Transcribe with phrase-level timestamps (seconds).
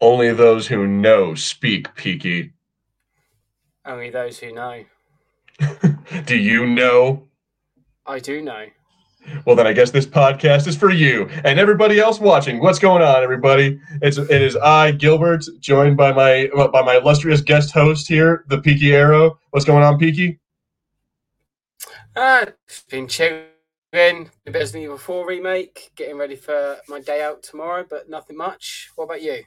[0.00, 2.52] Only those who know speak, Peaky.
[3.84, 4.84] Only those who know.
[6.24, 7.28] Do you know?
[8.06, 8.66] I do know.
[9.44, 12.60] Well, then I guess this podcast is for you and everybody else watching.
[12.60, 13.78] What's going on, everybody?
[14.00, 18.58] It's it is I, Gilbert, joined by my by my illustrious guest host here, the
[18.58, 19.38] Peaky Arrow.
[19.50, 20.40] What's going on, Peaky?
[22.16, 22.46] Uh,
[22.90, 23.44] been chilling.
[23.92, 28.90] The Resident Evil 4 remake, getting ready for my day out tomorrow, but nothing much.
[28.94, 29.42] What about you?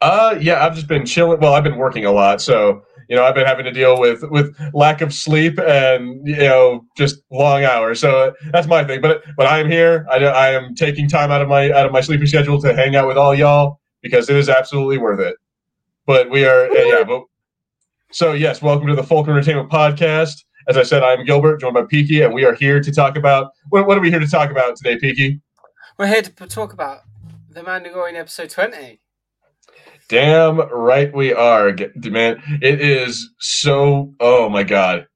[0.00, 1.40] Uh, yeah, I've just been chilling.
[1.40, 4.22] Well, I've been working a lot, so you know, I've been having to deal with
[4.30, 8.00] with lack of sleep and you know just long hours.
[8.00, 9.00] So that's my thing.
[9.00, 10.06] But but I am here.
[10.10, 12.96] I, I am taking time out of my out of my sleeping schedule to hang
[12.96, 15.36] out with all y'all because it is absolutely worth it.
[16.06, 17.04] But we are uh, yeah.
[17.04, 17.24] But
[18.12, 20.44] so yes, welcome to the Fulcrum Entertainment Podcast.
[20.68, 23.50] As I said, I'm Gilbert, joined by Peaky, and we are here to talk about
[23.68, 25.40] what, what are we here to talk about today, Peaky?
[25.98, 27.00] We're here to talk about
[27.50, 28.99] the Mandalorian episode twenty.
[30.10, 32.42] Damn right we are, man.
[32.60, 34.12] It is so.
[34.18, 35.06] Oh my god.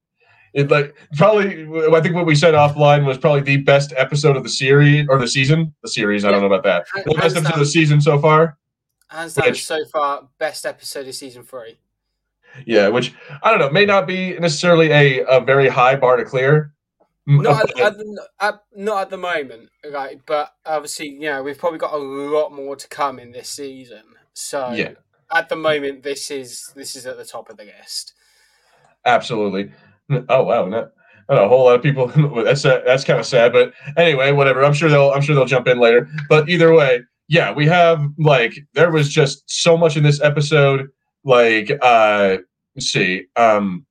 [0.53, 1.67] It like probably.
[1.93, 5.19] I think what we said offline was probably the best episode of the series or
[5.19, 5.75] the season.
[5.83, 6.25] The series.
[6.25, 6.87] I don't know about that.
[7.05, 8.57] The best episode of the season so far.
[9.09, 11.77] Hands down, which, so far, best episode of season three.
[12.65, 16.25] Yeah, which I don't know, may not be necessarily a, a very high bar to
[16.25, 16.73] clear.
[17.27, 17.95] Not at, at,
[18.39, 20.21] at, not at the moment, right?
[20.25, 24.05] But obviously, you know, we've probably got a lot more to come in this season.
[24.35, 24.93] So yeah.
[25.33, 28.13] at the moment, this is this is at the top of the list.
[29.07, 29.73] Absolutely.
[30.29, 30.91] Oh wow, not,
[31.29, 32.07] not a whole lot of people.
[32.45, 34.65] that's uh, that's kind of sad, but anyway, whatever.
[34.65, 36.09] I'm sure they'll I'm sure they'll jump in later.
[36.29, 40.89] But either way, yeah, we have like there was just so much in this episode.
[41.25, 42.39] Like, uh,
[42.77, 43.87] let's see, um,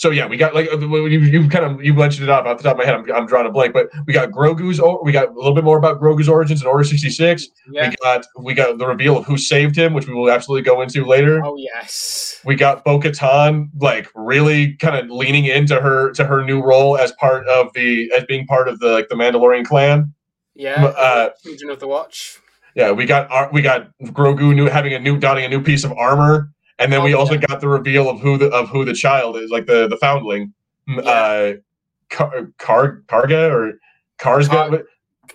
[0.00, 2.56] so yeah, we got like uh, you, you kind of you mentioned it off off
[2.56, 2.94] the top of my head.
[2.94, 4.80] I'm, I'm drawing a blank, but we got Grogu's.
[5.04, 7.48] We got a little bit more about Grogu's origins in Order 66.
[7.70, 7.90] Yeah.
[7.90, 10.80] We got we got the reveal of who saved him, which we will absolutely go
[10.80, 11.44] into later.
[11.44, 12.40] Oh yes.
[12.46, 17.12] We got Bo-Katan like really kind of leaning into her to her new role as
[17.12, 20.14] part of the as being part of the like the Mandalorian clan.
[20.54, 20.82] Yeah.
[20.82, 21.28] Uh,
[21.70, 22.38] of the Watch.
[22.74, 25.84] Yeah, we got our, we got Grogu new having a new donning a new piece
[25.84, 26.50] of armor
[26.80, 27.40] and then oh, we also yeah.
[27.46, 30.52] got the reveal of who the of who the child is, like the the foundling,
[30.88, 31.00] yeah.
[31.00, 31.52] uh,
[32.08, 33.78] Car, Car Karga or
[34.18, 34.48] Karsga.
[34.48, 34.84] Car-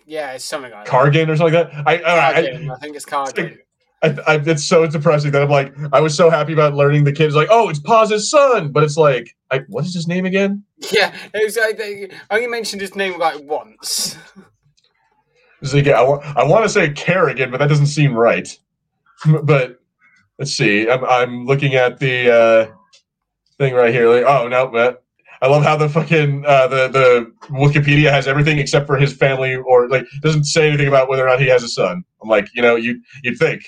[0.05, 1.88] yeah, it's something like Kargan or something like that.
[1.88, 3.57] I I, I, think it's Kargan.
[4.03, 7.11] I, I, it's so depressing that I'm like, I was so happy about learning the
[7.11, 10.63] kid's like, oh, it's Paz's son, but it's like, I, what is his name again?
[10.91, 11.57] Yeah, it was.
[11.57, 14.17] I, I only mentioned his name like once.
[15.73, 18.47] like, I, I want to say Kerrigan, but that doesn't seem right.
[19.44, 19.79] But
[20.40, 20.90] let's see.
[20.90, 22.72] I'm I'm looking at the uh,
[23.57, 24.09] thing right here.
[24.09, 25.03] Like, oh no, but
[25.41, 29.56] I love how the fucking uh, the the Wikipedia has everything except for his family,
[29.56, 32.03] or like doesn't say anything about whether or not he has a son.
[32.22, 33.63] I'm like, you know, you you'd think.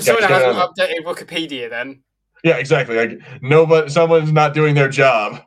[0.00, 2.02] someone hasn't updated Wikipedia then.
[2.44, 2.96] Yeah, exactly.
[2.96, 5.40] Like nobody, someone's not doing their job.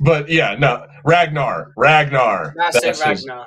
[0.00, 2.54] But yeah, no, Ragnar, Ragnar.
[2.56, 3.46] That's, that's it, Ragnar.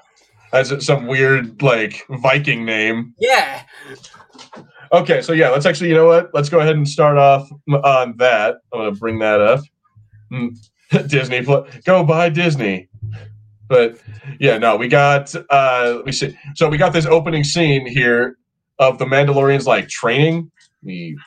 [0.53, 3.13] His, that's some weird like Viking name.
[3.19, 3.63] Yeah.
[4.91, 6.29] Okay, so yeah, let's actually, you know what?
[6.33, 7.49] Let's go ahead and start off
[7.83, 8.57] on that.
[8.73, 9.61] I'm gonna bring that up.
[10.31, 10.57] Mm,
[11.07, 12.89] Disney, go buy Disney.
[13.67, 13.99] But
[14.39, 18.37] yeah, no, we got uh we see so we got this opening scene here
[18.79, 20.51] of the Mandalorians like training.
[20.83, 21.17] Me,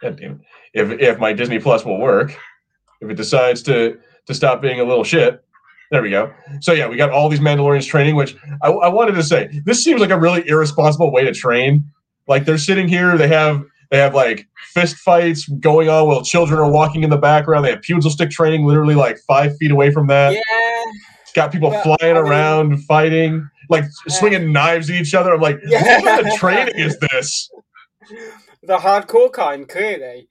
[0.00, 0.40] God damn it.
[0.74, 2.38] If if my Disney Plus will work,
[3.00, 5.40] if it decides to to stop being a little shit.
[5.90, 6.32] There we go.
[6.60, 9.82] So yeah, we got all these Mandalorians training, which I, I wanted to say this
[9.82, 11.84] seems like a really irresponsible way to train
[12.26, 16.58] like they're sitting here, they have they have like fist fights going on while children
[16.58, 17.64] are walking in the background.
[17.64, 20.32] They have pugil stick training literally like five feet away from that.
[20.32, 20.92] Yeah.
[21.34, 24.14] Got people well, flying I mean, around, fighting, like yeah.
[24.16, 25.34] swinging knives at each other.
[25.34, 25.82] I'm like, yeah.
[25.82, 27.50] what kind of training is this?
[28.62, 30.28] The hardcore kind, clearly.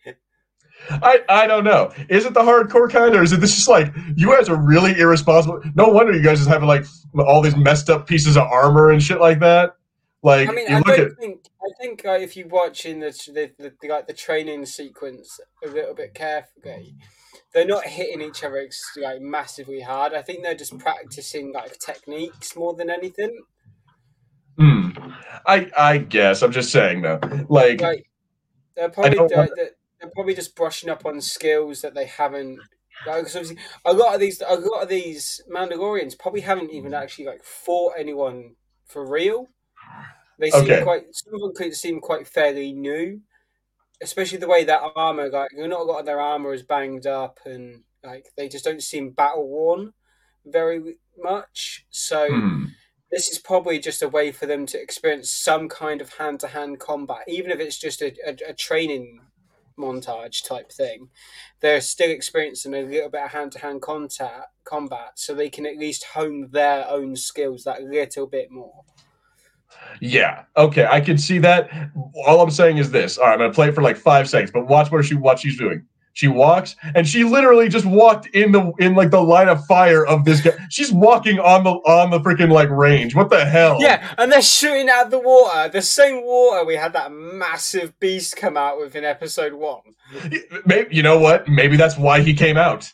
[0.89, 1.91] I, I don't know.
[2.09, 4.97] Is it the hardcore kind, or is it this just like you guys are really
[4.99, 5.61] irresponsible?
[5.75, 6.85] No wonder you guys just having like
[7.17, 9.75] all these messed up pieces of armor and shit like that.
[10.23, 11.17] Like, I mean, I don't at...
[11.19, 14.65] think I think uh, if you watch in the, the, the, the, like the training
[14.65, 16.95] sequence a little bit carefully,
[17.53, 18.67] they're not hitting each other
[19.01, 20.13] like massively hard.
[20.13, 23.37] I think they're just practicing like techniques more than anything.
[24.57, 24.89] Hmm.
[25.45, 28.05] I I guess I'm just saying though, like, like
[28.75, 29.49] they're probably they're,
[29.99, 32.59] they're probably just brushing up on skills that they haven't
[33.05, 37.25] like, obviously, a lot of these, a lot of these Mandalorians probably haven't even actually
[37.25, 38.55] like fought anyone
[38.85, 39.49] for real.
[40.39, 40.83] They seem okay.
[40.83, 43.21] quite some of them could seem quite fairly new,
[44.01, 47.39] especially the way that armor like not a lot of their armor is banged up
[47.45, 49.93] and like they just don't seem battle worn
[50.45, 51.85] very much.
[51.89, 52.65] So hmm.
[53.11, 56.47] this is probably just a way for them to experience some kind of hand to
[56.47, 59.21] hand combat, even if it's just a, a, a training
[59.77, 61.09] montage type thing.
[61.61, 65.65] They're still experiencing a little bit of hand to hand contact combat, so they can
[65.65, 68.83] at least hone their own skills that little bit more.
[69.99, 70.43] Yeah.
[70.57, 71.69] Okay, I can see that.
[72.25, 73.17] All I'm saying is this.
[73.17, 75.39] All right, I'm gonna play it for like five seconds, but watch where she what
[75.39, 75.85] she's doing.
[76.15, 80.05] She walks and she literally just walked in the in like the line of fire
[80.05, 80.51] of this guy.
[80.69, 83.15] She's walking on the on the freaking like range.
[83.15, 83.77] What the hell?
[83.81, 85.69] Yeah, and they're shooting out the water.
[85.69, 89.81] The same water we had that massive beast come out with in episode one.
[90.65, 91.47] Maybe you know what?
[91.47, 92.93] Maybe that's why he came out.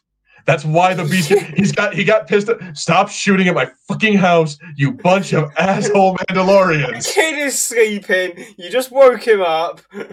[0.50, 2.50] That's why the beast he's got he got pissed.
[2.50, 7.06] At, Stop shooting at my fucking house, you bunch of asshole Mandalorians.
[7.06, 8.46] The kid is sleeping.
[8.58, 9.82] You just woke him up.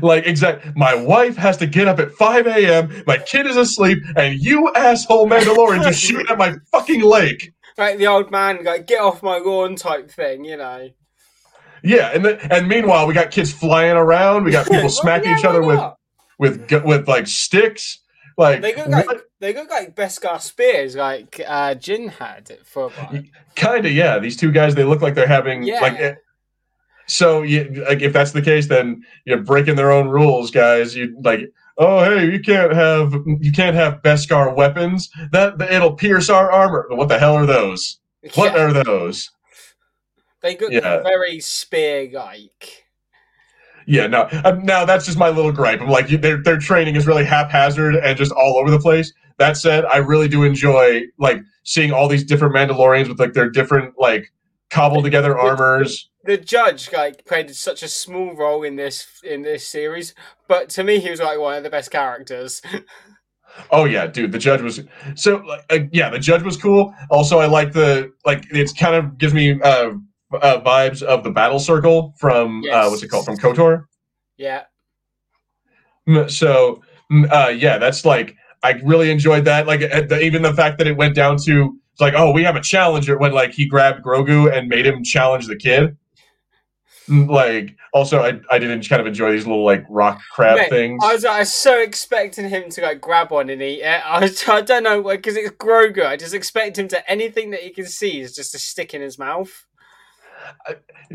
[0.00, 3.02] Like exact, my wife has to get up at five a.m.
[3.04, 7.52] My kid is asleep, and you asshole Mandalorians are shooting at my fucking lake.
[7.76, 10.88] Like the old man, like get off my lawn type thing, you know.
[11.82, 14.44] Yeah, and then, and meanwhile, we got kids flying around.
[14.44, 15.80] We got people smacking yeah, each other with
[16.38, 17.98] with with like sticks.
[18.38, 22.88] Like they look like they look like Beskar spears, like uh, Din had for a
[22.90, 23.22] while.
[23.56, 24.20] Kind of, yeah.
[24.20, 25.80] These two guys, they look like they're having yeah.
[25.80, 26.18] like
[27.06, 30.94] so, you, like, if that's the case, then you're breaking their own rules, guys.
[30.94, 31.40] You like,
[31.76, 35.10] oh, hey, you can't have you can't have Beskar weapons.
[35.32, 36.86] That it'll pierce our armor.
[36.90, 37.98] What the hell are those?
[38.34, 38.62] What yeah.
[38.62, 39.30] are those?
[40.40, 41.02] They look yeah.
[41.02, 42.81] very spear like.
[43.86, 44.28] Yeah, no.
[44.44, 45.80] Um, now that's just my little gripe.
[45.80, 49.12] I'm like, their their training is really haphazard and just all over the place.
[49.38, 53.50] That said, I really do enjoy like seeing all these different Mandalorians with like their
[53.50, 54.32] different like
[54.70, 59.66] cobbled together armors the judge like played such a small role in this in this
[59.66, 60.14] series,
[60.48, 62.62] but to me he was like one of the best characters.
[63.70, 64.80] Oh yeah, dude, the judge was
[65.14, 66.94] so uh, yeah, the judge was cool.
[67.10, 69.90] Also, I like the like it's kind of gives me uh,
[70.34, 72.74] uh vibes of the battle circle from yes.
[72.74, 73.84] uh what's it called from Kotor.
[74.36, 74.64] Yeah.
[76.28, 76.82] So
[77.30, 79.66] uh yeah, that's like I really enjoyed that.
[79.66, 79.82] Like
[80.12, 83.18] even the fact that it went down to it's like oh we have a challenger
[83.18, 85.96] when like he grabbed Grogu and made him challenge the kid
[87.08, 91.02] like also I, I didn't kind of enjoy these little like rock crab Mate, things.
[91.04, 94.06] I was, I was so expecting him to like grab one and eat it.
[94.06, 96.06] I, was, I don't know because it's Grogu.
[96.06, 99.00] I just expect him to anything that he can see is just a stick in
[99.00, 99.66] his mouth.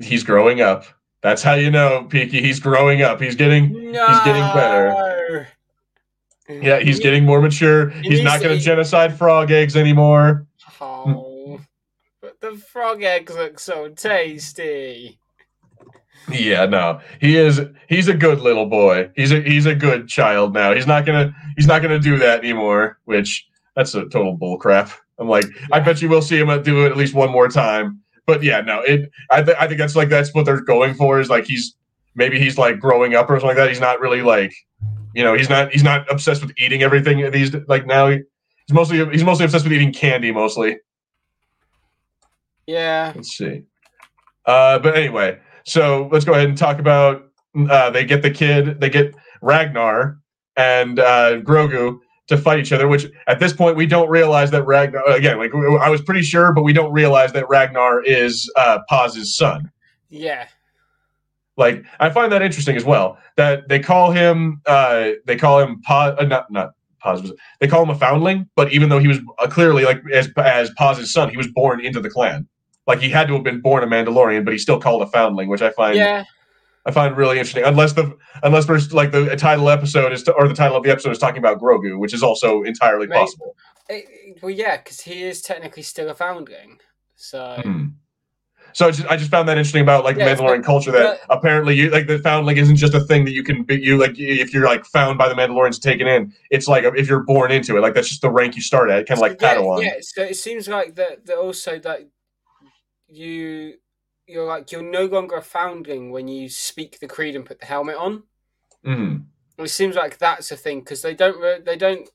[0.02, 0.86] He's growing up.
[1.22, 2.42] That's how you know, Peaky.
[2.42, 3.20] He's growing up.
[3.20, 4.08] He's getting no.
[4.08, 5.48] he's getting better.
[6.50, 7.90] Yeah, he's getting more mature.
[7.90, 10.48] He he's not going to genocide frog eggs anymore.
[10.80, 11.60] Oh,
[12.22, 15.20] but the frog eggs look so tasty.
[16.30, 17.62] Yeah, no, he is.
[17.88, 19.10] He's a good little boy.
[19.16, 20.74] He's a he's a good child now.
[20.74, 23.00] He's not gonna he's not gonna do that anymore.
[23.06, 24.92] Which that's a total bull crap.
[25.20, 25.68] I'm like, yeah.
[25.72, 28.02] I bet you will see him do it at least one more time.
[28.28, 29.10] But yeah, no, it.
[29.32, 31.20] I th- I think that's like that's what they're going for.
[31.20, 31.76] Is like he's
[32.14, 33.70] maybe he's like growing up or something like that.
[33.70, 34.54] He's not really like,
[35.16, 37.32] you know, he's not he's not obsessed with eating everything.
[37.32, 38.20] These like now he's
[38.72, 40.78] mostly he's mostly obsessed with eating candy mostly.
[42.66, 43.14] Yeah.
[43.16, 43.64] Let's see.
[44.46, 47.24] Uh, but anyway, so let's go ahead and talk about.
[47.58, 48.82] Uh, they get the kid.
[48.82, 50.20] They get Ragnar
[50.58, 52.88] and uh, Grogu to fight each other.
[52.88, 55.04] Which at this point we don't realize that Ragnar.
[55.10, 59.36] Again, like I was pretty sure, but we don't realize that Ragnar is uh, Paz's
[59.36, 59.72] son.
[60.10, 60.48] Yeah.
[61.56, 63.18] Like I find that interesting as well.
[63.36, 64.62] That they call him.
[64.66, 66.16] Uh, they call him Paz.
[66.20, 67.32] Uh, not not Paz.
[67.60, 70.70] They call him a foundling, but even though he was uh, clearly like as as
[70.72, 72.48] Paz's son, he was born into the clan
[72.88, 75.50] like he had to have been born a Mandalorian, but he's still called a foundling,
[75.50, 76.24] which I find yeah.
[76.88, 77.66] I find really interesting.
[77.66, 80.90] Unless the unless we're like the title episode is to, or the title of the
[80.90, 83.20] episode is talking about Grogu, which is also entirely Maybe.
[83.20, 83.56] possible.
[83.90, 86.80] It, well, yeah, because he is technically still a foundling.
[87.16, 87.40] So.
[87.40, 87.88] Mm-hmm.
[88.74, 91.20] So I just, I just found that interesting about like yeah, the Mandalorian culture that
[91.30, 94.20] apparently you like the foundling isn't just a thing that you can be you like
[94.20, 97.78] if you're like found by the Mandalorians taken in it's like if you're born into
[97.78, 99.84] it like that's just the rank you start at kind of like yeah, Padawan.
[99.84, 102.02] Yeah, so it seems like that that also that
[103.08, 103.76] you
[104.28, 107.66] you're like you're no longer a foundling when you speak the creed and put the
[107.66, 108.24] helmet on.
[108.86, 109.26] Mm.
[109.58, 112.08] It seems like that's a thing because they don't they don't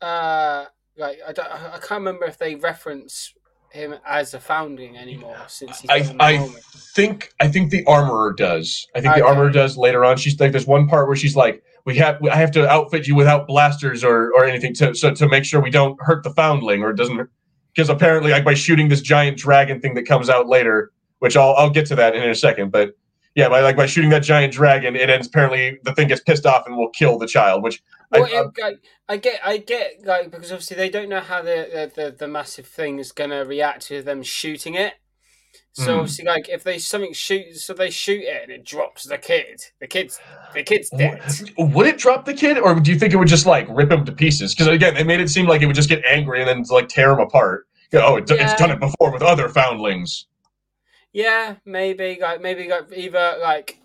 [0.00, 3.34] uh like I don't I can't remember if they reference
[3.70, 6.48] him as a founding anymore since he's I, I
[6.94, 8.86] think I think the armorer does.
[8.94, 9.20] I think okay.
[9.20, 10.16] the armorer does later on.
[10.16, 13.14] She's like there's one part where she's like we have I have to outfit you
[13.14, 16.82] without blasters or or anything to so to make sure we don't hurt the foundling
[16.82, 17.28] or it doesn't
[17.74, 21.54] because apparently like by shooting this giant dragon thing that comes out later, which I'll
[21.54, 22.96] I'll get to that in a second, but
[23.36, 26.44] yeah, by like by shooting that giant dragon, it ends apparently the thing gets pissed
[26.46, 27.62] off and will kill the child.
[27.62, 28.72] Which well, I, I,
[29.08, 32.26] I, get, I get like because obviously they don't know how the the, the, the
[32.26, 34.94] massive thing is gonna react to them shooting it.
[35.74, 35.98] So mm.
[36.00, 39.62] obviously, like if they something shoots, so they shoot it and it drops the kid.
[39.80, 40.18] The kid's
[40.54, 41.22] the kid's dead.
[41.56, 44.04] Would it drop the kid, or do you think it would just like rip him
[44.06, 44.56] to pieces?
[44.56, 46.88] Because again, they made it seem like it would just get angry and then like
[46.88, 47.68] tear him apart.
[47.94, 48.42] Oh, it, yeah.
[48.42, 50.26] it's done it before with other foundlings.
[51.12, 53.78] Yeah, maybe like maybe like either like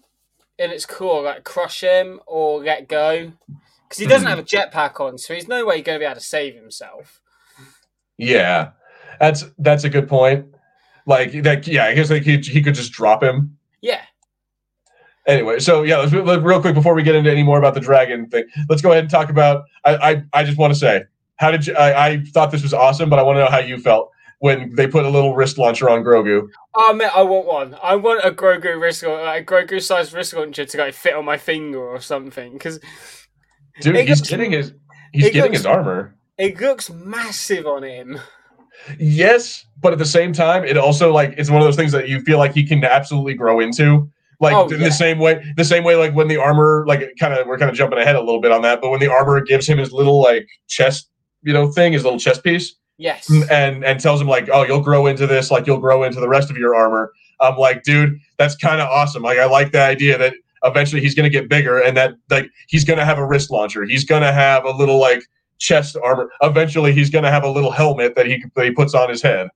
[0.57, 3.33] in its core like crush him or let go
[3.87, 4.09] because he hmm.
[4.09, 6.55] doesn't have a jetpack on, so he's no way going to be able to save
[6.55, 7.21] himself.
[8.17, 8.71] Yeah,
[9.19, 10.45] that's that's a good point.
[11.05, 11.85] Like that, yeah.
[11.85, 13.57] I guess like he he could just drop him.
[13.81, 14.01] Yeah.
[15.27, 17.81] Anyway, so yeah, let's, let's, real quick before we get into any more about the
[17.81, 18.45] dragon thing.
[18.69, 19.65] Let's go ahead and talk about.
[19.83, 21.03] I I, I just want to say,
[21.35, 21.75] how did you?
[21.75, 24.75] I, I thought this was awesome, but I want to know how you felt when
[24.75, 26.47] they put a little wrist launcher on Grogu.
[26.75, 27.77] Oh man, I want one.
[27.81, 31.25] I want a Grogu wrist, like a Grogu sized wrist launcher to like fit on
[31.25, 32.53] my finger or something.
[32.53, 32.79] Because
[33.81, 34.73] dude, he's looks, getting his
[35.11, 36.15] he's getting looks, his armor.
[36.37, 38.19] It looks massive on him.
[38.99, 42.07] Yes, but at the same time, it also like it's one of those things that
[42.07, 44.09] you feel like he can absolutely grow into.
[44.39, 44.87] Like oh, in yeah.
[44.87, 47.71] the same way, the same way like when the armor, like kind of we're kind
[47.71, 49.91] of jumping ahead a little bit on that, but when the armor gives him his
[49.91, 51.09] little like chest,
[51.41, 52.75] you know, thing, his little chest piece.
[52.97, 53.29] Yes.
[53.51, 56.27] And and tells him like, oh, you'll grow into this, like you'll grow into the
[56.27, 57.13] rest of your armor.
[57.39, 59.21] I'm like, dude, that's kind of awesome.
[59.21, 62.49] Like I like the idea that eventually he's going to get bigger and that like
[62.67, 63.83] he's going to have a wrist launcher.
[63.83, 65.21] He's going to have a little like
[65.59, 66.29] chest armor.
[66.41, 69.21] Eventually, he's going to have a little helmet that he that he puts on his
[69.21, 69.49] head.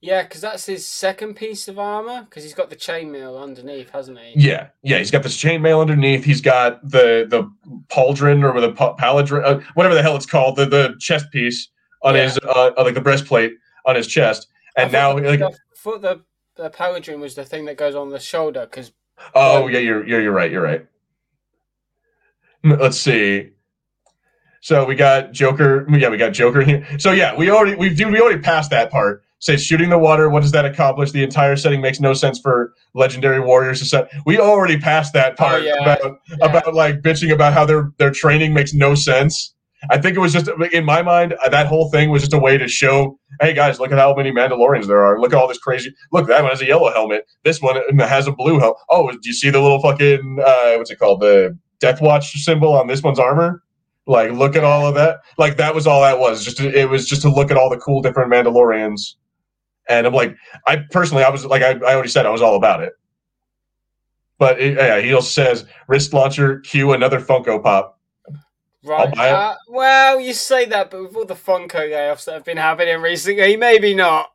[0.00, 2.26] Yeah, because that's his second piece of armor.
[2.28, 4.32] Because he's got the chainmail underneath, hasn't he?
[4.34, 6.24] Yeah, yeah, he's got this chainmail underneath.
[6.24, 7.50] He's got the the
[7.88, 11.68] pauldron or the paladron, uh, whatever the hell it's called, the the chest piece
[12.02, 12.22] on yeah.
[12.22, 13.54] his uh, like the breastplate
[13.86, 14.48] on his chest.
[14.76, 16.20] And now, the, like, the, the
[16.56, 18.66] the paladron was the thing that goes on the shoulder.
[18.70, 18.92] Because
[19.34, 20.50] oh yeah, you're, you're you're right.
[20.50, 20.86] You're right.
[22.64, 23.50] Let's see.
[24.60, 25.86] So we got Joker.
[25.90, 26.86] Yeah, we got Joker here.
[26.98, 29.24] So yeah, we already we do we already passed that part.
[29.40, 30.30] Say shooting the water.
[30.30, 31.10] What does that accomplish?
[31.10, 34.08] The entire setting makes no sense for legendary warriors to set.
[34.24, 35.82] We already passed that oh, part oh, yeah.
[35.82, 36.46] about yeah.
[36.46, 39.52] about like bitching about how their their training makes no sense.
[39.90, 42.56] I think it was just in my mind that whole thing was just a way
[42.56, 45.20] to show, hey guys, look at how many Mandalorians there are.
[45.20, 45.92] Look at all this crazy.
[46.12, 47.26] Look, that one has a yellow helmet.
[47.44, 48.78] This one has a blue helmet.
[48.88, 51.20] Oh, do you see the little fucking uh, what's it called?
[51.20, 53.62] The Death Watch symbol on this one's armor.
[54.06, 55.20] Like, look at all of that.
[55.38, 56.44] Like, that was all that was.
[56.44, 59.14] Just to, it was just to look at all the cool different Mandalorians.
[59.88, 60.36] And I'm like,
[60.66, 62.92] I personally, I was like, I, I already said I was all about it.
[64.38, 68.00] But it, yeah, he also says wrist launcher, cue another Funko Pop.
[68.84, 69.16] Right.
[69.16, 73.00] Uh, well, you say that, but with all the Funko layoffs that have been happening
[73.00, 74.30] recently, maybe not.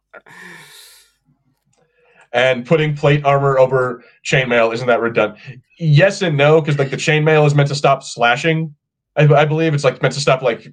[2.31, 5.39] And putting plate armor over chainmail isn't that redundant?
[5.79, 8.73] Yes and no, because like the chainmail is meant to stop slashing
[9.17, 10.71] I, I believe it's like meant to stop like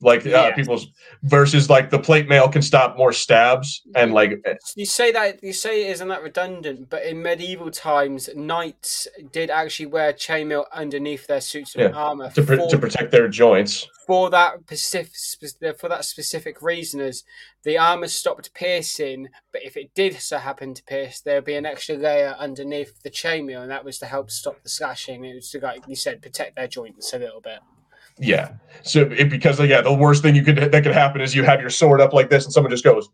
[0.00, 0.54] like uh, yeah.
[0.54, 0.86] people's
[1.22, 4.54] versus like the plate mail can stop more stabs and like eh.
[4.76, 9.50] you say that you say it isn't that redundant but in medieval times knights did
[9.50, 13.88] actually wear chainmail underneath their suits of yeah, armor to, for, to protect their joints
[14.06, 17.24] for that specific for that specific reason as
[17.64, 21.56] the armor stopped piercing but if it did so happen to pierce there would be
[21.56, 25.34] an extra layer underneath the chainmail and that was to help stop the slashing it
[25.34, 27.58] was to like you said protect their joints a little bit
[28.18, 28.52] yeah.
[28.82, 31.60] So it, because yeah, the worst thing you could that could happen is you have
[31.60, 33.08] your sword up like this, and someone just goes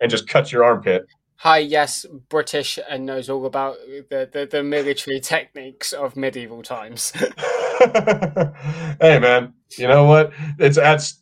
[0.00, 1.06] and just cuts your armpit.
[1.40, 3.76] Hi, yes, British and knows all about
[4.08, 7.10] the, the, the military techniques of medieval times.
[9.00, 10.32] hey, man, you know what?
[10.58, 11.20] It's that's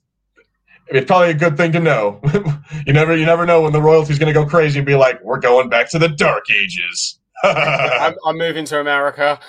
[0.89, 2.21] it's probably a good thing to know.
[2.87, 5.23] you never you never know when the royalty's going to go crazy and be like,
[5.23, 9.41] "We're going back to the Dark Ages." I'm, I'm moving to America.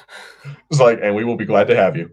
[0.70, 2.10] It's like, and we will be glad to have you.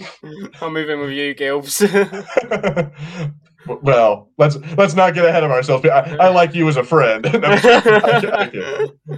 [0.60, 1.82] I'll moving with you, Gilbs.
[3.82, 5.84] well, let's let's not get ahead of ourselves.
[5.86, 7.22] I, I like you as a friend,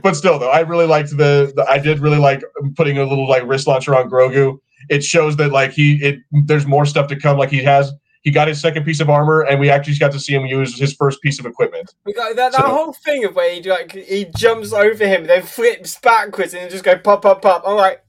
[0.02, 2.42] but still, though, I really liked the, the, I did really like
[2.76, 4.58] putting a little like wrist launcher on Grogu.
[4.88, 7.36] It shows that like he it there's more stuff to come.
[7.36, 10.20] Like he has he got his second piece of armor, and we actually got to
[10.20, 11.94] see him use his first piece of equipment.
[12.04, 15.26] We got that, that so, whole thing of where he like he jumps over him,
[15.26, 17.62] then flips backwards, and just go pop, pop, pop.
[17.66, 18.04] I'm like,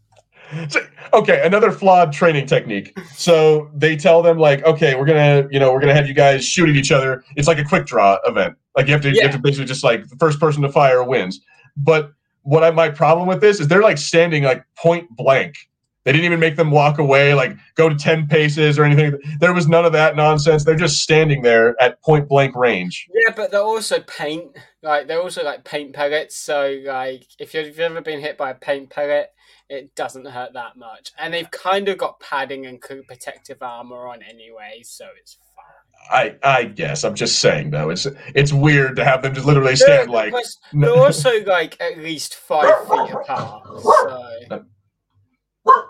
[1.13, 2.98] okay, another flawed training technique.
[3.15, 6.46] So they tell them like, okay, we're gonna, you know, we're gonna have you guys
[6.46, 7.24] shoot at each other.
[7.36, 8.55] It's like a quick draw event.
[8.75, 9.15] Like you have to, yeah.
[9.15, 11.41] you have to basically just like the first person to fire wins.
[11.77, 12.12] But
[12.43, 15.55] what I my problem with this is they're like standing like point blank.
[16.03, 19.20] They didn't even make them walk away, like go to ten paces or anything.
[19.39, 20.65] There was none of that nonsense.
[20.65, 23.08] They're just standing there at point blank range.
[23.13, 24.58] Yeah, but they're also paint.
[24.81, 26.36] Like they're also like paint pellets.
[26.36, 29.29] So like if you've ever been hit by a paint pellet,
[29.71, 31.11] it doesn't hurt that much.
[31.17, 36.35] And they've kind of got padding and protective armor on anyway, so it's fine.
[36.43, 39.75] I I guess I'm just saying though it's it's weird to have them just literally
[39.75, 40.33] stand They're, like
[40.73, 43.63] they're also like at least five feet apart.
[43.81, 44.65] So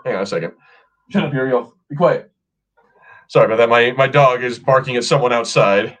[0.04, 0.52] hang on a second.
[1.10, 1.74] Shut up, Uriel.
[1.90, 2.30] Be quiet.
[3.28, 3.68] Sorry about that.
[3.68, 5.98] My my dog is barking at someone outside.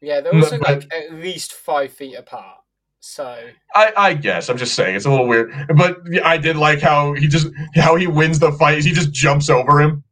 [0.00, 2.59] yeah, they're also like at least five feet apart.
[3.00, 3.38] So
[3.74, 7.14] I, I guess I'm just saying it's a little weird, but I did like how
[7.14, 8.84] he just how he wins the fight.
[8.84, 10.04] He just jumps over him.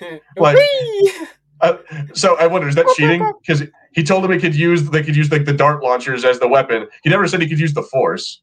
[0.36, 0.58] Like-!
[1.60, 1.78] Uh,
[2.12, 3.32] so I wonder is that cheating?
[3.40, 6.38] Because he told him he could use they could use like the dart launchers as
[6.38, 6.86] the weapon.
[7.02, 8.42] He never said he could use the force.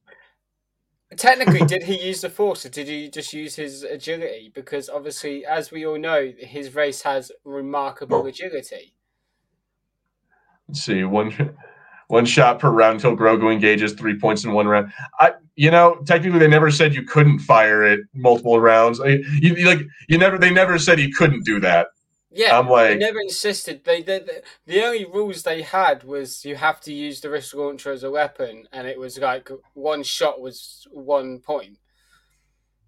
[1.16, 4.52] Technically, did he use the force or did he just use his agility?
[4.56, 8.96] Because obviously, as we all know, his race has remarkable agility.
[10.68, 11.32] Let's see one
[12.12, 14.92] one shot per round until Grogu engages three points in one round.
[15.20, 19.00] I you know technically they never said you couldn't fire it multiple rounds.
[19.00, 21.88] I- You, you like you never they never said he couldn't do that.
[22.34, 23.84] Yeah, I'm like they never insisted.
[23.84, 27.54] They, they, they the only rules they had was you have to use the wrist
[27.54, 31.78] launcher as a weapon, and it was like one shot was one point.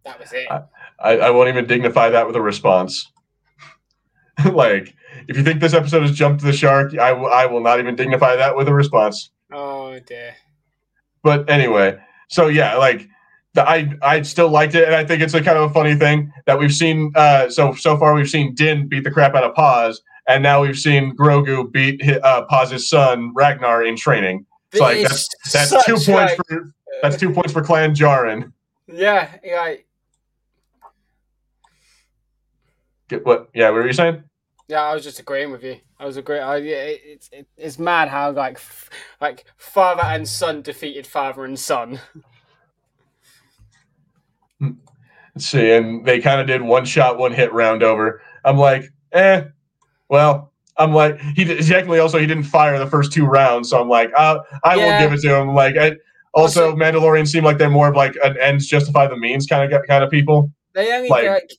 [0.03, 0.47] That was it.
[0.99, 3.09] I, I won't even dignify that with a response.
[4.51, 4.95] like,
[5.27, 7.95] if you think this episode has jumped the shark, I will I will not even
[7.95, 9.29] dignify that with a response.
[9.51, 10.35] Oh dear.
[11.21, 11.97] But anyway,
[12.29, 13.07] so yeah, like
[13.53, 15.95] the, I I still liked it, and I think it's a kind of a funny
[15.95, 17.11] thing that we've seen.
[17.15, 20.61] Uh, so so far we've seen Din beat the crap out of Paz, and now
[20.61, 24.45] we've seen Grogu beat uh, Paz's son Ragnar in training.
[24.71, 28.51] It's like It's That's two points like, for that's two points for Clan Djarin.
[28.87, 29.75] Yeah, yeah,
[33.02, 33.49] Get what?
[33.53, 34.23] Yeah, what were you saying?
[34.67, 34.81] yeah.
[34.81, 35.77] I was just agreeing with you.
[35.99, 36.43] I was agreeing.
[36.43, 38.89] I, yeah, it, it's it, it's mad how like f-
[39.21, 41.99] like father and son defeated father and son.
[44.61, 48.21] Let's see, and they kind of did one shot, one hit round over.
[48.45, 49.45] I'm like, eh.
[50.09, 53.89] Well, I'm like, he technically also he didn't fire the first two rounds, so I'm
[53.89, 54.83] like, uh, I Yeah.
[55.01, 55.55] will give it to him.
[55.55, 55.95] Like, I,
[56.35, 59.71] also, Also- Mandalorians seem like they're more of like an ends justify the means kind
[59.73, 60.51] of kind of people.
[60.73, 61.49] They only Like- like,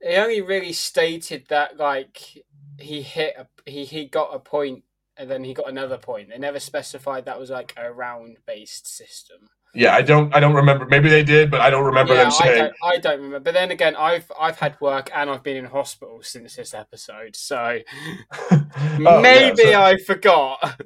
[0.00, 2.44] they only really stated that like
[2.78, 4.84] he hit a, he he got a point
[5.16, 6.30] and then he got another point.
[6.30, 9.48] They never specified that was like a round based system.
[9.72, 10.84] Yeah, I don't, I don't remember.
[10.86, 12.58] Maybe they did, but I don't remember yeah, them I saying.
[12.58, 13.38] don't, I don't remember.
[13.40, 17.36] But then again, I've I've had work and I've been in hospital since this episode,
[17.36, 17.78] so
[18.50, 18.66] Oh,
[18.98, 20.80] yeah, maybe so- I forgot.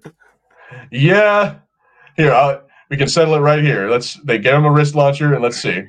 [0.91, 1.57] yeah.
[2.17, 3.89] Here, I'll, we can settle it right here.
[3.89, 4.15] Let's.
[4.23, 5.83] They give him a wrist launcher, and let's see.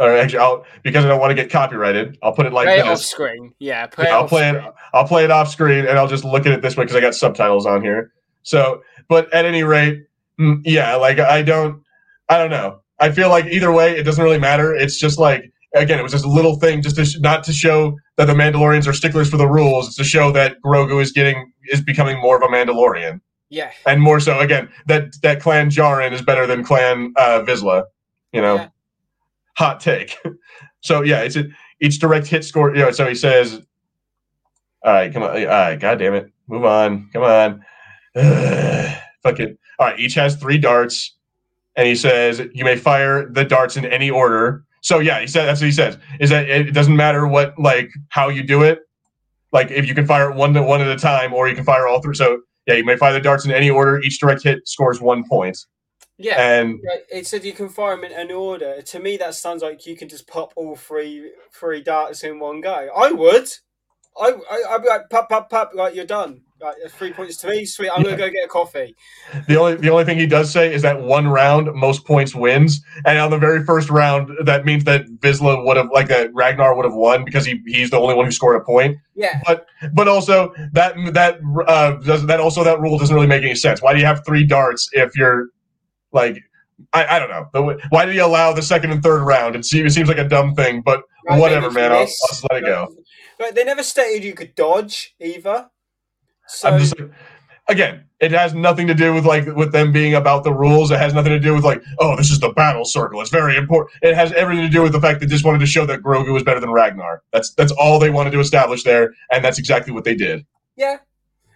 [0.00, 2.16] Or actually, I'll because I don't want to get copyrighted.
[2.22, 2.86] I'll put it like play this.
[2.86, 3.52] off screen.
[3.58, 4.54] Yeah, play I'll play it.
[4.54, 4.72] screen.
[4.94, 7.00] I'll play it off screen, and I'll just look at it this way because I
[7.00, 8.10] got subtitles on here.
[8.42, 10.06] So, but at any rate,
[10.40, 11.82] mm, yeah, like I don't,
[12.30, 12.80] I don't know.
[12.98, 14.74] I feel like either way, it doesn't really matter.
[14.74, 17.52] It's just like again, it was just a little thing, just to sh- not to
[17.52, 19.86] show that the Mandalorians are sticklers for the rules.
[19.88, 24.00] It's to show that Grogu is getting is becoming more of a Mandalorian, Yeah, and
[24.00, 27.84] more so again that that Clan Djarin is better than Clan uh, Vizsla.
[28.32, 28.68] You know, Yeah.
[29.60, 30.16] Hot take.
[30.80, 31.44] so yeah, it's a,
[31.80, 32.74] each direct hit score.
[32.74, 33.60] You know, so he says,
[34.82, 37.64] "All right, come on, all right, god damn it, move on, come on,
[39.22, 41.14] fuck it." All right, each has three darts,
[41.76, 44.64] and he says you may fire the darts in any order.
[44.80, 45.98] So yeah, he said that's what he says.
[46.20, 48.80] Is that it doesn't matter what like how you do it.
[49.52, 51.86] Like if you can fire one to one at a time, or you can fire
[51.86, 52.14] all three.
[52.14, 54.00] So yeah, you may fire the darts in any order.
[54.00, 55.58] Each direct hit scores one point,
[56.20, 56.62] yeah.
[56.62, 58.82] Yeah, it said you can fire them in an order.
[58.82, 62.60] To me, that sounds like you can just pop all three three darts in one
[62.60, 62.88] go.
[62.94, 63.48] I would.
[64.20, 65.70] I, I I'd be like pop pop pop.
[65.74, 66.42] Like you're done.
[66.60, 67.64] Like three points to me.
[67.64, 67.88] Sweet.
[67.88, 68.94] I'm gonna go get a coffee.
[69.48, 72.82] The only the only thing he does say is that one round most points wins,
[73.06, 76.76] and on the very first round, that means that Vizsla would have like that Ragnar
[76.76, 78.98] would have won because he he's the only one who scored a point.
[79.14, 79.40] Yeah.
[79.94, 83.80] But also that that uh, does that also that rule doesn't really make any sense.
[83.80, 85.46] Why do you have three darts if you're
[86.12, 86.42] like
[86.92, 87.48] I, I don't know.
[87.52, 89.54] But why did he allow the second and third round?
[89.54, 91.92] It seems, it seems like a dumb thing, but Right, whatever, man.
[91.92, 92.94] I'll, I'll just let it go.
[93.38, 95.70] Like, they never stated you could dodge either.
[96.46, 97.10] So I'm just like,
[97.68, 100.90] again, it has nothing to do with like with them being about the rules.
[100.90, 103.20] It has nothing to do with like, oh, this is the battle circle.
[103.20, 103.96] It's very important.
[104.02, 106.02] It has everything to do with the fact that they just wanted to show that
[106.02, 107.22] Grogu was better than Ragnar.
[107.32, 110.44] That's that's all they wanted to establish there, and that's exactly what they did.
[110.76, 110.98] yeah.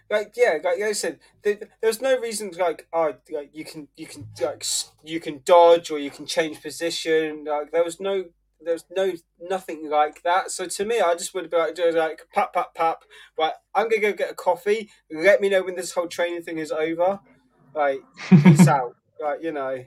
[0.09, 4.05] Like yeah, like I said, there, there's no reason like oh like you can you
[4.05, 4.63] can like
[5.03, 7.45] you can dodge or you can change position.
[7.45, 8.25] Like there was no
[8.61, 10.51] there's no nothing like that.
[10.51, 13.03] So to me, I just would be like do like pop pop pop.
[13.37, 14.89] Right, I'm gonna go get a coffee.
[15.11, 17.19] Let me know when this whole training thing is over.
[17.73, 18.01] Like
[18.43, 18.95] peace out.
[19.19, 19.83] Like you know.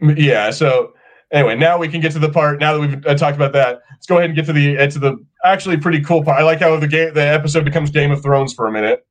[0.00, 0.50] yeah.
[0.50, 0.92] So
[1.30, 2.60] anyway, now we can get to the part.
[2.60, 4.90] Now that we've uh, talked about that, let's go ahead and get to the uh,
[4.90, 5.24] to the.
[5.44, 6.40] actually pretty cool part.
[6.40, 9.06] I like how the game the episode becomes Game of Thrones for a minute.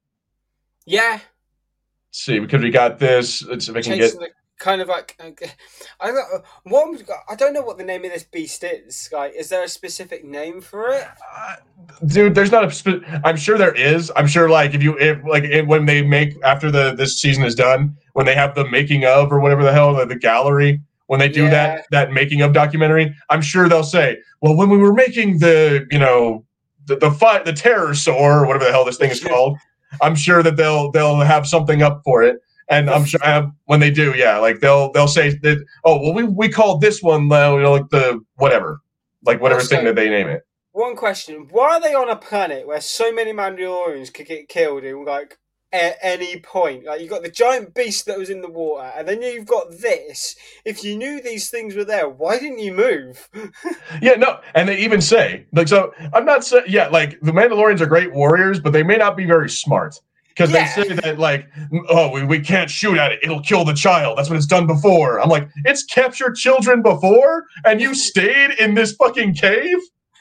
[0.85, 1.19] Yeah.
[2.09, 3.43] Let's see, because we got this.
[3.43, 4.13] Let's see if I can get.
[4.13, 5.15] The, kind of like
[5.99, 9.09] I don't what I don't know what the name of this beast is.
[9.11, 11.05] Like, is there a specific name for it?
[11.37, 11.55] Uh,
[12.05, 12.71] dude, there's not a.
[12.71, 14.11] Spe- I'm sure there is.
[14.15, 17.43] I'm sure like if you if like if, when they make after the this season
[17.43, 20.81] is done, when they have the making of or whatever the hell the, the gallery
[21.07, 21.49] when they do yeah.
[21.49, 25.87] that that making of documentary, I'm sure they'll say, well, when we were making the
[25.91, 26.45] you know
[26.85, 29.57] the the fight the Terrorsaur or whatever the hell this thing is called.
[30.01, 32.37] I'm sure that they'll they'll have something up for it.
[32.69, 36.13] And I'm sure uh, when they do, yeah, like they'll they'll say that oh well
[36.13, 38.81] we we called this one uh, you know like the whatever
[39.25, 40.43] like whatever thing that they name it.
[40.73, 44.83] One question: Why are they on a planet where so many Mandalorians could get killed
[44.83, 45.37] in like
[45.71, 46.85] at any point.
[46.85, 49.71] Like you've got the giant beast that was in the water, and then you've got
[49.71, 50.35] this.
[50.65, 53.29] If you knew these things were there, why didn't you move?
[54.01, 55.93] yeah, no, and they even say like so.
[56.13, 59.25] I'm not saying yeah, like the Mandalorians are great warriors, but they may not be
[59.25, 59.99] very smart.
[60.29, 60.75] Because yeah.
[60.75, 63.73] they say that like, mm, oh, we, we can't shoot at it; it'll kill the
[63.73, 64.17] child.
[64.17, 65.19] That's what it's done before.
[65.19, 69.77] I'm like, it's captured children before, and you stayed in this fucking cave.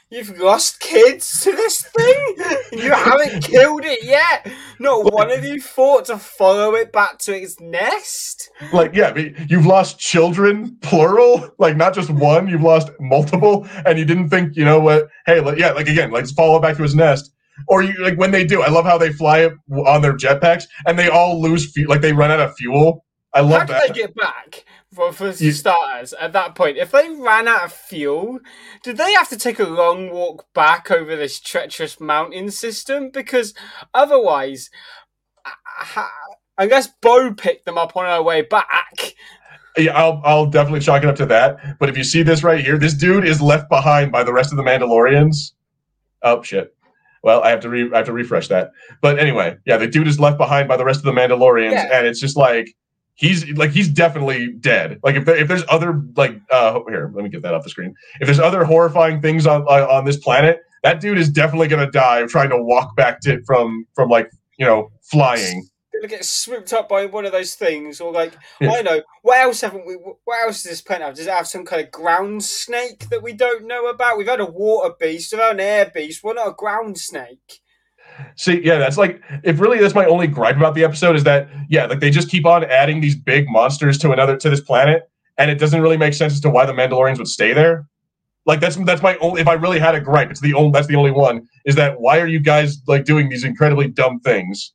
[0.09, 2.35] You've lost kids to this thing?
[2.71, 4.49] you haven't killed it yet?
[4.79, 8.49] Not like, one of you fought to follow it back to its nest?
[8.71, 9.13] Like, yeah,
[9.49, 11.49] you've lost children, plural.
[11.57, 15.09] Like, not just one, you've lost multiple, and you didn't think, you know what?
[15.25, 17.33] Hey, yeah, like, again, like, follow it back to his nest.
[17.67, 20.97] Or you like when they do, I love how they fly on their jetpacks and
[20.97, 23.03] they all lose, fuel, like, they run out of fuel.
[23.33, 23.73] I love how that.
[23.73, 24.63] How do they get back?
[24.97, 28.39] For, for you, starters, at that point, if they ran out of fuel,
[28.81, 33.11] did they have to take a long walk back over this treacherous mountain system?
[33.11, 33.53] Because
[33.93, 34.71] otherwise,
[36.57, 39.13] I guess Bo picked them up on our way back.
[39.77, 41.77] Yeah, I'll I'll definitely chalk it up to that.
[41.77, 44.51] But if you see this right here, this dude is left behind by the rest
[44.51, 45.51] of the Mandalorians.
[46.23, 46.75] Oh shit.
[47.21, 48.71] Well, I have to re- I have to refresh that.
[49.01, 51.89] But anyway, yeah, the dude is left behind by the rest of the Mandalorians, yeah.
[51.93, 52.75] and it's just like
[53.17, 54.99] he's like he's definitely dead.
[55.03, 57.69] Like if there, if there's other like uh here, let me get that off the
[57.69, 57.93] screen.
[58.21, 61.91] If there's other horrifying things on uh, on this planet, that dude is definitely gonna
[61.91, 65.67] die trying to walk back to from from like you know flying.
[65.93, 68.71] Gonna get swooped up by one of those things, or like yeah.
[68.71, 69.95] I know what else haven't we?
[69.95, 71.15] What else does this planet have?
[71.15, 74.17] Does it have some kind of ground snake that we don't know about?
[74.17, 76.23] We've had a water beast, we've had an air beast.
[76.23, 77.61] We're not a ground snake.
[78.35, 81.49] See, yeah, that's like if really that's my only gripe about the episode is that
[81.69, 85.09] yeah, like they just keep on adding these big monsters to another to this planet,
[85.37, 87.87] and it doesn't really make sense as to why the Mandalorians would stay there.
[88.45, 89.41] Like that's that's my only.
[89.41, 91.99] If I really had a gripe, it's the only that's the only one is that
[91.99, 94.73] why are you guys like doing these incredibly dumb things?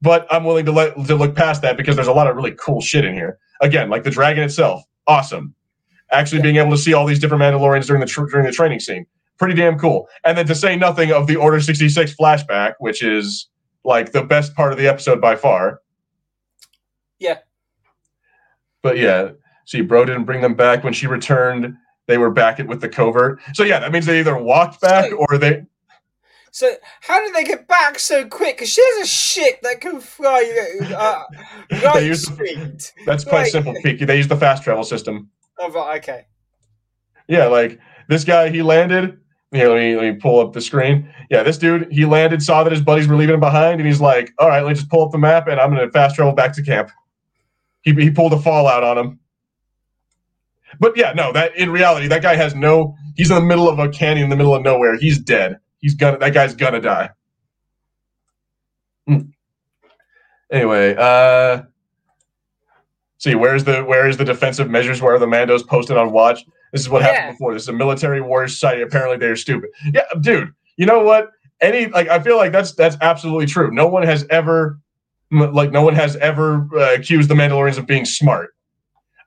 [0.00, 2.52] But I'm willing to let to look past that because there's a lot of really
[2.52, 3.38] cool shit in here.
[3.60, 5.54] Again, like the dragon itself, awesome.
[6.10, 6.42] Actually, yeah.
[6.42, 9.06] being able to see all these different Mandalorians during the tr- during the training scene
[9.42, 10.08] pretty damn cool.
[10.22, 13.48] And then to say nothing of the Order 66 flashback, which is
[13.82, 15.80] like the best part of the episode by far.
[17.18, 17.38] Yeah.
[18.82, 19.30] But yeah,
[19.66, 21.74] see, Bo didn't bring them back when she returned.
[22.06, 23.40] They were back with the covert.
[23.52, 25.64] So yeah, that means they either walked back so, or they.
[26.52, 28.58] So how did they get back so quick?
[28.58, 31.24] Because she has a ship that can fly uh,
[31.84, 32.78] light speed.
[32.78, 34.04] The, that's quite like, simple, Peaky.
[34.04, 35.30] They use the fast travel system.
[35.58, 36.26] Oh, right, okay.
[37.26, 39.18] Yeah, like this guy, he landed
[39.52, 41.08] here, let me let me pull up the screen.
[41.30, 44.00] Yeah, this dude, he landed, saw that his buddies were leaving him behind, and he's
[44.00, 46.16] like, "All right, let me just pull up the map, and I'm going to fast
[46.16, 46.90] travel back to camp."
[47.82, 49.20] He he pulled a fallout on him.
[50.80, 52.96] But yeah, no, that in reality, that guy has no.
[53.14, 54.96] He's in the middle of a canyon, in the middle of nowhere.
[54.96, 55.58] He's dead.
[55.78, 56.18] He's gonna.
[56.18, 57.10] That guy's gonna die.
[59.06, 59.20] Hmm.
[60.50, 61.62] Anyway, uh,
[63.22, 65.00] see where's the where is the defensive measures?
[65.00, 66.44] Where are the Mandos posted on watch?
[66.72, 67.12] This is what yeah.
[67.12, 67.54] happened before.
[67.54, 68.82] This is a military warrior society.
[68.82, 69.70] Apparently, they're stupid.
[69.92, 70.52] Yeah, dude.
[70.76, 71.30] You know what?
[71.60, 73.70] Any like I feel like that's that's absolutely true.
[73.70, 74.78] No one has ever
[75.30, 78.50] like no one has ever uh, accused the Mandalorians of being smart.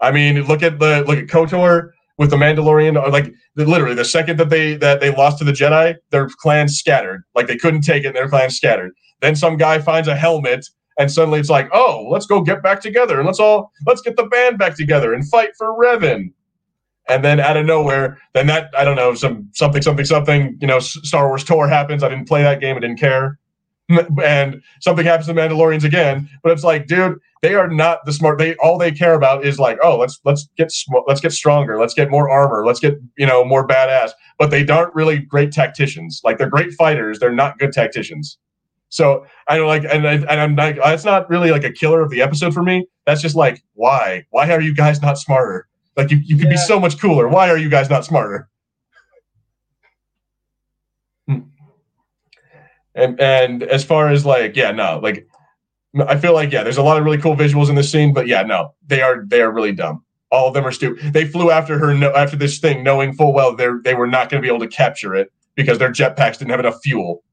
[0.02, 3.12] I mean, look at the look at Kotor with the Mandalorian.
[3.12, 6.78] Like the, literally, the second that they that they lost to the Jedi, their clans
[6.78, 7.24] scattered.
[7.34, 8.92] Like they couldn't take it, and their clans scattered.
[9.22, 12.82] Then some guy finds a helmet, and suddenly it's like, oh, let's go get back
[12.82, 16.32] together, and let's all let's get the band back together and fight for Revan
[17.08, 20.68] and then out of nowhere, then that I don't know some something something something you
[20.68, 22.04] know Star Wars TOR happens.
[22.04, 22.76] I didn't play that game.
[22.76, 23.38] I didn't care,
[24.24, 26.30] and something happens to the Mandalorians again.
[26.44, 28.40] But it's like, dude, they are not the smart.
[28.40, 30.74] They all they care about is like, oh, let's let's get
[31.08, 31.80] let's get stronger.
[31.80, 32.66] Let's get more armor.
[32.66, 34.12] Let's get you know more badass.
[34.38, 36.22] But they aren't really great tacticians.
[36.24, 37.20] Like they're great fighters.
[37.20, 38.38] They're not good tacticians.
[38.96, 40.76] So I don't like, and, I, and I'm not.
[40.78, 42.88] That's not really like a killer of the episode for me.
[43.06, 44.26] That's just like, why?
[44.30, 45.68] Why are you guys not smarter?
[45.98, 46.52] Like you, you could yeah.
[46.52, 47.28] be so much cooler.
[47.28, 48.48] Why are you guys not smarter?
[51.28, 51.40] Hmm.
[52.96, 55.28] And and as far as like, yeah, no, like
[56.08, 58.28] I feel like yeah, there's a lot of really cool visuals in this scene, but
[58.28, 60.06] yeah, no, they are they are really dumb.
[60.32, 61.12] All of them are stupid.
[61.12, 64.30] They flew after her no, after this thing, knowing full well they they were not
[64.30, 67.26] going to be able to capture it because their jetpacks didn't have enough fuel.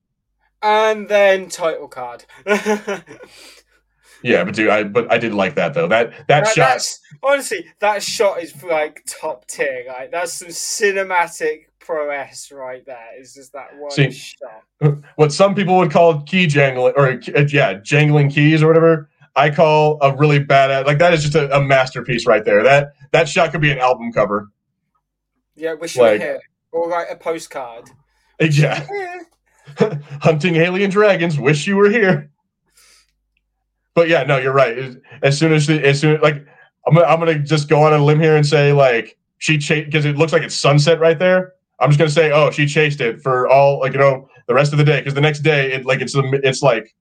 [0.63, 2.25] And then title card.
[4.23, 5.89] yeah, but dude, I but I did like that though.
[5.89, 6.99] That that, that shot.
[7.23, 9.85] honestly, that shot is like top tier.
[9.89, 13.09] Like that's some cinematic prowess right there.
[13.19, 14.63] Is just that one See, shot.
[15.17, 19.09] What some people would call key jangling, or uh, yeah, jangling keys or whatever.
[19.35, 22.63] I call a really bad like that is just a, a, masterpiece right there.
[22.63, 24.51] That that shot could be an album cover.
[25.55, 27.91] Yeah, wish you like, were here, or write a postcard.
[28.41, 28.85] Yeah.
[30.21, 31.39] Hunting alien dragons.
[31.39, 32.31] Wish you were here.
[33.95, 34.97] But yeah, no, you're right.
[35.23, 36.47] As soon as as soon like
[36.87, 39.87] I'm gonna, I'm gonna just go on a limb here and say like she chased
[39.87, 41.53] because it looks like it's sunset right there.
[41.79, 44.73] I'm just gonna say, oh, she chased it for all like you know the rest
[44.73, 46.95] of the day because the next day it like it's it's like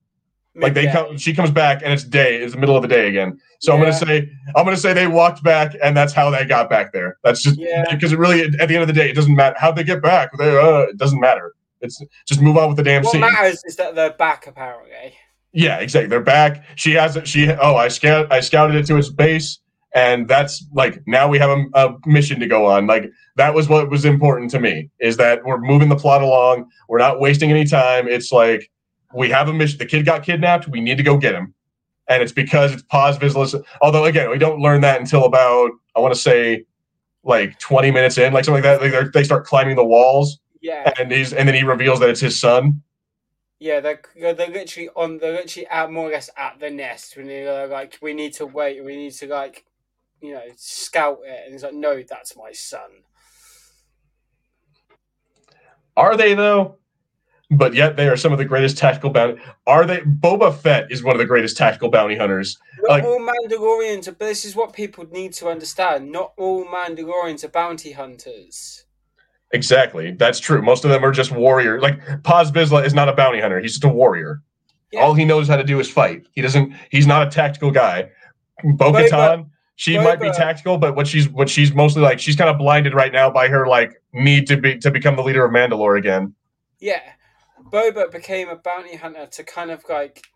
[0.55, 3.07] like they come she comes back and it's day it's the middle of the day
[3.07, 3.75] again so yeah.
[3.75, 6.91] i'm gonna say i'm gonna say they walked back and that's how they got back
[6.91, 8.17] there that's just because yeah.
[8.17, 10.29] it really at the end of the day it doesn't matter how they get back
[10.37, 13.21] they, uh, it doesn't matter it's just move on with the damn what scene.
[13.21, 15.15] what matters is that they're back apparently.
[15.53, 16.07] Yeah exactly.
[16.07, 16.63] They're back.
[16.75, 19.59] She has it she oh i scout i scouted it to its base
[19.93, 22.87] and that's like now we have a, a, mission to go on.
[22.87, 26.69] Like that was what was important to me is that we're moving the plot along.
[26.87, 28.07] We're not wasting any time.
[28.07, 28.71] It's like
[29.13, 29.77] we have a mission.
[29.77, 30.67] The kid got kidnapped.
[30.67, 31.53] We need to go get him.
[32.07, 35.99] And it's because it's Paz Vizsla although again we don't learn that until about i
[35.99, 36.65] want to say
[37.23, 38.93] like 20 minutes in like something like that.
[38.93, 42.21] Like they start climbing the walls yeah and he's and then he reveals that it's
[42.21, 42.81] his son
[43.63, 45.19] yeah, they're they're literally on.
[45.19, 48.47] They're literally at more or less at the nest when they're like, we need to
[48.47, 48.83] wait.
[48.83, 49.65] We need to like
[50.21, 51.41] you know, scout it.
[51.45, 52.89] And he's like, no, that's my son.
[55.97, 56.77] Are they though?
[57.49, 59.41] But yet they are some of the greatest tactical bounty.
[59.67, 59.99] Are they?
[59.99, 62.57] Boba Fett is one of the greatest tactical bounty hunters.
[62.79, 66.09] Not like, all Mandalorians, but this is what people need to understand.
[66.09, 68.85] Not all Mandalorians are bounty hunters.
[69.53, 70.61] Exactly, that's true.
[70.61, 71.81] Most of them are just warriors.
[71.81, 74.41] Like Paz Vizsla is not a bounty hunter; he's just a warrior.
[74.91, 75.01] Yeah.
[75.01, 76.25] All he knows how to do is fight.
[76.33, 76.73] He doesn't.
[76.89, 78.11] He's not a tactical guy.
[78.63, 79.49] Bo Katan
[79.81, 82.93] she might be tactical, but what she's what she's mostly like, she's kind of blinded
[82.93, 86.35] right now by her like need to be to become the leader of Mandalore again.
[86.79, 87.01] Yeah,
[87.71, 90.27] Boba became a bounty hunter to kind of like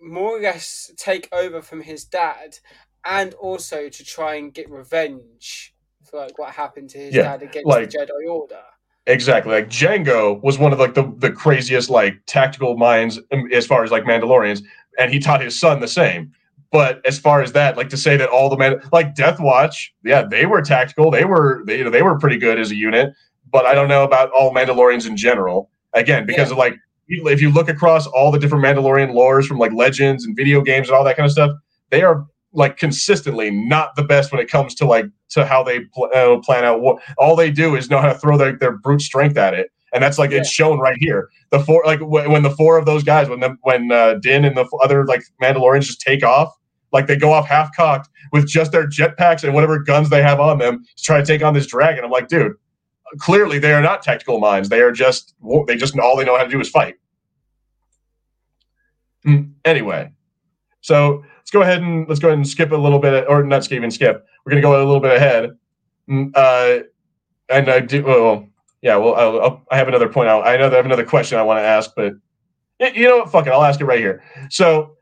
[0.00, 2.60] more or less take over from his dad,
[3.04, 5.74] and also to try and get revenge
[6.06, 8.62] for like what happened to his yeah, dad against like, the Jedi Order.
[9.06, 9.52] Exactly.
[9.52, 13.20] Like Jango was one of like the, the craziest like tactical minds
[13.52, 14.62] as far as like Mandalorians,
[14.98, 16.32] and he taught his son the same.
[16.72, 19.94] But as far as that, like to say that all the men like Death Watch,
[20.02, 21.10] yeah, they were tactical.
[21.10, 23.14] They were they, you know, they were pretty good as a unit.
[23.50, 25.70] But I don't know about all Mandalorians in general.
[25.92, 26.54] Again, because yeah.
[26.54, 26.74] of like
[27.08, 30.88] if you look across all the different Mandalorian lores from like legends and video games
[30.88, 31.52] and all that kind of stuff,
[31.90, 35.80] they are like consistently not the best when it comes to like to how they
[35.94, 38.72] pl- uh, plan out what all they do is know how to throw their, their
[38.78, 40.38] brute strength at it and that's like yeah.
[40.38, 41.30] it's shown right here.
[41.50, 44.44] The four like w- when the four of those guys when the, when uh, Din
[44.44, 46.52] and the other like Mandalorians just take off,
[46.92, 50.38] like they go off half cocked with just their jetpacks and whatever guns they have
[50.38, 52.04] on them to try to take on this dragon.
[52.04, 52.52] I'm like, dude,
[53.18, 54.68] clearly they are not tactical minds.
[54.68, 55.34] They are just
[55.66, 56.96] they just all they know how to do is fight.
[59.26, 60.12] Mm, anyway,
[60.80, 63.64] so let's go ahead and let's go ahead and skip a little bit, or not
[63.64, 64.26] skip and skip.
[64.44, 65.56] We're gonna go a little bit ahead.
[66.08, 66.84] Mm, uh,
[67.48, 68.48] and I do well
[68.86, 70.28] yeah, well, I'll, I'll, i have another point.
[70.28, 70.46] Out.
[70.46, 72.14] I know that I have another question I want to ask, but
[72.94, 73.32] you know what?
[73.32, 73.50] Fuck it.
[73.50, 74.22] I'll ask it right here.
[74.48, 74.96] So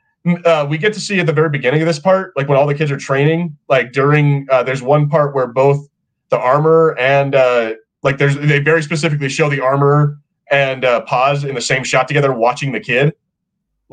[0.46, 2.66] uh, we get to see at the very beginning of this part, like when all
[2.66, 5.86] the kids are training, like during, uh, there's one part where both
[6.30, 10.18] the armor and, uh, like, there's, they very specifically show the armor
[10.50, 11.04] and uh,
[11.46, 13.12] in the same shot together watching the kid.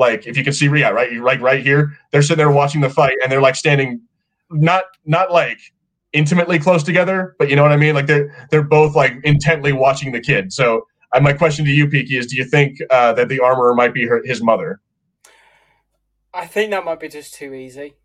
[0.01, 2.89] Like, if you can see, yeah, right, like right here, they're sitting there watching the
[2.89, 4.01] fight and they're like standing,
[4.49, 5.59] not, not like,
[6.13, 7.95] intimately close together, but you know what I mean?
[7.95, 10.51] Like they're they're both like intently watching the kid.
[10.51, 13.73] So uh, my question to you, Peaky, is: Do you think uh, that the armorer
[13.73, 14.81] might be her, his mother?
[16.33, 17.95] I think that might be just too easy.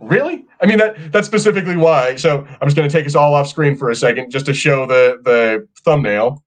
[0.00, 0.44] Really?
[0.60, 2.16] I mean that that's specifically why.
[2.16, 4.54] So I'm just going to take us all off screen for a second, just to
[4.54, 6.42] show the the thumbnail.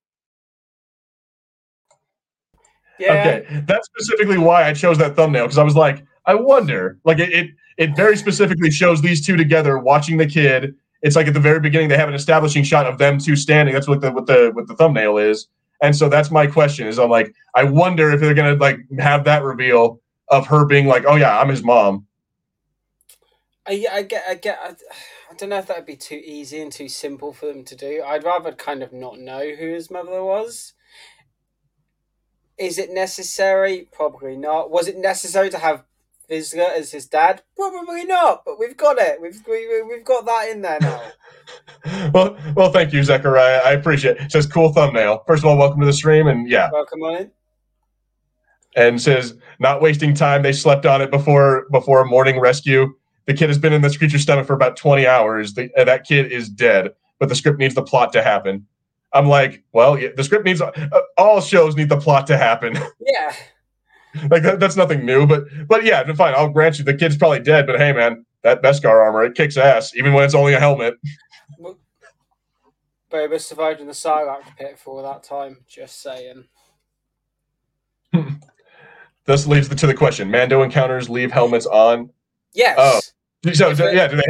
[3.02, 3.42] Yeah.
[3.44, 7.20] Okay, that's specifically why I chose that thumbnail because I was like, I wonder, like
[7.20, 10.76] it, it it very specifically shows these two together watching the kid.
[11.02, 13.74] It's like at the very beginning they have an establishing shot of them two standing.
[13.74, 15.48] That's what the what the what the thumbnail is.
[15.82, 19.24] And so that's my question is I'm like I wonder if they're gonna like have
[19.24, 22.06] that reveal of her being like, oh yeah, I'm his mom.
[23.66, 24.70] I, I get I get I,
[25.32, 28.04] I don't know if that'd be too easy and too simple for them to do.
[28.06, 30.74] I'd rather kind of not know who his mother was.
[32.58, 33.88] Is it necessary?
[33.92, 34.70] Probably not.
[34.70, 35.84] Was it necessary to have
[36.30, 37.42] Vizsla as his dad?
[37.56, 38.44] Probably not.
[38.46, 39.22] But we've got it.
[39.22, 41.02] We've we, we've got that in there now.
[42.14, 43.62] well, well, thank you, Zechariah.
[43.66, 44.24] I appreciate it.
[44.24, 44.32] it.
[44.32, 45.24] Says cool thumbnail.
[45.28, 47.32] First of all, welcome to the stream, and yeah, welcome on in.
[48.76, 50.44] And says not wasting time.
[50.44, 52.94] They slept on it before before morning rescue.
[53.26, 55.54] The kid has been in this creature's stomach for about twenty hours.
[55.54, 58.68] The, uh, that kid is dead, but the script needs the plot to happen.
[59.14, 60.72] I'm like, well, yeah, the script needs uh,
[61.18, 62.78] all shows need the plot to happen.
[63.04, 63.34] Yeah.
[64.30, 66.34] like that, that's nothing new, but but yeah, fine.
[66.36, 69.58] I'll grant you the kid's probably dead, but hey, man, that Beskar armor it kicks
[69.58, 70.96] ass, even when it's only a helmet.
[73.12, 75.58] Boba survived in the Sarlacc pit for all that time.
[75.68, 76.46] Just saying.
[79.26, 82.10] this leads to the question: Mando encounters leave helmets on.
[82.54, 83.14] Yes.
[83.54, 84.24] So, so yeah, do they?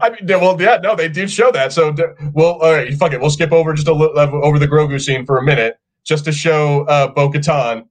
[0.00, 1.72] I mean, well, yeah, no, they did show that.
[1.72, 1.94] So,
[2.32, 3.20] well, all right, fuck it.
[3.20, 6.32] We'll skip over just a little over the Grogu scene for a minute, just to
[6.32, 7.86] show uh, Bo Katan,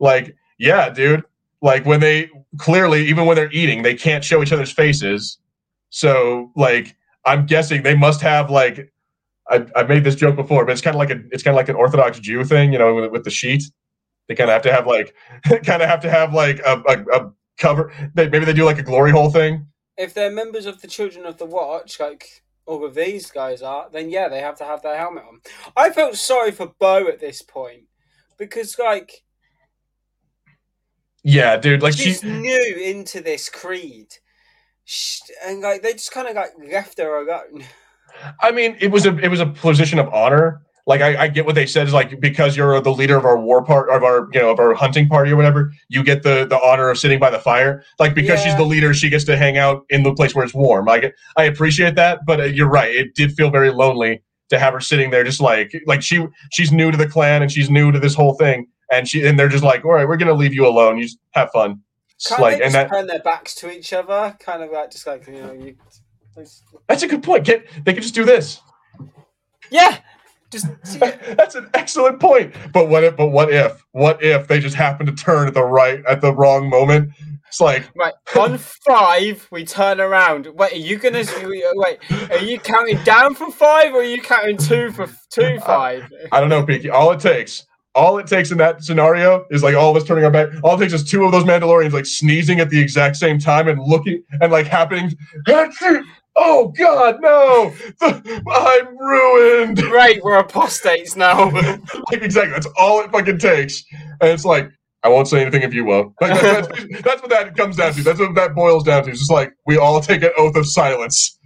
[0.00, 1.24] like, yeah, dude,
[1.62, 5.38] like when they clearly, even when they're eating, they can't show each other's faces.
[5.88, 8.92] So, like, I'm guessing they must have like
[9.50, 11.56] I, have made this joke before, but it's kind of like a it's kind of
[11.56, 13.62] like an Orthodox Jew thing, you know, with, with the sheet.
[14.26, 15.14] They kind of have to have like
[15.64, 17.92] kind of have to have like a, a, a cover.
[18.14, 19.66] They, maybe they do like a glory hole thing.
[19.98, 23.88] If they're members of the Children of the Watch, like all of these guys are,
[23.90, 25.40] then yeah, they have to have their helmet on.
[25.76, 27.84] I felt sorry for Bo at this point
[28.38, 29.24] because like.
[31.24, 31.82] Yeah, dude.
[31.82, 32.28] Like she's she...
[32.28, 34.06] new into this creed,
[35.44, 37.64] and like they just kind of like left her alone.
[38.40, 40.62] I mean, it was a it was a position of honor.
[40.88, 43.38] Like I, I, get what they said is like because you're the leader of our
[43.38, 46.46] war part of our you know of our hunting party or whatever, you get the
[46.46, 47.84] the honor of sitting by the fire.
[47.98, 48.46] Like because yeah.
[48.46, 50.86] she's the leader, she gets to hang out in the place where it's warm.
[50.86, 52.90] Like I appreciate that, but uh, you're right.
[52.90, 56.72] It did feel very lonely to have her sitting there, just like like she she's
[56.72, 59.50] new to the clan and she's new to this whole thing, and she and they're
[59.50, 60.96] just like, all right, we're gonna leave you alone.
[60.96, 61.82] You just have fun.
[62.26, 65.26] Kind like and that turn their backs to each other, kind of like just like
[65.26, 65.76] you know you
[66.88, 67.44] that's a good point.
[67.44, 68.62] get they can just do this.
[69.70, 69.98] Yeah.
[70.50, 70.66] Just
[70.98, 72.54] that's an excellent point.
[72.72, 75.64] But what if but what if what if they just happen to turn at the
[75.64, 77.12] right at the wrong moment?
[77.48, 80.46] It's like right on five, we turn around.
[80.54, 81.98] Wait, are you gonna uh, wait?
[82.30, 86.10] Are you counting down from five, or are you counting two for two five?
[86.32, 86.90] I, I don't know, Peaky.
[86.90, 90.24] All it takes, all it takes in that scenario is like all of us turning
[90.24, 90.48] our back.
[90.62, 93.66] All it takes is two of those Mandalorians like sneezing at the exact same time
[93.68, 95.16] and looking and like happening
[96.38, 99.82] oh God, no, I'm ruined.
[99.98, 101.50] Right, we're apostates now.
[101.50, 103.82] like exactly, that's all it fucking takes,
[104.20, 104.70] and it's like
[105.02, 106.14] I won't say anything if you won't.
[106.20, 108.02] Like, that's, that's, that's, what that comes down to.
[108.02, 109.10] That's what that boils down to.
[109.10, 111.38] It's just like we all take an oath of silence.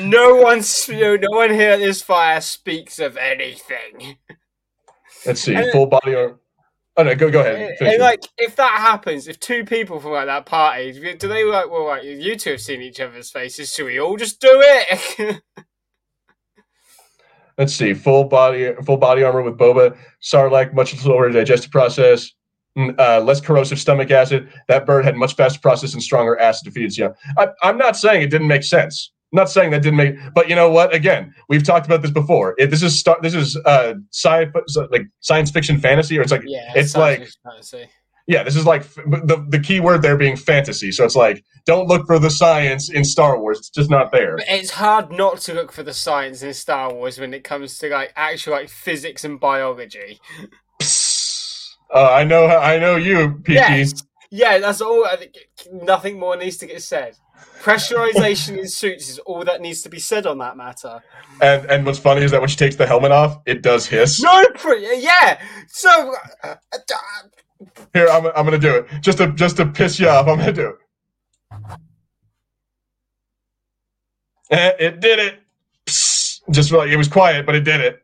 [0.00, 4.16] No one, no one here at this fire speaks of anything.
[5.24, 6.38] Let's see, and full body armor.
[6.98, 7.76] Oh no, go go ahead.
[7.80, 11.70] And, like, if that happens, if two people from like that party, do they like?
[11.70, 15.42] Well, like you two have seen each other's faces, should we all just do it?
[17.58, 22.32] Let's see, full body full body armor with boba, sarlacc, much slower digestive process,
[22.78, 24.48] mm, uh, less corrosive stomach acid.
[24.68, 26.96] That bird had much faster process and stronger acid defeats.
[26.96, 29.12] Yeah, I, I'm not saying it didn't make sense.
[29.32, 30.94] Not saying that didn't make, but you know what?
[30.94, 32.54] Again, we've talked about this before.
[32.58, 34.46] This is this is uh, sci
[34.90, 37.88] like science fiction fantasy, or it's like yeah, it's like fantasy.
[38.28, 40.92] Yeah, this is like the the key word there being fantasy.
[40.92, 43.58] So it's like don't look for the science in Star Wars.
[43.58, 44.36] It's just not there.
[44.36, 47.78] But it's hard not to look for the science in Star Wars when it comes
[47.78, 50.20] to like actual like physics and biology.
[51.94, 53.54] Uh, I know, I know you, Peaky.
[53.54, 54.02] Yes.
[54.30, 55.04] Yeah, that's all.
[55.06, 55.34] I think
[55.72, 57.16] nothing more needs to get said.
[57.66, 61.02] Pressurization in suits is all that needs to be said on that matter.
[61.42, 64.22] And and what's funny is that when she takes the helmet off, it does hiss.
[64.22, 64.46] No,
[64.94, 65.40] yeah.
[65.66, 66.54] So uh,
[67.92, 70.28] here, I'm, I'm gonna do it just to just to piss you off.
[70.28, 70.76] I'm gonna do it.
[74.52, 75.40] Eh, it did it.
[75.86, 76.42] Psst.
[76.52, 78.02] Just like it was quiet, but it did it.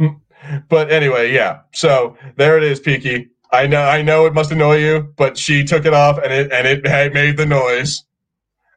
[0.00, 0.58] Hmm.
[0.68, 1.60] But anyway, yeah.
[1.72, 3.28] So there it is, Peaky.
[3.52, 6.52] I know, I know, it must annoy you, but she took it off, and it
[6.52, 8.02] and it made the noise.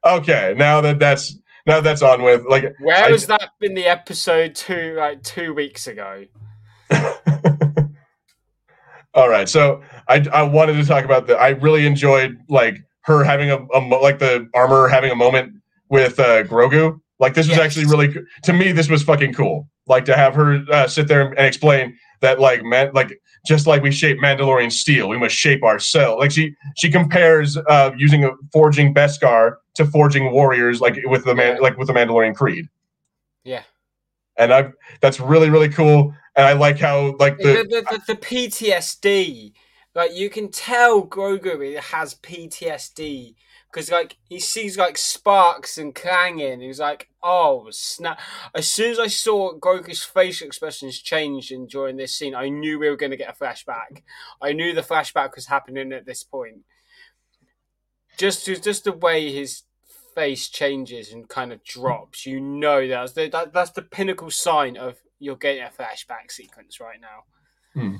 [0.06, 2.45] Okay, now that that's now that's on with.
[2.45, 6.26] Like, where I, was that in the episode two, like two weeks ago?
[9.14, 11.38] All right, so I I wanted to talk about that.
[11.38, 15.54] I really enjoyed like her having a, a like the armor having a moment
[15.89, 17.00] with uh, Grogu.
[17.20, 17.66] Like this was yes.
[17.66, 18.72] actually really to me.
[18.72, 19.68] This was fucking cool.
[19.88, 23.82] Like to have her uh, sit there and explain that like man like just like
[23.82, 26.20] we shape Mandalorian steel, we must shape ourselves.
[26.20, 31.36] Like she she compares uh, using a forging Beskar to forging warriors, like with the
[31.36, 32.68] man like with the Mandalorian creed.
[33.44, 33.64] Yeah,
[34.38, 36.14] and I that's really really cool.
[36.36, 39.54] and I like how like the the, the, the, the PTSD.
[39.96, 43.36] Like you can tell Grogu has PTSD
[43.72, 46.62] because like he sees like sparks and clanging.
[46.62, 48.20] He's like, "Oh snap!"
[48.56, 52.90] As soon as I saw Grogu's facial expressions change during this scene, I knew we
[52.90, 54.04] were going to get a flashback.
[54.42, 56.62] I knew the flashback was happening at this point.
[58.18, 59.64] Just just the way his
[60.16, 64.78] face changes and kind of drops, you know that's the that, that's the pinnacle sign
[64.78, 67.24] of you're getting a flashback sequence right now.
[67.80, 67.98] Hmm.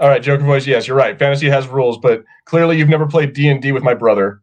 [0.00, 0.66] All right, Joker voice.
[0.66, 1.18] Yes, you're right.
[1.18, 4.42] Fantasy has rules, but clearly you've never played D and D with my brother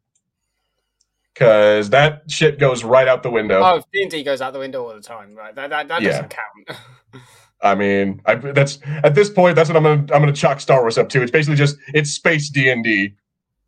[1.36, 3.62] because that shit goes right out the window.
[3.62, 5.54] Oh, D and D goes out the window all the time, right?
[5.54, 6.10] That that, that yeah.
[6.10, 6.80] doesn't count.
[7.62, 10.82] I mean, I, that's at this point, that's what I'm gonna I'm gonna chalk Star
[10.82, 11.22] Wars up to.
[11.22, 13.14] It's basically just it's space D and D.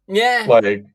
[0.08, 0.86] Yeah, like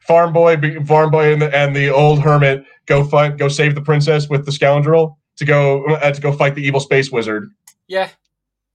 [0.00, 0.56] farm boy,
[0.86, 4.46] farm boy, and the, and the old hermit go fight, go save the princess with
[4.46, 7.50] the scoundrel to go uh, to go fight the evil space wizard.
[7.86, 8.08] Yeah,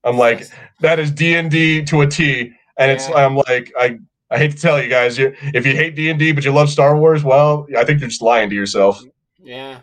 [0.03, 0.47] I'm like
[0.81, 2.85] that is D and D to a T, and yeah.
[2.87, 3.99] it's I'm like I
[4.31, 6.51] I hate to tell you guys, you, if you hate D and D but you
[6.51, 9.01] love Star Wars, well, I think you're just lying to yourself.
[9.41, 9.79] Yeah.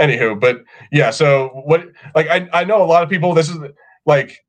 [0.00, 1.86] Anywho, but yeah, so what?
[2.14, 3.34] Like, I I know a lot of people.
[3.34, 3.58] This is
[4.06, 4.44] like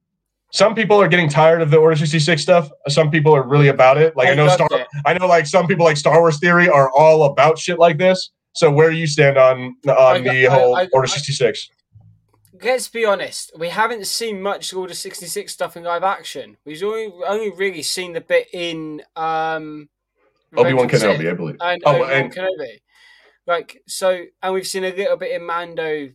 [0.54, 2.70] some people are getting tired of the Order sixty six stuff.
[2.88, 4.16] Some people are really about it.
[4.16, 4.70] Like I, I know Star.
[4.72, 4.88] It.
[5.06, 8.32] I know like some people like Star Wars theory are all about shit like this.
[8.54, 11.70] So where do you stand on on I, the whole I, Order sixty six?
[12.64, 16.58] Let's be honest, we haven't seen much of Order 66 stuff in live action.
[16.66, 19.90] We've only, only really seen the bit in um,
[20.56, 21.58] Obi Wan Kenobi, I believe.
[21.60, 22.82] And oh, Obi Wan Kenobi.
[23.46, 26.10] Like, so, and we've seen a little bit in Mando,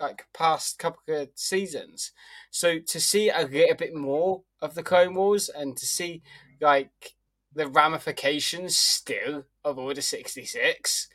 [0.00, 2.12] like, past couple of seasons.
[2.50, 6.22] So to see a little bit more of the Clone Wars and to see,
[6.60, 7.14] like,
[7.54, 11.08] the ramifications still of Order 66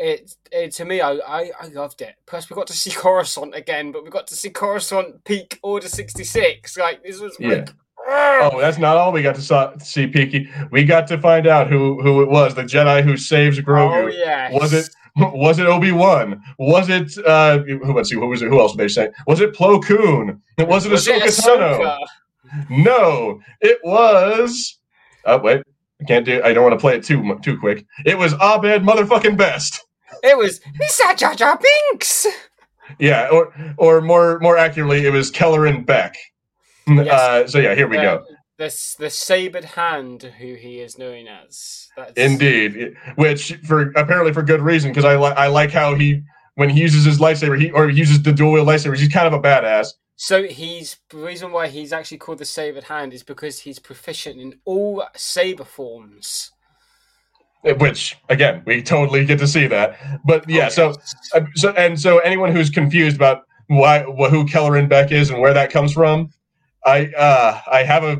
[0.00, 2.14] it, it to me, I, I, I loved it.
[2.26, 5.88] Plus, we got to see Coruscant again, but we got to see Coruscant peak Order
[5.88, 6.76] sixty six.
[6.76, 7.48] Like this was yeah.
[7.48, 7.70] like.
[8.12, 10.50] Oh, that's not all we got to see, Peaky.
[10.72, 14.04] We got to find out who who it was, the Jedi who saves Grogu.
[14.04, 14.50] Oh yeah.
[14.52, 16.42] Was it was it Obi Wan?
[16.58, 18.48] Was it uh who let's see, who was it?
[18.48, 19.10] Who else did they say?
[19.26, 20.40] Was it Plo Koon?
[20.56, 21.98] It was Ahsoka, it Ahsoka?
[22.70, 24.78] No, it was.
[25.26, 25.62] Oh wait,
[26.00, 26.42] I can't do.
[26.42, 27.84] I don't want to play it too too quick.
[28.06, 29.84] It was Ahmed motherfucking Best.
[30.22, 31.58] It was Misa Jar Jar
[31.90, 32.26] Binks.
[32.98, 36.14] Yeah, or or more more accurately, it was Kelleran Beq.
[36.86, 37.08] Yes.
[37.08, 38.24] Uh, so yeah, here we go.
[38.58, 41.88] The the sabered hand, who he is known as.
[41.96, 42.12] That's...
[42.14, 46.22] Indeed, which for apparently for good reason, because I like I like how he
[46.56, 49.26] when he uses his lightsaber, he or he uses the dual wield lightsaber, he's kind
[49.26, 49.94] of a badass.
[50.16, 54.38] So he's the reason why he's actually called the sabered hand is because he's proficient
[54.38, 56.50] in all saber forms.
[57.62, 59.98] Which again, we totally get to see that.
[60.24, 60.94] But yeah, so
[61.34, 65.52] uh, so and so anyone who's confused about why who Kelleran Beq is and where
[65.52, 66.30] that comes from,
[66.86, 68.18] I uh I have a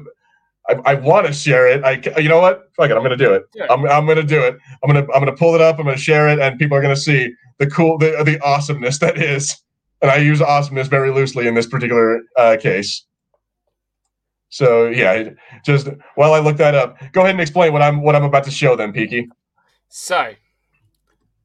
[0.69, 1.83] I, I want to share it.
[1.85, 2.71] I, you know what?
[2.77, 2.97] Fuck it.
[2.97, 3.45] I'm going to do it.
[3.71, 4.57] I'm, I'm going to do it.
[4.85, 5.79] I'm going to, I'm going to pull it up.
[5.79, 8.39] I'm going to share it, and people are going to see the cool, the, the
[8.45, 9.61] awesomeness that is
[10.03, 13.05] and I use awesomeness very loosely in this particular uh, case.
[14.51, 15.31] So yeah,
[15.65, 18.45] just while I look that up, go ahead and explain what I'm what I'm about
[18.45, 19.29] to show them, Peaky.
[19.89, 20.35] So,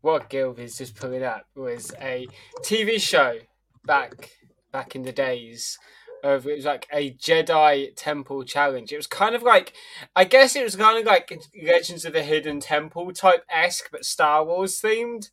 [0.02, 2.28] what Gilv is just pulling up was a
[2.64, 3.38] TV show
[3.86, 4.32] back
[4.72, 5.78] back in the days
[6.24, 8.92] of it was like a Jedi Temple challenge.
[8.92, 9.74] It was kind of like,
[10.16, 11.32] I guess it was kind of like
[11.64, 15.30] Legends of the Hidden Temple type esque, but Star Wars themed.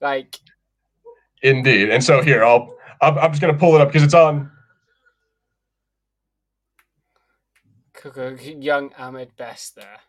[0.00, 0.38] Like
[1.42, 1.90] Indeed.
[1.90, 4.50] And so here, I'll I'm, I'm just gonna pull it up because it's on.
[8.62, 10.00] Young Ahmed Best there.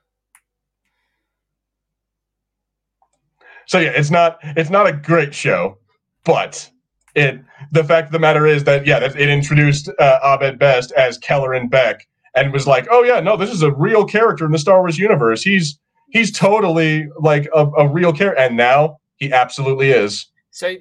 [3.66, 5.78] So yeah, it's not it's not a great show,
[6.24, 6.70] but
[7.16, 7.42] it
[7.72, 11.70] the fact of the matter is that yeah, it introduced uh, Ahmed Best as Kelleran
[11.70, 12.02] Beq
[12.36, 14.98] and was like, oh yeah, no, this is a real character in the Star Wars
[14.98, 15.44] universe.
[15.44, 15.80] He's
[16.10, 20.28] he's totally like a, a real character, and now he absolutely is.
[20.52, 20.76] So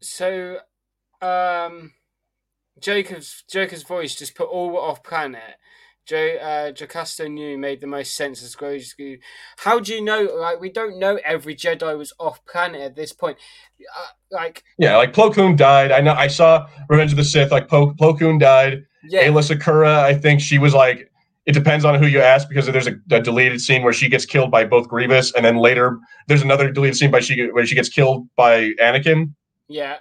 [0.00, 0.58] so
[1.22, 1.92] um
[2.80, 5.56] Jacob's Jacob's voice just put all off planet.
[6.10, 9.20] Joe uh, Jocasta Nu made the most sense as Grogu.
[9.58, 10.24] How do you know?
[10.24, 13.38] Like, we don't know every Jedi was off planet at this point.
[13.80, 15.92] Uh, like, yeah, like Plo Koon died.
[15.92, 16.14] I know.
[16.14, 17.52] I saw Revenge of the Sith.
[17.52, 18.84] Like Plo, Plo Koon died.
[19.08, 19.28] Yeah.
[19.28, 21.06] Aayla Secura, I think she was like.
[21.46, 24.26] It depends on who you ask because there's a, a, deleted scene where she gets
[24.26, 25.98] killed by both Grievous, and then later
[26.28, 29.32] there's another deleted scene by she where she gets killed by Anakin.
[29.68, 29.96] Yeah.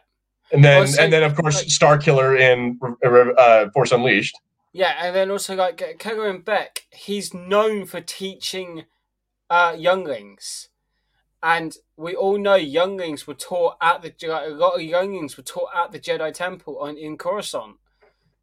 [0.52, 4.36] And then, also, and then, of course, like, Star Killer in uh, Force Unleashed.
[4.72, 8.86] Yeah, and then also like Kelleran Beq, he's known for teaching
[9.50, 10.70] uh, younglings,
[11.42, 15.70] and we all know younglings were taught at the a lot of younglings were taught
[15.76, 17.78] at the Jedi Temple on in Coruscant.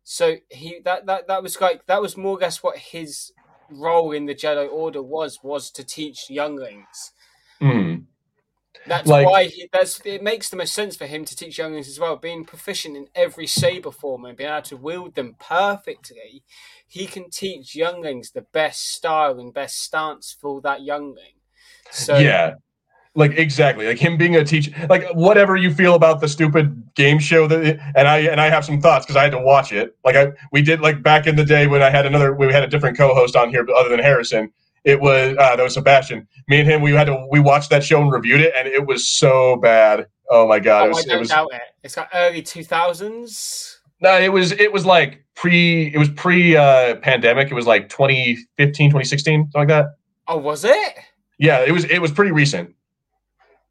[0.02, 3.32] So he that that that was like that was more or less what his
[3.70, 7.12] role in the Jedi Order was was to teach younglings.
[7.60, 8.05] Mm.
[8.86, 11.88] That's like, why he, that's it makes the most sense for him to teach younglings
[11.88, 12.16] as well.
[12.16, 16.42] Being proficient in every saber form and being able to wield them perfectly,
[16.86, 21.34] he can teach younglings the best style and best stance for that youngling.
[21.90, 22.54] So yeah,
[23.16, 27.18] like exactly like him being a teacher like whatever you feel about the stupid game
[27.18, 29.96] show that and i and i have some thoughts because i had to watch it
[30.04, 32.62] like i we did like back in the day when i had another we had
[32.62, 34.52] a different co-host on here other than harrison
[34.86, 37.84] it was uh that was sebastian me and him we had to we watched that
[37.84, 40.98] show and reviewed it and it was so bad oh my god oh, it was,
[40.98, 44.86] I don't it was doubt it it's got early 2000s no it was it was
[44.86, 49.96] like pre it was pre uh pandemic it was like 2015 2016 something like that
[50.28, 50.94] oh was it
[51.38, 52.72] yeah it was it was pretty recent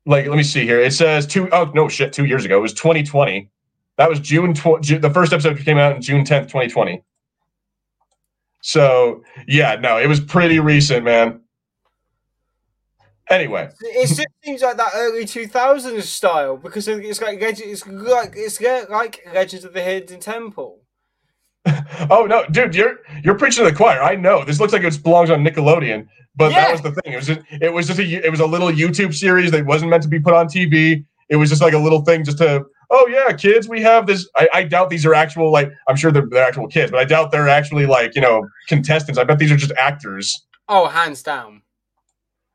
[0.05, 0.79] like let me see here.
[0.79, 2.57] It says two oh no shit, two years ago.
[2.57, 3.49] It was 2020.
[3.97, 7.01] That was June, tw- June the first episode came out in June 10th, 2020.
[8.65, 11.41] So yeah, no, it was pretty recent, man.
[13.29, 18.59] Anyway, it just seems like that early 2000s style because it's like it's like it's
[18.89, 20.79] like Legends of the Hidden Temple.
[22.09, 24.01] oh no, dude, you're you're preaching to the choir.
[24.01, 26.61] I know this looks like it belongs on Nickelodeon, but yeah.
[26.61, 27.13] that was the thing.
[27.13, 29.91] It was just, it was just a it was a little YouTube series that wasn't
[29.91, 31.05] meant to be put on TV.
[31.29, 34.27] It was just like a little thing just to oh yeah, kids, we have this.
[34.35, 37.05] I, I doubt these are actual like I'm sure they're, they're actual kids, but I
[37.05, 39.19] doubt they're actually like you know contestants.
[39.19, 40.45] I bet these are just actors.
[40.67, 41.61] Oh, hands down.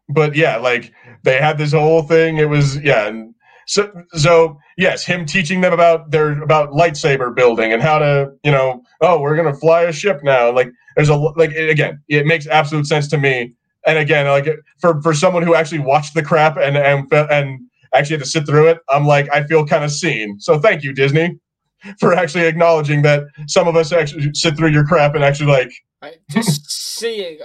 [0.09, 2.39] But yeah, like they had this whole thing.
[2.39, 3.35] It was yeah, and
[3.66, 8.51] so so yes, him teaching them about their about lightsaber building and how to you
[8.51, 10.53] know oh we're gonna fly a ship now.
[10.53, 13.55] Like there's a like again, it makes absolute sense to me.
[13.87, 14.49] And again, like
[14.81, 17.61] for for someone who actually watched the crap and and and
[17.95, 20.41] actually had to sit through it, I'm like I feel kind of seen.
[20.41, 21.38] So thank you Disney
[22.01, 25.72] for actually acknowledging that some of us actually sit through your crap and actually like
[26.03, 27.41] I just see it.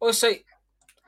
[0.00, 0.32] Also,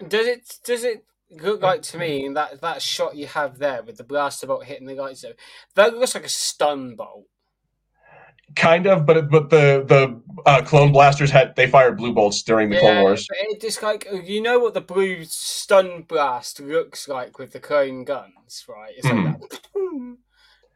[0.06, 3.96] does it does it look like to me that that shot you have there with
[3.96, 5.34] the blaster bolt hitting the lightsaber
[5.74, 7.24] that looks like a stun bolt
[8.54, 12.70] kind of but but the the uh, clone blasters had they fired blue bolts during
[12.70, 17.08] the yeah, clone wars it just like you know what the blue stun blast looks
[17.08, 18.94] like with the clone guns right?
[18.96, 19.24] It's mm.
[19.24, 20.12] like mm-hmm.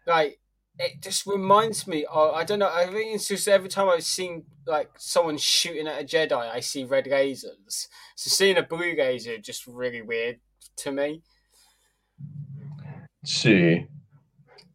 [0.06, 0.12] that.
[0.12, 0.40] Like
[0.78, 4.02] it just reminds me of, I don't know I think it's just every time I've
[4.02, 7.86] seen like someone shooting at a Jedi I see red lasers.
[8.16, 10.40] So seeing a blue laser just really weird
[10.78, 11.22] to me.
[13.22, 13.86] Let's see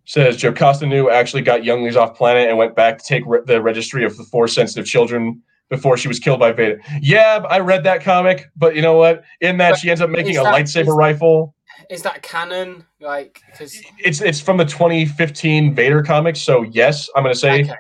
[0.06, 3.62] says Jocasta Nu actually got younglings off planet and went back to take re- the
[3.62, 6.80] registry of the force sensitive children before she was killed by Vader.
[7.02, 9.24] Yeah, I read that comic, but you know what?
[9.42, 11.56] In that, but she ends up making a that, lightsaber is, rifle.
[11.90, 12.86] Is that canon?
[13.00, 16.42] Like, because it's it's from the 2015 Vader comics.
[16.42, 17.64] So yes, I'm gonna say.
[17.64, 17.74] Okay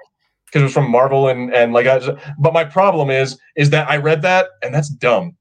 [0.45, 1.99] because it was from Marvel and and like I,
[2.39, 5.34] but my problem is is that I read that and that's dumb.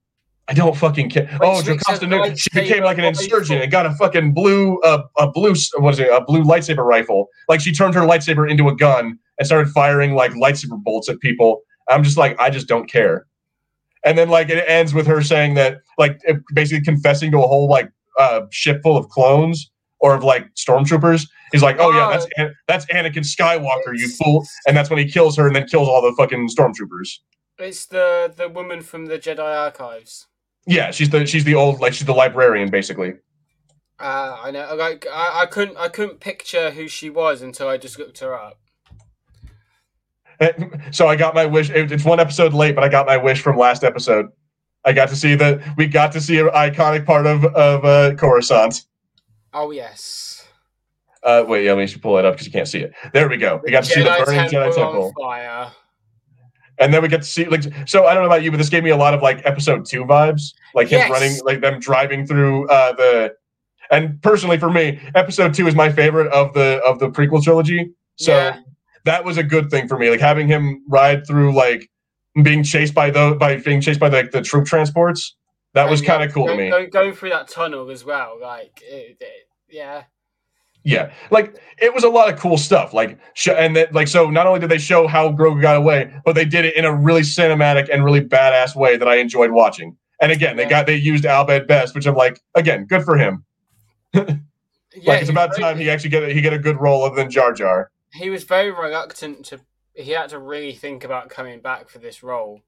[0.47, 1.27] I don't fucking care.
[1.41, 5.03] Wait, oh, Jocasta Nu, she became like an insurgent and got a fucking blue, uh,
[5.17, 7.29] a blue, what is it, a blue lightsaber rifle.
[7.49, 11.19] Like she turned her lightsaber into a gun and started firing like lightsaber bolts at
[11.21, 11.63] people.
[11.89, 13.27] I'm just like, I just don't care.
[14.05, 16.21] And then like it ends with her saying that, like,
[16.55, 19.71] basically confessing to a whole like uh, ship full of clones
[20.01, 21.27] or of like stormtroopers.
[21.53, 22.27] He's like, oh yeah, that's
[22.69, 24.45] that's Anakin Skywalker, you fool.
[24.67, 27.21] And that's when he kills her and then kills all the fucking stormtroopers.
[27.59, 30.27] It's the the woman from the Jedi Archives.
[30.67, 33.15] Yeah, she's the she's the old like she's the librarian basically.
[33.99, 34.75] Uh, I know.
[34.75, 38.35] Like I, I couldn't I couldn't picture who she was until I just looked her
[38.35, 38.59] up.
[40.91, 41.71] So I got my wish.
[41.71, 44.27] It's one episode late, but I got my wish from last episode.
[44.85, 48.15] I got to see the we got to see an iconic part of of uh,
[48.17, 48.83] Coruscant.
[49.53, 50.47] Oh yes.
[51.23, 52.93] Uh, wait, yeah, we should pull it up because you can't see it.
[53.15, 53.61] There we go.
[53.65, 55.13] We got to Jedi see the burning Temple Jedi Temple.
[55.19, 55.73] fire
[56.79, 58.69] and then we get to see like so i don't know about you but this
[58.69, 61.05] gave me a lot of like episode two vibes like yes.
[61.05, 63.35] him running like them driving through uh the
[63.91, 67.91] and personally for me episode two is my favorite of the of the prequel trilogy
[68.17, 68.61] so yeah.
[69.05, 71.91] that was a good thing for me like having him ride through like
[72.43, 75.37] being chased by the by being chased by the, the troop transports
[75.75, 78.05] that and was kind of cool go, to me go, going through that tunnel as
[78.05, 80.05] well like it, it, yeah
[80.85, 82.93] yeah, like it was a lot of cool stuff.
[82.93, 86.13] Like, sh- and that, like, so not only did they show how Grogu got away,
[86.25, 89.51] but they did it in a really cinematic and really badass way that I enjoyed
[89.51, 89.97] watching.
[90.21, 93.45] And again, they got they used Ahmed Best, which I'm like, again, good for him.
[94.15, 94.39] like,
[94.95, 97.31] yeah, it's about time he actually get a, he get a good role other than
[97.31, 97.91] Jar Jar.
[98.13, 99.61] He was very reluctant to.
[99.95, 102.61] He had to really think about coming back for this role.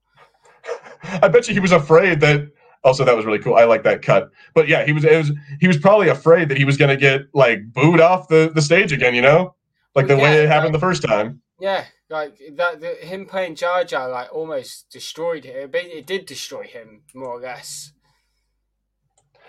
[1.02, 2.48] I bet you he was afraid that
[2.86, 3.56] also that was really cool.
[3.56, 4.30] I like that cut.
[4.54, 6.96] But yeah, he was it was he was probably afraid that he was going to
[6.96, 9.14] get like booed off the the stage again.
[9.14, 9.54] You know,
[9.94, 11.42] like the yeah, way it happened like, the first time.
[11.58, 12.80] Yeah, like that.
[12.80, 15.70] The, him playing Jar Jar like almost destroyed him.
[15.74, 17.92] It, it did destroy him more or less.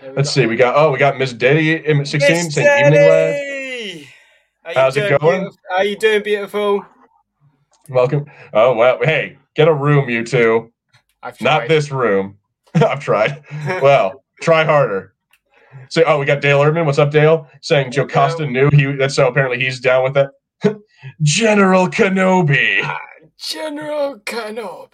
[0.02, 0.46] Yeah, Let's got, see.
[0.46, 4.74] We got oh, we got Miss Daddy sixteen saying evening lad.
[4.74, 5.40] How's it going?
[5.40, 5.58] Beautiful?
[5.70, 6.84] How you doing, beautiful?
[7.88, 8.26] Welcome.
[8.52, 10.72] Oh well, hey, get a room, you two.
[11.40, 12.37] Not this room.
[12.86, 13.42] I've tried.
[13.82, 15.14] well, try harder.
[15.90, 16.86] So, oh, we got Dale Urban.
[16.86, 17.48] What's up, Dale?
[17.62, 18.92] Saying Joe Jocasta Nu he.
[18.96, 20.30] That's so apparently he's down with that.
[21.22, 22.80] General Kenobi.
[22.82, 22.98] Ah,
[23.38, 24.88] General Kenobi.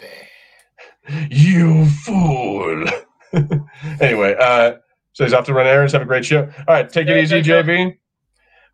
[1.30, 2.84] You fool.
[4.00, 4.74] anyway, uh,
[5.12, 5.92] so he's off to run errands.
[5.92, 6.42] Have a great show.
[6.42, 7.96] All right, take it easy, JV.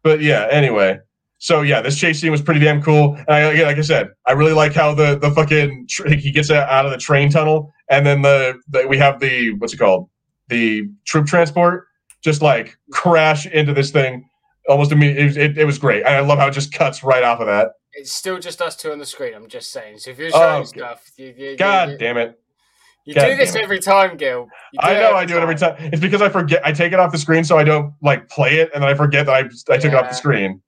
[0.03, 0.99] But yeah, anyway.
[1.43, 3.14] So yeah, this chase scene was pretty damn cool.
[3.14, 6.84] And I, like I said, I really like how the the fucking he gets out
[6.84, 10.11] of the train tunnel, and then the, the we have the what's it called,
[10.49, 11.86] the troop transport,
[12.22, 14.28] just like crash into this thing
[14.68, 15.43] almost immediately.
[15.43, 16.05] It, it, it, was great.
[16.05, 17.72] And I love how it just cuts right off of that.
[17.95, 19.32] It's still just us two on the screen.
[19.34, 19.99] I'm just saying.
[19.99, 22.38] So if you're showing oh, stuff, you, you, God you, damn it.
[23.07, 24.47] You God do this every time, Gil.
[24.78, 25.38] I know I do time.
[25.38, 25.76] it every time.
[25.78, 26.61] It's because I forget.
[26.66, 28.95] I take it off the screen so I don't like play it, and then I
[28.95, 29.38] forget that I
[29.72, 29.99] I took yeah.
[29.99, 30.61] it off the screen.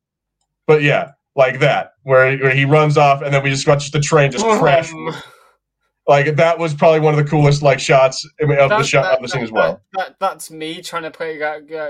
[0.72, 4.00] But yeah, like that, where, where he runs off, and then we just watch the
[4.00, 4.58] train just oh.
[4.58, 4.92] crash
[6.08, 9.16] like that was probably one of the coolest like shots of that, the shot that,
[9.16, 9.80] of the scene as well.
[9.92, 11.38] That, that's me trying to play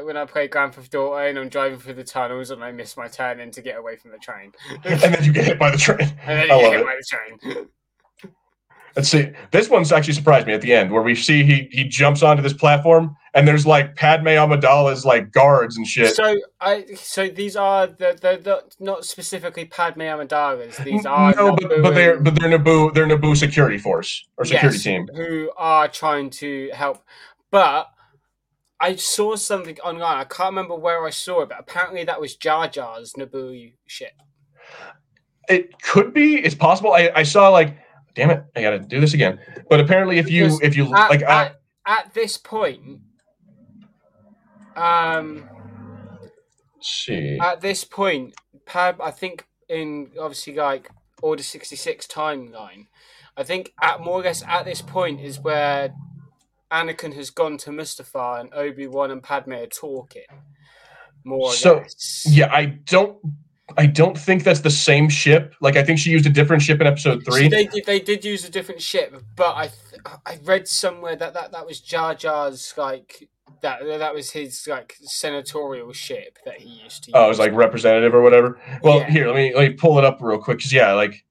[0.03, 2.97] when I play Grand Theft Auto and I'm driving through the tunnels and I miss
[2.97, 4.53] my turn in to get away from the train.
[4.85, 5.99] and then you get hit by the train.
[6.25, 6.87] And then you I get hit it.
[6.87, 7.69] by the train.
[8.95, 9.31] Let's see.
[9.51, 12.43] This one's actually surprised me at the end, where we see he he jumps onto
[12.43, 16.15] this platform, and there's like Padme Amidala's like guards and shit.
[16.15, 20.77] So I so these are the the, the not specifically Padme Amidala's.
[20.79, 24.77] These are no, but, but, they're but they're Naboo they're Naboo security force or security
[24.77, 27.03] yes, team who are trying to help,
[27.51, 27.89] but.
[28.81, 30.17] I saw something online.
[30.19, 34.11] I can't remember where I saw it, but apparently that was Jar Jar's Naboo ship.
[35.49, 36.41] It could be.
[36.45, 36.93] It's possible.
[36.93, 37.77] I, I saw like
[38.15, 39.39] damn it, I got to do this again.
[39.69, 43.01] But apparently, if you if you at, like at, at this point,
[44.77, 45.49] um,
[46.81, 48.35] see, at this point,
[48.67, 50.91] Pab, I think in obviously like
[51.23, 52.87] Order sixty six timeline,
[53.37, 55.95] I think at more or less at this point is where
[56.73, 60.23] Anakin has gone to Mustafar and Obi Wan and Padme are talking.
[61.25, 62.27] More so, less.
[62.29, 63.19] yeah, I don't
[63.77, 65.55] I don't think that's the same ship.
[65.61, 67.49] Like I think she used a different ship in episode three.
[67.49, 67.85] They did.
[67.85, 71.67] They did use a different ship, but I th- I read somewhere that, that that
[71.67, 73.29] was Jar Jar's like
[73.63, 77.11] that that was his like senatorial ship that he used to.
[77.11, 77.15] Use.
[77.15, 78.61] Oh, it was like representative or whatever.
[78.83, 79.11] Well, yeah.
[79.11, 81.25] here let me let me pull it up real quick because yeah, like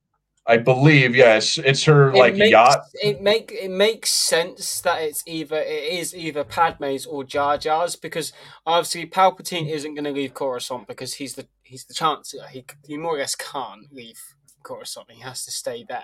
[0.47, 2.79] I believe yes, it's her it like makes, yacht.
[2.95, 7.95] It make it makes sense that it's either it is either Padme's or Jar Jar's
[7.95, 8.33] because
[8.65, 12.47] obviously Palpatine isn't going to leave Coruscant because he's the he's the chancellor.
[12.47, 14.19] He he more or less can't leave
[14.63, 15.09] Coruscant.
[15.11, 16.03] He has to stay there.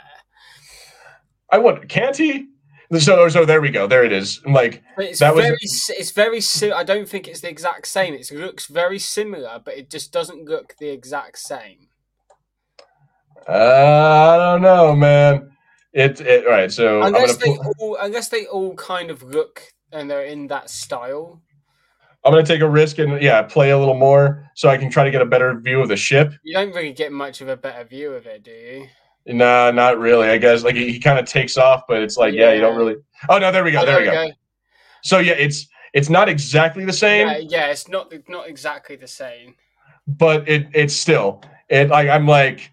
[1.51, 2.47] I want can't he?
[2.97, 3.85] So so there we go.
[3.85, 4.41] There it is.
[4.45, 5.89] Like it's that very was...
[5.89, 6.41] it's very
[6.73, 8.13] I don't think it's the exact same.
[8.13, 11.89] It looks very similar, but it just doesn't look the exact same.
[13.47, 15.51] Uh, I don't know, man.
[15.93, 16.71] It, it all right.
[16.71, 17.73] So unless they pull...
[17.79, 19.61] all unless they all kind of look
[19.91, 21.41] and they're in that style.
[22.27, 25.05] I'm gonna take a risk and yeah, play a little more so I can try
[25.05, 26.33] to get a better view of the ship.
[26.43, 28.87] You don't really get much of a better view of it, do you?
[29.27, 30.27] Nah, not really.
[30.27, 32.49] I guess like he, he kind of takes off, but it's like yeah.
[32.49, 32.53] yeah.
[32.55, 32.97] you don't really.
[33.29, 33.81] Oh no, there we go.
[33.81, 34.27] Oh, there, there, we go.
[34.27, 34.33] go.
[35.03, 37.27] So yeah, it's it's not exactly the same.
[37.29, 39.55] Yeah, yeah, it's not not exactly the same.
[40.05, 42.71] But it it's still it like I'm like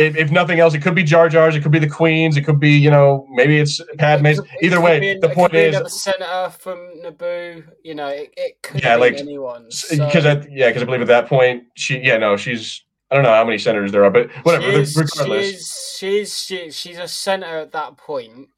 [0.00, 2.42] if, if, nothing else, it could be Jar Jar's, it could be the Queens, it
[2.42, 4.38] could be you know maybe it's Padme's.
[4.38, 7.64] It could, Either way, the point is the senator from Naboo.
[7.84, 9.64] You know, it, it could yeah, like anyone.
[9.90, 10.42] Because so.
[10.50, 13.44] yeah, because I believe at that point she yeah no she's I don't know how
[13.44, 14.64] many senators there are, but whatever.
[14.64, 18.48] She is, regardless, she's is, she she's a senator at that point.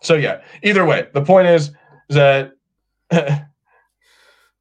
[0.00, 1.70] So yeah, either way, the point is
[2.08, 2.52] that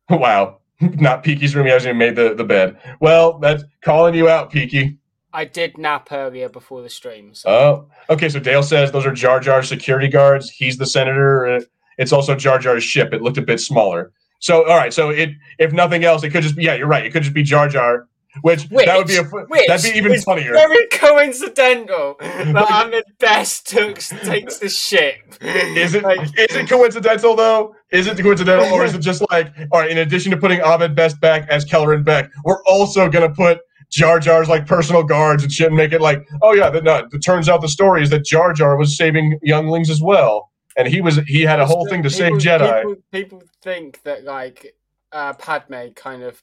[0.09, 1.65] wow, not Peaky's room.
[1.65, 2.77] He hasn't even made the, the bed.
[2.99, 4.97] Well, that's calling you out, Peaky.
[5.33, 7.33] I did nap earlier before the stream.
[7.33, 7.49] So.
[7.49, 8.29] Oh, okay.
[8.29, 10.49] So Dale says those are Jar Jar's security guards.
[10.49, 11.47] He's the senator.
[11.47, 11.61] Uh,
[11.97, 13.13] it's also Jar Jar's ship.
[13.13, 14.11] It looked a bit smaller.
[14.39, 14.93] So all right.
[14.93, 15.29] So it,
[15.59, 16.75] if nothing else, it could just be yeah.
[16.75, 17.05] You're right.
[17.05, 18.07] It could just be Jar Jar.
[18.43, 20.53] Which, which that would be a which that'd be even funnier.
[20.53, 25.17] Very coincidental that Ahmed Best takes takes the ship.
[25.41, 27.75] Is it like, is it coincidental though?
[27.91, 29.91] Is it coincidental or is it just like all right?
[29.91, 33.59] In addition to putting Ahmed Best back as Kelleran Beq, we're also gonna put
[33.91, 37.07] Jar Jar's like personal guards and shit and make it like, oh yeah, the, no,
[37.11, 40.49] it turns out the story is that Jar Jar was saving younglings as well.
[40.77, 42.81] And he was he had a whole thing to people, save Jedi.
[42.81, 44.73] People, people, think that like
[45.11, 46.41] uh, Padme kind of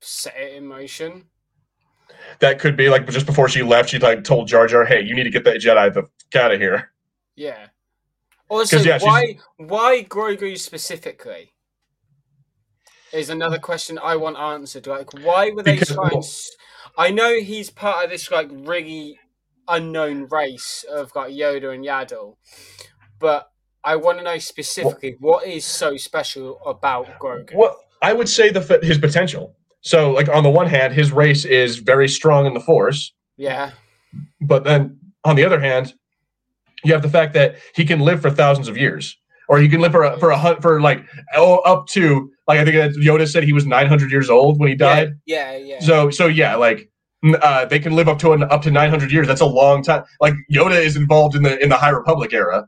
[0.00, 1.24] set it in motion.
[2.38, 5.14] that could be like just before she left, she like told Jar Jar, "Hey, you
[5.16, 6.92] need to get that Jedi the fuck out of here."
[7.34, 7.66] Yeah.
[8.48, 11.52] Also, yeah, why why Grogu specifically?
[13.12, 14.86] Is another question I want answered.
[14.86, 16.22] Like, why were they Because- trying?
[16.96, 19.18] I know he's part of this like really
[19.68, 22.36] unknown race of like Yoda and Yaddle,
[23.18, 23.50] but
[23.82, 27.54] I want to know specifically what is so special about Grogu.
[27.54, 29.56] Well, I would say the his potential.
[29.80, 33.72] So, like on the one hand, his race is very strong in the Force, Yeah,
[34.40, 35.94] but then on the other hand,
[36.84, 39.16] you have the fact that he can live for thousands of years,
[39.48, 41.04] or you can live for a, for a hun- for like
[41.36, 44.74] oh, up to like I think Yoda said he was 900 years old when he
[44.74, 45.12] died.
[45.26, 45.80] yeah, yeah.
[45.80, 46.90] So so yeah, like
[47.42, 49.26] uh, they can live up to an, up to 900 years.
[49.26, 50.04] That's a long time.
[50.20, 52.66] Like Yoda is involved in the in the High Republic era.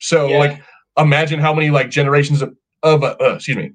[0.00, 0.38] So Yeah.
[0.38, 0.62] like
[0.98, 3.72] imagine how many like generations of of uh, uh, excuse me.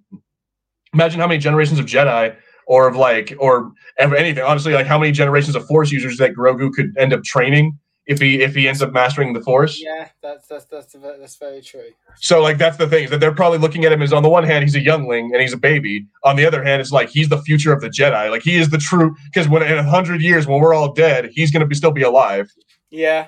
[0.93, 2.35] Imagine how many generations of Jedi
[2.67, 4.43] or of like or anything.
[4.43, 7.77] Honestly, like how many generations of Force users that Grogu could end up training
[8.11, 9.81] if he if he ends up mastering the Force.
[9.81, 11.89] yeah, that's that's that's that's very true.
[12.17, 14.29] So like that's the thing is that they're probably looking at him as on the
[14.29, 16.05] one hand he's a youngling and he's a baby.
[16.23, 18.29] On the other hand, it's like he's the future of the Jedi.
[18.29, 21.31] Like he is the true because when in a hundred years when we're all dead,
[21.33, 22.51] he's gonna be still be alive.
[22.89, 23.27] Yeah,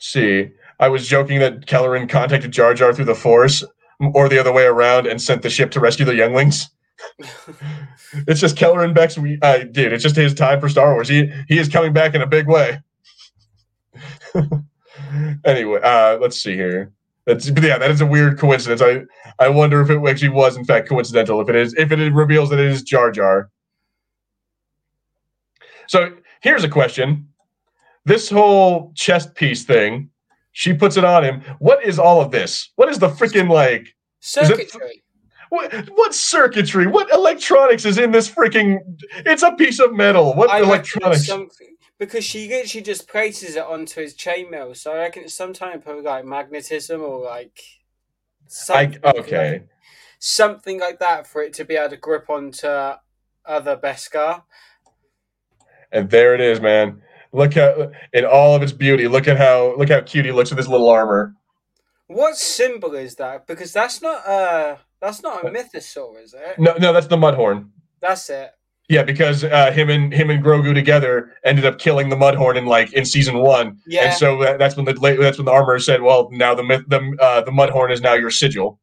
[0.00, 0.48] See,
[0.80, 3.62] I was joking that Kelleran contacted Jar Jar through the Force,
[4.14, 6.70] or the other way around, and sent the ship to rescue the younglings.
[8.26, 9.92] It's just Kelleran Beq's, We, uh, dude.
[9.92, 11.08] It's just his time for Star Wars.
[11.08, 12.80] He he is coming back in a big way.
[15.44, 16.92] anyway, uh, let's see here.
[17.26, 18.82] That's but yeah, that is a weird coincidence.
[18.82, 19.02] I
[19.38, 21.40] I wonder if it actually was in fact coincidental.
[21.40, 23.50] If it is, if it reveals that it is Jar Jar.
[25.86, 27.28] So here's a question:
[28.04, 30.10] This whole chest piece thing,
[30.52, 31.42] she puts it on him.
[31.58, 32.70] What is all of this?
[32.76, 33.94] What is the freaking like?
[34.20, 34.99] circuitry.
[35.50, 36.86] What, what circuitry?
[36.86, 38.78] What electronics is in this freaking?
[39.26, 40.34] It's a piece of metal.
[40.34, 41.26] What I electronics?
[41.26, 44.76] something because she literally just places it onto his chainmail.
[44.76, 47.60] So I reckon it's some type of like magnetism or like
[48.70, 49.52] I, something, okay.
[49.52, 49.68] like,
[50.18, 54.44] something like that for it to be able to grip onto other Beskar.
[55.92, 57.02] And there it is, man.
[57.32, 59.06] Look how in all of its beauty.
[59.06, 61.34] Look at how look how cute he looks with his little armor.
[62.06, 63.46] What symbol is that?
[63.46, 66.58] Because that's not uh that's not a mythosaur, is it?
[66.58, 67.70] No, no, that's the Mudhorn.
[68.00, 68.50] That's it.
[68.88, 72.66] Yeah, because uh, him and him and Grogu together ended up killing the Mudhorn in
[72.66, 74.06] like in season one, Yeah.
[74.06, 76.82] and so that, that's when the that's when the armor said, "Well, now the myth,
[76.88, 78.80] the uh, the Mudhorn is now your sigil."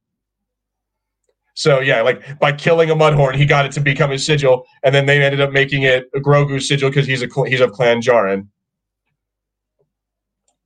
[1.55, 4.95] So yeah, like by killing a Mudhorn, he got it to become his sigil, and
[4.95, 7.99] then they ended up making it a Grogu's sigil because he's a he's of Clan
[7.99, 8.47] Djarin.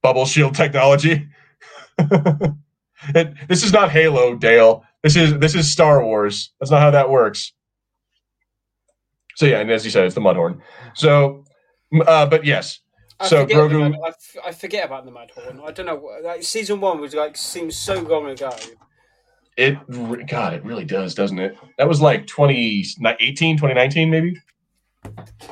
[0.03, 1.27] Bubble shield technology.
[1.97, 4.83] it, this is not Halo, Dale.
[5.03, 6.51] This is this is Star Wars.
[6.59, 7.53] That's not how that works.
[9.35, 10.59] So yeah, and as you said, it's the Mudhorn.
[10.93, 11.45] So,
[12.05, 12.79] uh, but yes,
[13.19, 15.63] I so forget Grogu- I, f- I forget about the Mudhorn.
[15.65, 16.09] I don't know.
[16.23, 18.51] Like season one was like seems so long ago.
[19.57, 19.77] it
[20.27, 21.57] God, it really does, doesn't it?
[21.77, 24.35] That was like 2018, 2019, maybe.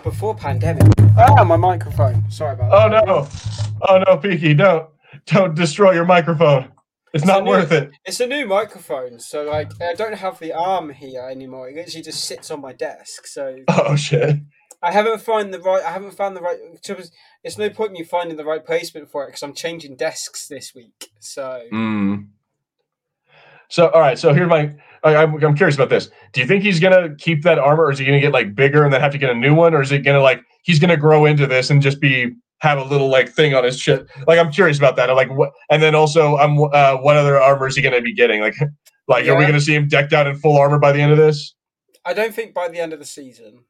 [0.03, 0.83] Before pandemic.
[1.17, 2.29] Oh, my microphone.
[2.29, 3.05] Sorry about Oh that.
[3.07, 3.27] no,
[3.89, 4.87] oh no, Peaky, don't
[5.25, 6.71] don't destroy your microphone.
[7.13, 7.91] It's not a new- worth it.
[8.05, 11.69] It's a new microphone, so like I don't have the arm here anymore.
[11.69, 13.25] It literally just sits on my desk.
[13.27, 14.37] So Oh shit.
[14.81, 15.83] I haven't found the right.
[15.83, 16.57] I haven't found the right.
[17.43, 20.47] It's no point in you finding the right placement for it because I'm changing desks
[20.47, 21.09] this week.
[21.19, 22.27] So Mm.
[23.69, 24.73] So all right, so here's my.
[25.03, 26.09] I, I'm, I'm curious about this.
[26.33, 28.83] Do you think he's gonna keep that armor, or is he gonna get like bigger
[28.83, 30.97] and then have to get a new one, or is it gonna like he's gonna
[30.97, 34.03] grow into this and just be have a little like thing on his chest?
[34.27, 35.09] Like I'm curious about that.
[35.09, 35.51] Like what?
[35.69, 38.41] And then also, I'm uh, what other armor is he gonna be getting?
[38.41, 38.55] Like,
[39.07, 41.17] like are we gonna see him decked out in full armor by the end of
[41.17, 41.55] this?
[42.05, 43.65] I don't think by the end of the season.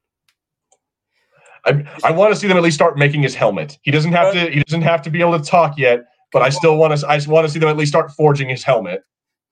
[1.66, 3.78] I I want to see them at least start making his helmet.
[3.82, 4.50] He doesn't have to.
[4.50, 7.06] He doesn't have to be able to talk yet, but I still want to.
[7.06, 9.02] I want to see them at least start forging his helmet.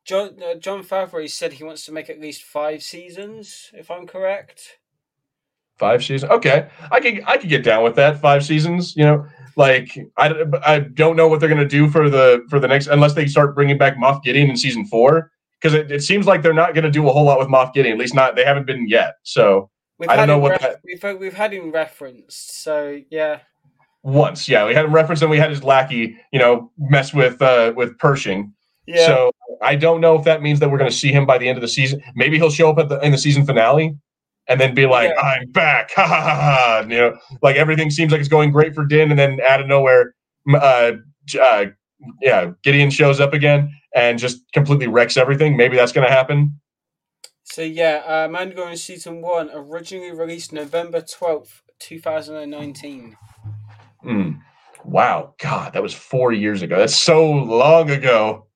[0.05, 4.07] John uh, Jon Favreau said he wants to make at least five seasons, if I'm
[4.07, 4.78] correct.
[5.78, 6.30] Five seasons.
[6.32, 8.20] Okay, I could I could get down with that.
[8.20, 8.94] Five seasons.
[8.96, 9.26] You know,
[9.56, 13.14] like I, I don't know what they're gonna do for the for the next unless
[13.14, 16.52] they start bringing back Moff Gideon in season four because it, it seems like they're
[16.52, 17.92] not gonna do a whole lot with Moff Gideon.
[17.94, 19.14] At least not they haven't been yet.
[19.22, 22.62] So We've I don't know what ref- that- we've we've had him referenced.
[22.62, 23.40] So yeah,
[24.02, 27.40] once, yeah, we had him referenced and we had his lackey, you know, mess with
[27.42, 28.52] uh with Pershing.
[28.86, 29.06] yeah.
[29.06, 31.48] So I don't know if that means that we're going to see him by the
[31.48, 32.00] end of the season.
[32.14, 33.96] Maybe he'll show up at the in the season finale
[34.49, 35.20] and then be like, Yeah.
[35.20, 36.80] "I'm back!" Ha ha ha ha!
[36.88, 39.66] You know, like everything seems like it's going great for Din, and then out of
[39.66, 40.14] nowhere,
[40.53, 40.92] uh,
[41.40, 41.66] uh,
[42.20, 45.57] yeah, Gideon shows up again and just completely wrecks everything.
[45.57, 46.61] Maybe that's going to happen.
[47.44, 53.16] So yeah, uh, Mandalorian season one originally released November twelfth, two thousand and nineteen.
[54.05, 54.40] Mm.
[54.84, 56.78] Wow, God, that was four years ago.
[56.78, 58.46] That's so long ago.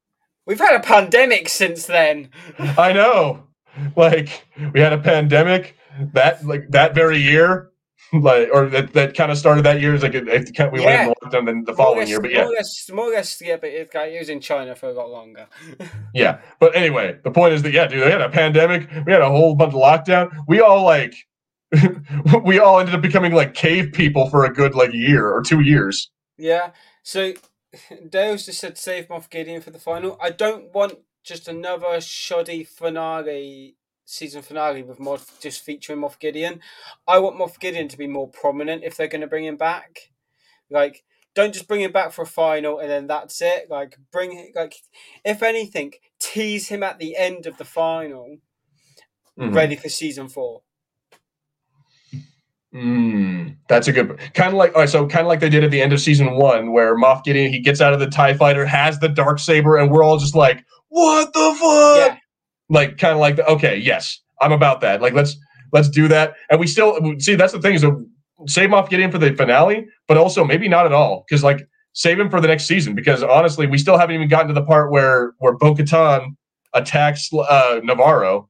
[0.46, 2.30] We've had a pandemic since then.
[2.58, 3.44] I know.
[3.96, 5.76] Like we had a pandemic
[6.12, 7.70] that like that very year,
[8.12, 9.94] like or that, that kind of started that year.
[9.94, 11.06] Is like it, it, we yeah.
[11.06, 13.40] went in lockdown then the following less, year, but yeah, more or, less, more less,
[13.40, 15.46] yeah, but it, it was in China for a lot longer.
[16.14, 18.88] yeah, but anyway, the point is that yeah, dude, they had a pandemic.
[19.06, 20.30] We had a whole bunch of lockdown.
[20.46, 21.14] We all like.
[22.44, 25.60] we all ended up becoming like cave people for a good like year or two
[25.60, 26.10] years.
[26.36, 26.72] Yeah.
[27.02, 27.32] So
[28.08, 30.18] Dale's just said save Moff Gideon for the final.
[30.20, 36.60] I don't want just another shoddy finale season finale with Moff just featuring Moff Gideon.
[37.06, 40.10] I want Moff Gideon to be more prominent if they're going to bring him back.
[40.70, 41.04] Like,
[41.34, 43.70] don't just bring him back for a final and then that's it.
[43.70, 44.74] Like, bring like,
[45.24, 48.38] if anything, tease him at the end of the final,
[49.38, 49.54] mm-hmm.
[49.54, 50.62] ready for season four.
[52.74, 55.70] Mm, that's a good kind of like right, so kind of like they did at
[55.70, 58.64] the end of season one, where Moff Gideon he gets out of the Tie Fighter,
[58.64, 62.16] has the dark saber, and we're all just like, "What the fuck?" Yeah.
[62.68, 65.00] Like kind of like the, okay, yes, I'm about that.
[65.00, 65.36] Like let's
[65.72, 68.06] let's do that, and we still see that's the thing is to
[68.46, 72.18] save Moff Gideon for the finale, but also maybe not at all because like save
[72.18, 74.90] him for the next season because honestly, we still haven't even gotten to the part
[74.90, 76.36] where where Bo-Katan
[76.74, 78.48] attacks uh, Nevarro,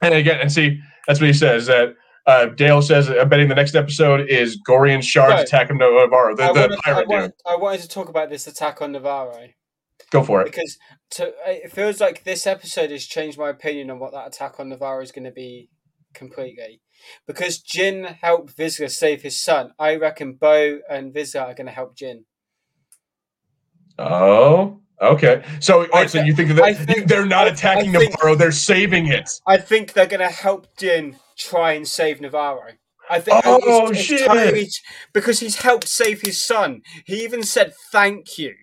[0.00, 1.94] and again, and see that's what he says that
[2.26, 5.46] uh, Dale says, I'm betting the next episode is Gorian Shard's right.
[5.46, 8.30] attack on Nevarro, the, I the wanted, pirate I wanted, I wanted, to talk about
[8.30, 9.52] this attack on Nevarro.
[10.14, 10.44] Go for it.
[10.44, 10.78] Because
[11.10, 14.60] to, uh, it feels like this episode has changed my opinion on what that attack
[14.60, 15.68] on Nevarro is going to be
[16.14, 16.80] completely.
[17.26, 21.72] Because Din helped Vizsla save his son, I reckon Bo and Vizsla are going to
[21.72, 22.26] help Din.
[23.98, 25.42] Oh, okay.
[25.58, 29.08] So, all right, so you think that think, they're not attacking think, Nevarro, they're saving
[29.08, 29.28] it.
[29.48, 32.74] I think they're going to help Din try and save Nevarro.
[33.10, 34.70] I think oh, it's, it's totally,
[35.12, 36.82] because he's helped save his son.
[37.04, 38.54] He even said thank you.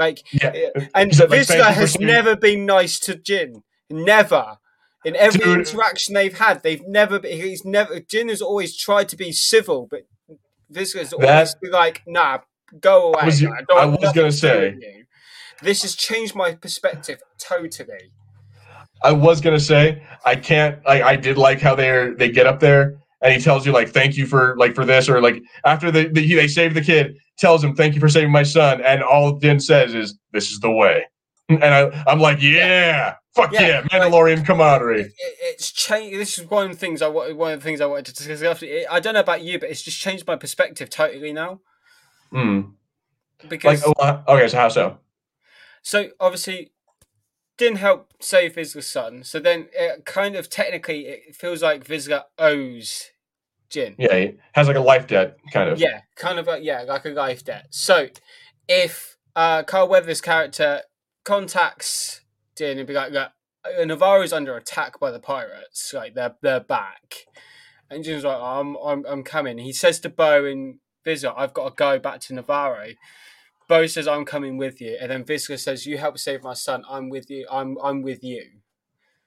[0.00, 0.52] Like, yeah.
[0.54, 3.62] Eh, and like, has never been nice to Din.
[3.90, 4.56] Never.
[5.04, 5.58] In every Dude.
[5.58, 7.18] interaction they've had, they've never.
[7.18, 8.00] Been, He's never.
[8.00, 10.06] Din has always tried to be civil, but
[10.72, 12.38] Vizsla's always be like, "Nah,
[12.80, 14.74] go away." I was, I was gonna say,
[15.62, 18.12] this has changed my perspective totally.
[19.02, 20.78] I was gonna say I can't.
[20.86, 23.90] I, I did like how they they get up there and he tells you like
[23.90, 27.16] thank you for like for this or like after the, the they save the kid
[27.40, 30.60] tells him thank you for saving my son and all Din says is this is
[30.60, 31.04] the way
[31.50, 33.14] and I I'm like yeah, yeah.
[33.34, 35.00] fuck yeah, yeah Mandalorian like, camaraderie.
[35.02, 36.18] It, it's changed.
[36.18, 38.62] This is one of the things I one of the things I wanted to discuss.
[38.90, 41.60] I don't know about you, but it's just changed my perspective totally now.
[42.30, 42.60] Hmm.
[43.48, 44.98] Because like, okay, so how so?
[45.82, 46.72] So obviously
[47.56, 49.24] didn't help save Vizsla's son.
[49.24, 53.10] So then it kind of technically it feels like Vizsla owes
[53.70, 53.94] Din.
[53.98, 55.78] Yeah, he has like a life debt, kind of.
[55.78, 57.66] Yeah, kind of like yeah, like a life debt.
[57.70, 58.08] So
[58.68, 60.82] if uh, Carl Weathers' character
[61.24, 62.20] contacts
[62.56, 63.30] Din and be like, "Look,
[63.80, 65.92] Nevarro's under attack by the pirates.
[65.94, 67.26] Like they're they're back,"
[67.88, 71.68] and Din's like, "I'm I'm I'm coming." He says to Bo and Vizsla, "I've got
[71.68, 72.94] to go back to Nevarro."
[73.68, 76.84] Bo says, "I'm coming with you," and then Vizsla says, "You help save my son.
[76.88, 77.46] I'm with you.
[77.50, 78.44] I'm I'm with you."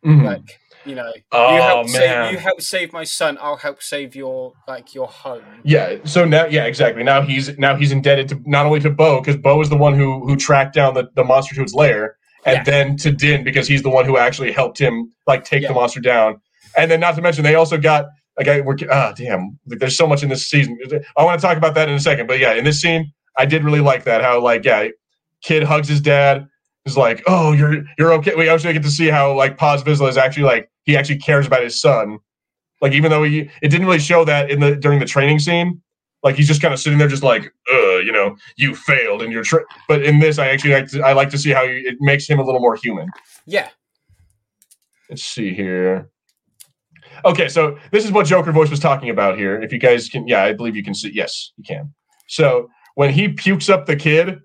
[0.06, 0.26] Mm-hmm.
[0.26, 3.38] Like you know, oh, you help save you help save my son.
[3.42, 5.44] I'll help save your like your home.
[5.64, 5.98] Yeah.
[6.04, 7.04] So now, yeah, exactly.
[7.04, 9.94] Now he's now he's indebted to not only to Bo because Bo is the one
[9.94, 12.64] who who tracked down the, the monster to its lair, and yeah.
[12.64, 15.70] then to Din because he's the one who actually helped him like take yeah.
[15.70, 16.42] the monster down.
[16.76, 18.06] And then not to mention they also got
[18.38, 19.60] like I we're ah oh, damn.
[19.66, 20.78] There's so much in this season.
[21.18, 23.46] I want to talk about that in a second, but yeah, in this scene I
[23.46, 24.22] did really like that.
[24.22, 24.88] How like yeah,
[25.44, 26.48] kid hugs his dad.
[26.86, 28.36] Is like, oh, you're you're okay.
[28.36, 31.48] We actually get to see how like Paz Vizsla is actually like he actually cares
[31.48, 32.20] about his son.
[32.82, 35.82] Like even though he it didn't really show that in the during the training scene.
[36.24, 39.30] Like he's just kind of sitting there, just like, uh, you know, you failed in
[39.30, 39.66] your trip.
[39.90, 42.30] But in this, I actually like to, I like to see how you, it makes
[42.30, 43.10] him a little more human.
[43.46, 43.68] Yeah.
[45.10, 46.10] Let's see here.
[47.26, 49.62] Okay, so this is what Joker voice was talking about here.
[49.62, 51.12] If you guys can, yeah, I believe you can see.
[51.14, 51.94] Yes, you can.
[52.28, 54.40] So when he pukes up the kid,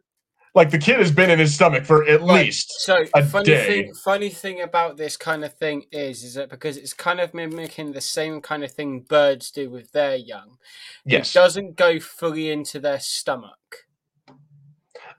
[0.59, 2.47] like the kid has been in his stomach for at right.
[2.47, 3.83] least so a funny day.
[3.85, 7.33] Thing, funny thing about this kind of thing is, is that because it's kind of
[7.33, 10.59] mimicking the same kind of thing birds do with their young.
[11.05, 13.87] Yes, it doesn't go fully into their stomach.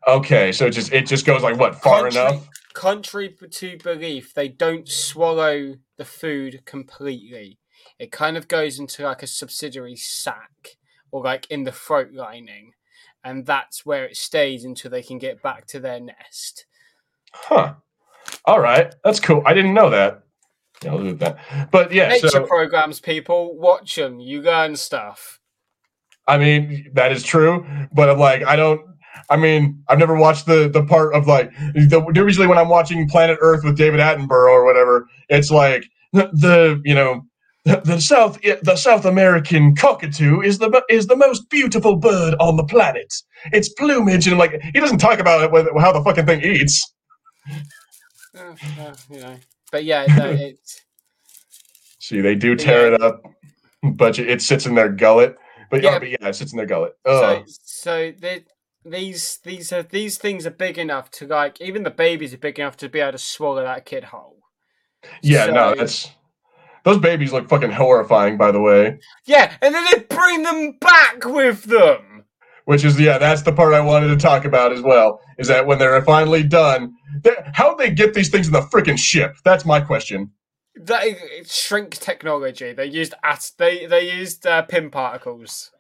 [0.05, 2.49] Okay, so it just it just goes like what far contrary, enough.
[2.73, 7.59] Contrary to belief, they don't swallow the food completely.
[7.97, 10.77] It kind of goes into like a subsidiary sac
[11.11, 12.73] or like in the throat lining
[13.23, 16.65] and that's where it stays until they can get back to their nest.
[17.33, 17.75] Huh.
[18.45, 19.43] All right, that's cool.
[19.45, 20.23] I didn't know that.
[20.83, 21.71] Yeah, I'll do that.
[21.71, 24.19] But yeah, Nature so programs, people watch them.
[24.19, 25.39] You learn stuff.
[26.27, 28.81] I mean that is true, but I'm like I don't.
[29.29, 33.09] I mean, I've never watched the the part of like the, usually when I'm watching
[33.09, 37.25] Planet Earth with David Attenborough or whatever, it's like the, the you know
[37.65, 42.55] the, the South the South American cockatoo is the is the most beautiful bird on
[42.57, 43.13] the planet.
[43.51, 46.93] Its plumage and like he doesn't talk about it with how the fucking thing eats.
[48.37, 49.35] Uh, uh, you know,
[49.71, 50.81] but yeah, no, it's.
[51.99, 52.95] See, they do tear Yeah.
[52.95, 53.21] it up,
[53.83, 55.35] but it sits in their gullet.
[55.69, 55.99] But yeah, Yeah.
[55.99, 56.93] but yeah, it sits in their gullet.
[57.05, 58.13] So, so
[58.85, 62.57] these these are these things are big enough to like even the babies are big
[62.57, 64.37] enough to be able to swallow that kid whole.
[65.21, 66.09] yeah, no, so- that's
[66.93, 68.37] those babies look fucking horrifying.
[68.37, 72.25] By the way, Yeah, and then they bring them back with them.
[72.65, 75.19] which is yeah, that's the part I wanted to talk about as well.
[75.37, 76.93] Is that when they're finally done,
[77.53, 79.35] how'd they get these things in the freaking ship?
[79.43, 80.31] That's my question.
[80.75, 81.03] That
[81.45, 82.73] shrink technology.
[82.73, 85.71] They used at they they used uh, Pym particles.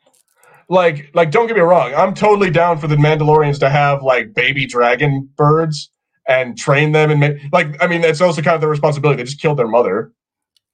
[0.71, 4.35] Like, like, don't get me wrong, I'm totally down for the Mandalorians to have like
[4.35, 5.89] baby dragon birds
[6.27, 7.81] and train them and make like.
[7.81, 9.17] I mean, that's also kind of their responsibility.
[9.17, 10.11] They just killed their mother.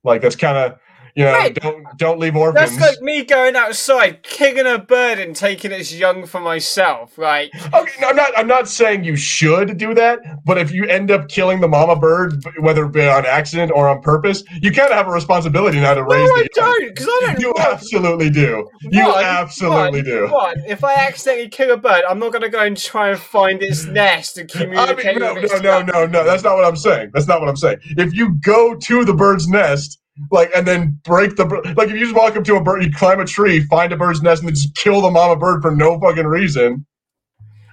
[0.05, 0.79] Like, that's kind of
[1.15, 2.77] you know, don't don't leave orphans.
[2.77, 7.17] That's like me going outside, kicking a bird and taking its young for myself.
[7.17, 8.31] Like, Okay, no, I'm not.
[8.37, 11.95] I'm not saying you should do that, but if you end up killing the mama
[11.95, 15.79] bird, whether it be on accident or on purpose, you kind of have a responsibility
[15.79, 16.49] now to no, raise I the.
[16.53, 17.39] don't, because I don't.
[17.39, 18.69] You want- absolutely do.
[18.81, 20.27] You One- absolutely one- do.
[20.31, 23.19] One, if I accidentally kill a bird, I'm not going to go and try and
[23.19, 26.23] find its nest and I communicate mean, no, no, no, no, no.
[26.25, 27.11] That's not what I'm saying.
[27.13, 27.77] That's not what I'm saying.
[27.97, 29.99] If you go to the bird's nest,
[30.31, 31.45] like, and then break the
[31.75, 33.97] like, if you just walk up to a bird, you climb a tree, find a
[33.97, 36.85] bird's nest, and then just kill the mama bird for no fucking reason.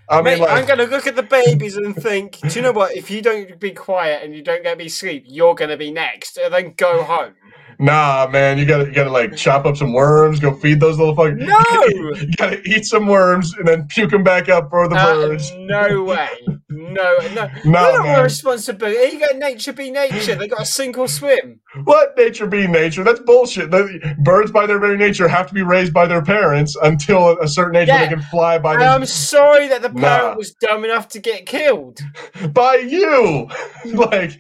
[0.09, 2.73] I mean, Mate, like, I'm to look at the babies and think, do you know
[2.73, 2.95] what?
[2.97, 6.37] If you don't be quiet and you don't get me sleep, you're to be next,
[6.37, 7.35] and then go home.
[7.79, 11.17] Nah, man, you gotta you gotta like chop up some worms, go feed those little
[11.17, 11.39] fuckers.
[11.39, 12.17] No!
[12.21, 15.53] you gotta eat some worms and then puke them back up for the Uh, birds.
[15.57, 16.29] no way.
[16.75, 17.51] No, no.
[17.65, 18.23] Nah, man.
[18.23, 19.15] responsibility.
[19.15, 20.35] You got nature be nature.
[20.35, 21.61] They got sink or swim.
[21.85, 23.03] What nature be nature?
[23.03, 23.71] That's bullshit.
[23.71, 27.49] The, birds, by their very nature, have to be raised by their parents until a
[27.49, 28.05] certain age Yeah.
[28.05, 30.01] they can fly by them, I'm sorry that the Nah.
[30.19, 32.01] parent was dumb enough to get killed.
[32.53, 33.49] by you.
[33.87, 34.33] like,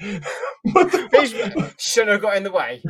[0.62, 1.74] what the fuck?
[1.78, 2.82] shouldn't have got in the way.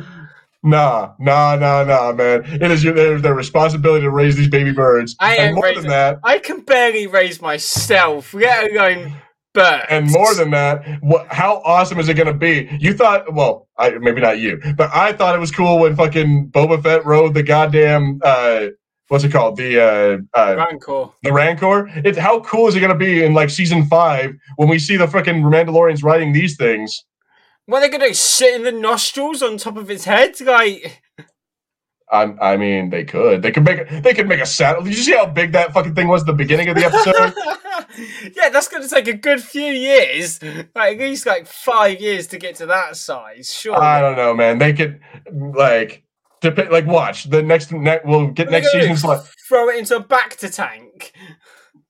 [0.65, 2.43] Nah, nah, nah, nah, man.
[2.45, 5.15] It is your their, their responsibility to raise these baby birds.
[5.19, 9.13] I and more raising- than that, I can barely raise myself, let alone
[9.53, 9.85] birds.
[9.89, 11.27] And more than that, what?
[11.31, 12.69] How awesome is it going to be?
[12.79, 16.49] You thought, well, I, maybe not you, but I thought it was cool when fucking
[16.49, 18.67] Boba Fett rode the goddamn, uh,
[19.07, 21.09] what's it called, the uh, uh, Rancor.
[21.23, 21.89] the Rancor.
[22.03, 24.97] It's how cool is it going to be in like season five when we see
[24.97, 27.05] the fucking Mandalorians riding these things?
[27.65, 28.13] What are they gonna do?
[28.13, 30.39] Sit in the nostrils on top of his head?
[30.41, 31.01] Like
[32.13, 34.83] I, I mean, they could, they could make, a, they could make a saddle.
[34.83, 37.33] Did you see how big that fucking thing was at the beginning of the episode?
[38.35, 40.41] yeah, that's gonna take a good few years.
[40.75, 43.51] Like at least like five years to get to that size.
[43.53, 43.75] Sure.
[43.75, 44.59] I don't know, man.
[44.59, 44.99] They could
[45.31, 46.03] like.
[46.41, 48.81] Dep- like watch the next ne- we'll get What are they next do?
[48.81, 51.13] season's like Throw it into a back to tank.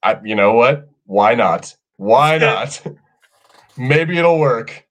[0.03, 0.89] I, you know what?
[1.05, 1.75] Why not?
[1.97, 2.79] Why not?
[3.77, 4.82] Maybe it'll work.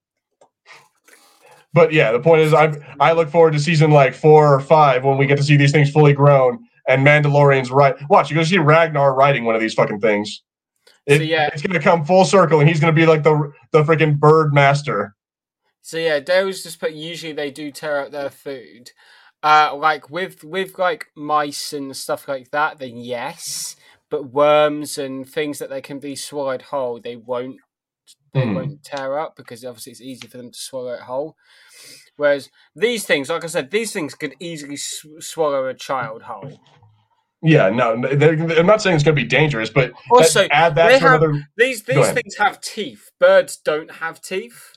[1.74, 5.04] But yeah, the point is, I I look forward to season like four or five
[5.04, 6.58] when we get to see these things fully grown
[6.88, 7.94] and Mandalorians right.
[8.10, 10.42] Watch, you're gonna see Ragnar riding one of these fucking things.
[11.06, 11.48] It- So, yeah.
[11.52, 15.14] it's gonna come full circle, and he's gonna be like the the freaking bird master.
[15.80, 16.92] So yeah, Dale's just put.
[16.92, 18.90] Usually they do tear up their food.
[19.42, 23.74] Uh, like with with like mice and stuff like that, then yes.
[24.10, 27.56] But worms and things that they can be swallowed whole, they won't.
[28.34, 28.54] They Hmm.
[28.54, 31.36] won't tear up because obviously it's easy for them to swallow it whole.
[32.22, 36.60] Whereas these things, like I said, these things could easily sw- swallow a child whole.
[37.42, 40.86] Yeah, no, they're, I'm not saying it's gonna be dangerous, but Also, that, add that
[40.90, 41.44] to have- another.
[41.56, 43.10] These these things have teeth.
[43.18, 44.76] Birds don't have teeth.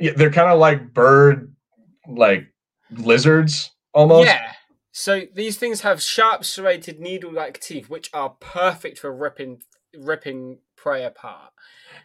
[0.00, 1.54] Yeah, they're kind of like bird,
[2.08, 2.48] like
[2.90, 4.26] lizards almost.
[4.26, 4.52] Yeah.
[4.90, 9.62] So these things have sharp, serrated, needle-like teeth, which are perfect for ripping
[9.96, 11.52] ripping prey apart.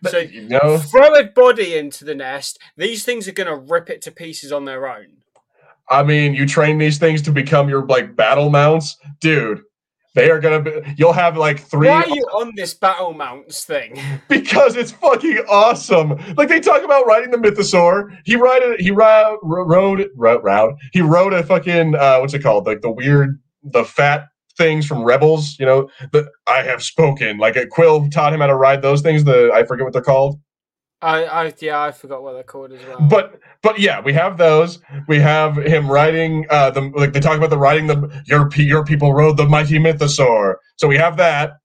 [0.01, 2.59] But, So you know, throw a body into the nest.
[2.77, 5.17] These things are going to rip it to pieces on their own.
[5.89, 9.61] I mean, you train these things to become your like battle mounts, dude.
[10.15, 10.71] They are gonna be.
[10.97, 13.99] You'll have like three Why are you on this battle mounts thing?
[14.27, 16.17] because it's fucking awesome.
[16.35, 18.17] Like they talk about riding the mythosaur.
[18.25, 18.81] He ride it.
[18.81, 22.65] He rode rode rode, rode he rode a fucking uh, what's it called?
[22.65, 25.57] Like the weird the fat things from Rebels.
[25.59, 27.37] You know, the I have spoken.
[27.37, 29.23] Like a Kuiil taught him how to ride those things.
[29.23, 30.39] The I forget what they're called.
[31.01, 33.07] I, I yeah, I forgot what they're called as well.
[33.07, 34.79] But but yeah, we have those.
[35.07, 38.83] We have him riding uh the like they talk about the riding the your your
[38.83, 40.55] people rode the mighty mythosaur.
[40.77, 41.57] So we have that.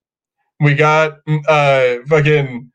[0.59, 2.71] We got mm, uh fucking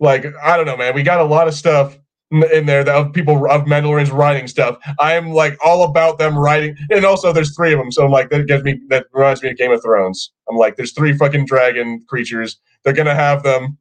[0.00, 0.94] like I don't know, man.
[0.94, 1.96] We got a lot of stuff
[2.30, 4.78] in there that of people of Mandalorians writing stuff.
[4.98, 8.10] I am like all about them writing, and also there's three of them, so I'm
[8.10, 10.32] like that gives me that reminds me of Game of Thrones.
[10.48, 12.58] I'm like, there's three fucking dragon creatures.
[12.84, 13.78] They're gonna have them,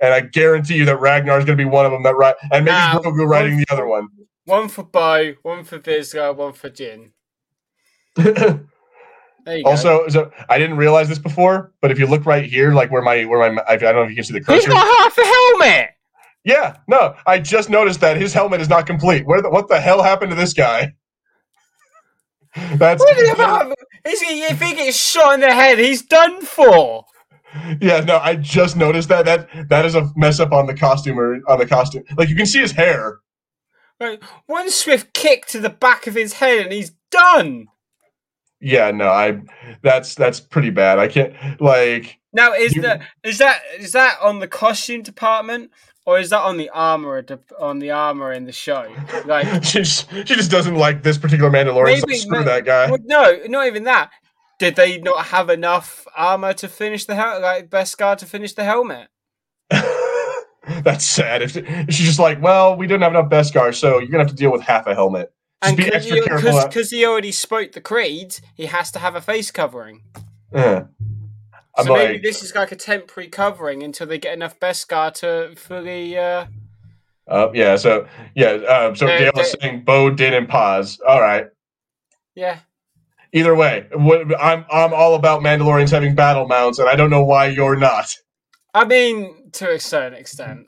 [0.00, 2.04] and I guarantee you that Ragnar is gonna be one of them.
[2.04, 4.08] That right, and maybe uh, Grogu writing the other one.
[4.44, 7.12] One for Bo, one for Vizsla, one for Din.
[9.64, 13.02] also, so I didn't realize this before, but if you look right here, like where
[13.02, 14.54] my where my I don't know if you can see the cursor.
[14.54, 15.90] He's got half a helmet.
[16.48, 19.26] Yeah, no, I just noticed that his helmet is not complete.
[19.26, 20.94] Where the, what the hell happened to this guy?
[22.76, 23.02] That's
[24.06, 27.04] is he, if he gets shot in the head, he's done for.
[27.82, 31.20] Yeah, no, I just noticed that that that is a mess up on the costume
[31.20, 32.04] or on the costume.
[32.16, 33.18] Like you can see his hair.
[34.00, 37.66] Right, one swift kick to the back of his head and he's done.
[38.58, 39.42] Yeah, no, I
[39.82, 40.98] that's that's pretty bad.
[40.98, 45.72] I can't like now is you, that is that is that on the costume department
[46.08, 47.22] or is that on the armor
[47.60, 48.90] on the armor in the show?
[49.26, 52.00] Like she just, she just doesn't like this particular Mandalorian.
[52.00, 52.90] Maybe, so screw that guy.
[52.90, 54.10] Well, no, not even that.
[54.58, 58.64] Did they not have enough armor to finish the hel- like Beskar to finish the
[58.64, 59.08] helmet?
[60.82, 61.42] That's sad.
[61.42, 64.34] If, she's just like, well, we didn't have enough Beskar, so you're gonna have to
[64.34, 65.30] deal with half a helmet.
[65.62, 66.62] Just and be extra he, careful.
[66.66, 70.04] Because he already spoke the creed, he has to have a face covering.
[70.54, 70.84] Uh.
[71.78, 75.54] I'm so maybe this is like a temporary covering until they get enough Beskar to
[75.56, 76.18] fully.
[76.18, 76.46] Uh...
[77.28, 77.76] Uh, yeah.
[77.76, 78.52] So yeah.
[78.52, 81.00] Um, so Dale was saying Bo, didn't pause.
[81.06, 81.46] All right.
[82.34, 82.58] Yeah.
[83.32, 87.24] Either way, what, I'm I'm all about Mandalorians having battle mounts, and I don't know
[87.24, 88.14] why you're not.
[88.74, 90.66] I mean, to a certain extent.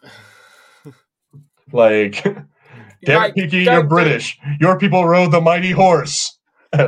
[1.73, 2.23] like,
[3.05, 4.39] damn like, Peaky, you're British.
[4.61, 6.39] Your people rode the mighty horse.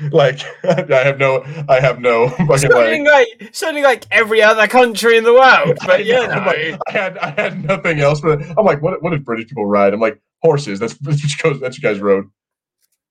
[0.12, 4.66] like I have no, I have no fucking something like, like something like every other
[4.66, 5.78] country in the world.
[5.84, 6.46] But yeah, no.
[6.46, 8.20] like, I had I had nothing else.
[8.20, 9.92] But I'm like, what what did British people ride?
[9.92, 10.78] I'm like horses.
[10.80, 12.26] That's that's what you guys, that's you guys rode.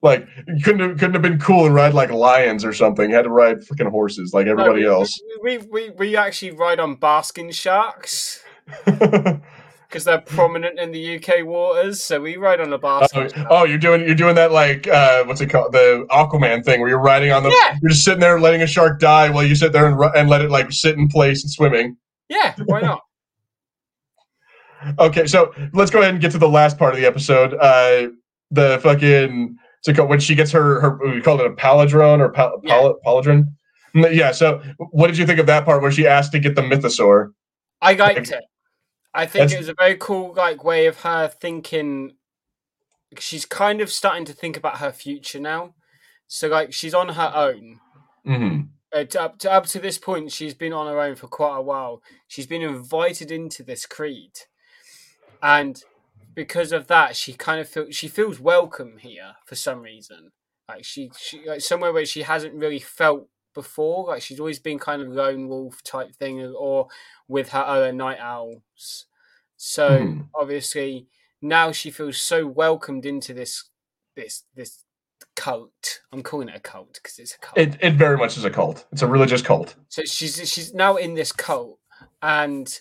[0.02, 3.10] Like you couldn't have, couldn't have been cool and ride like lions or something.
[3.10, 5.20] You had to ride freaking horses like everybody no, we, else.
[5.42, 8.42] We, we we actually ride on basking sharks.
[9.90, 12.04] Because they're prominent in the UK waters.
[12.04, 13.34] So we ride on a basket.
[13.36, 16.80] Oh, oh, you're doing you're doing that like uh, what's it called the Aquaman thing
[16.80, 17.78] where you're riding on the yeah.
[17.82, 20.42] you're just sitting there letting a shark die while you sit there and, and let
[20.42, 21.98] it like sit in place and swimming.
[22.30, 23.02] Yeah, why not?
[25.00, 27.54] okay, so let's go ahead and get to the last part of the episode.
[27.56, 28.10] Uh,
[28.52, 32.60] the fucking so when she gets her her we called it a palindrome or pal,
[32.64, 32.92] yeah.
[33.06, 33.46] palindrome.
[33.94, 34.32] Yeah.
[34.32, 34.62] So,
[34.92, 37.32] what did you think of that part where she asked to get the mythosaur?
[37.82, 38.44] I liked it.
[39.14, 39.54] I think That's...
[39.54, 42.14] it was a very cool like way of her thinking.
[43.18, 45.74] She's kind of starting to think about her future now.
[46.28, 47.80] So like she's on her own.
[48.26, 48.62] Mm-hmm.
[48.92, 51.58] Uh, to, up to up to this point, she's been on her own for quite
[51.58, 52.02] a while.
[52.28, 54.32] She's been invited into this creed,
[55.42, 55.82] and
[56.36, 60.32] because of that, she kind of feels she feels welcome here for some reason.
[60.68, 64.08] Like she, she like somewhere where she hasn't really felt before.
[64.08, 66.88] Like she's always been kind of lone wolf type thing, or
[67.30, 69.06] with her other night owls.
[69.56, 70.28] So mm.
[70.36, 71.08] obviously
[71.42, 73.70] now she feels so welcomed into this
[74.18, 74.84] this this
[75.38, 76.02] cult.
[76.12, 77.58] I'm calling it a cult because it's a cult.
[77.58, 78.86] It it very much is a cult.
[78.92, 79.76] It's a religious cult.
[79.88, 81.80] So she's she's now in this cult
[82.22, 82.80] and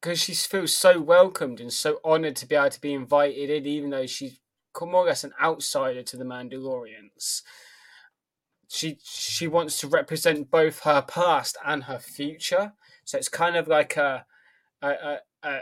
[0.00, 3.66] because she feels so welcomed and so honored to be able to be invited in,
[3.66, 4.38] even though she's
[4.78, 7.42] more or less an outsider to the Mandalorians
[8.74, 12.72] she she wants to represent both her past and her future.
[13.04, 14.26] So it's kind of like a,
[14.82, 15.60] a, a, a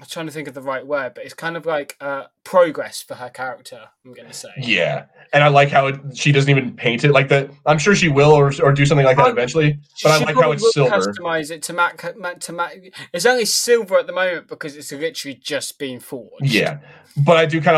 [0.00, 3.00] I'm trying to think of the right word, but it's kind of like uh, progress
[3.00, 3.80] for her character.
[4.04, 4.48] I'm going to say.
[4.58, 7.48] Yeah, and I like how it, she doesn't even paint it like that.
[7.64, 9.78] I'm sure she will or, or do something like that eventually.
[10.02, 10.90] But I like how it's silver.
[10.90, 12.00] Customize it to match
[12.40, 12.74] to match.
[13.12, 16.42] It's only silver at the moment because it's literally just been forged.
[16.42, 16.80] Yeah,
[17.24, 17.76] but I do kind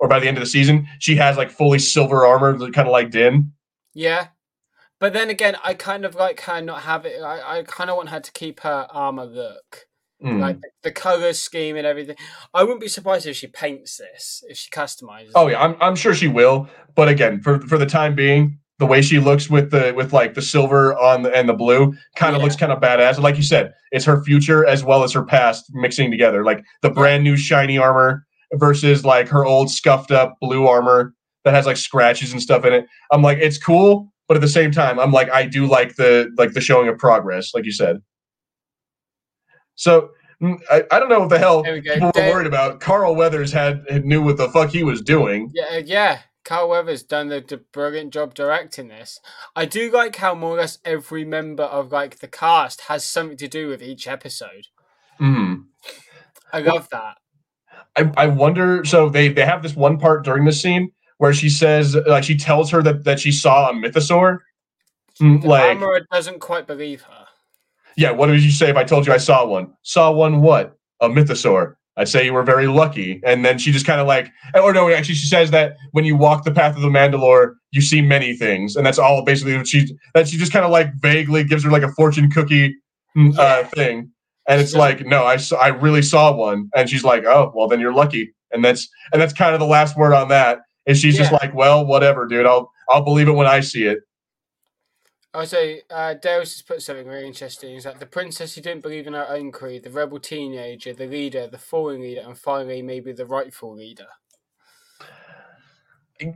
[0.00, 0.18] of like how it looks.
[0.18, 0.18] Like it, it's kind of cool to see her.
[0.18, 0.18] Like it, would be kind of cool that if by the end of the or
[0.18, 3.10] by the end of the season, she has like fully silver armor, kind of like
[3.10, 3.52] Din.
[3.94, 4.28] Yeah,
[5.00, 7.22] but then again, I kind of like her not have it.
[7.22, 9.86] I, I kind of want her to keep her armor look.
[10.22, 10.40] Mm.
[10.40, 12.16] Like the, the color scheme and everything.
[12.54, 15.32] I wouldn't be surprised if she paints this, if she customizes.
[15.34, 16.68] Oh yeah, I'm I'm sure she will.
[16.94, 20.34] But again, for for the time being, the way she looks with the with like
[20.34, 22.44] the silver on the, and the blue kind of yeah.
[22.44, 23.18] looks kind of badass.
[23.18, 26.44] Like you said, it's her future as well as her past mixing together.
[26.44, 31.14] Like the brand new shiny armor versus like her old scuffed up blue armor
[31.44, 32.86] that has like scratches and stuff in it.
[33.12, 36.32] I'm like, it's cool, but at the same time, I'm like I do like the
[36.38, 37.98] like the showing of progress, like you said.
[39.74, 40.10] So
[40.42, 41.94] mm, I, I don't know what the hell There we go.
[41.94, 42.80] people were worried about.
[42.80, 45.50] Carl Weathers had, had knew what the fuck he was doing.
[45.52, 46.18] Yeah, yeah.
[46.44, 49.18] Carl Weathers done the, the brilliant job directing this.
[49.56, 53.38] I do like how more or less every member of like the cast has something
[53.38, 54.66] to do with each episode.
[55.18, 55.54] hmm
[56.52, 57.16] I love that.
[57.96, 58.84] I, I wonder.
[58.84, 62.36] So they they have this one part during this scene where she says like she
[62.36, 64.38] tells her that that she saw a mythosaur.
[65.20, 67.26] The Like armorer doesn't quite believe her.
[67.96, 69.72] yeah, what did you say if I told you I saw one?
[69.82, 70.76] Saw one what?
[71.00, 71.76] A mythosaur.
[71.96, 73.20] I'd say you were very lucky.
[73.24, 74.28] And then she just kind of like,
[74.60, 77.80] or no, actually, she says that when you walk the path of the Mandalore, you
[77.80, 80.92] see many things, and that's all basically what she that she just kind of like
[81.00, 82.74] vaguely gives her like a fortune cookie
[83.16, 83.62] mm, uh, Yeah.
[83.68, 84.10] thing,
[84.46, 87.80] and it's like, no, I I really saw one, and she's like, oh, well, then
[87.80, 90.60] you're lucky, and that's and that's kind of the last word on that.
[90.86, 94.00] And she's just like, well, whatever, dude, I'll I'll believe it when I see it.
[95.32, 97.74] Also, uh, Darius has put something really interesting.
[97.74, 101.06] Is that the princess who didn't believe in her own creed, the rebel teenager, the
[101.06, 104.06] leader, the fallen leader, and finally maybe the rightful leader.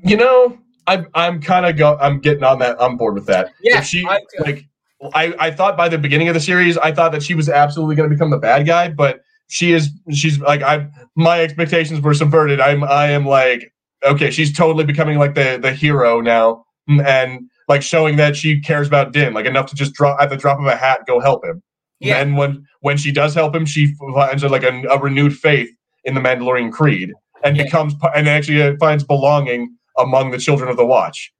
[0.02, 0.58] You know,
[0.88, 3.52] I'm I'm kind of go I'm getting on that I'm board with that.
[3.62, 4.66] Yeah, if she I- like
[5.14, 7.94] I, I thought by the beginning of the series I thought that she was absolutely
[7.94, 12.14] going to become the bad guy, but she is she's like I my expectations were
[12.14, 12.60] subverted.
[12.60, 13.72] I'm I am like
[14.04, 18.88] okay, she's totally becoming like the the hero now and like showing that she cares
[18.88, 21.44] about Din like enough to just drop at the drop of a hat go help
[21.44, 21.62] him.
[22.00, 22.16] Yeah.
[22.20, 25.68] And when when she does help him, she finds like a, a renewed faith
[26.04, 27.12] in the Mandalorian creed
[27.44, 27.64] and Yeah.
[27.64, 31.32] becomes and actually uh, finds belonging among the children of the Watch.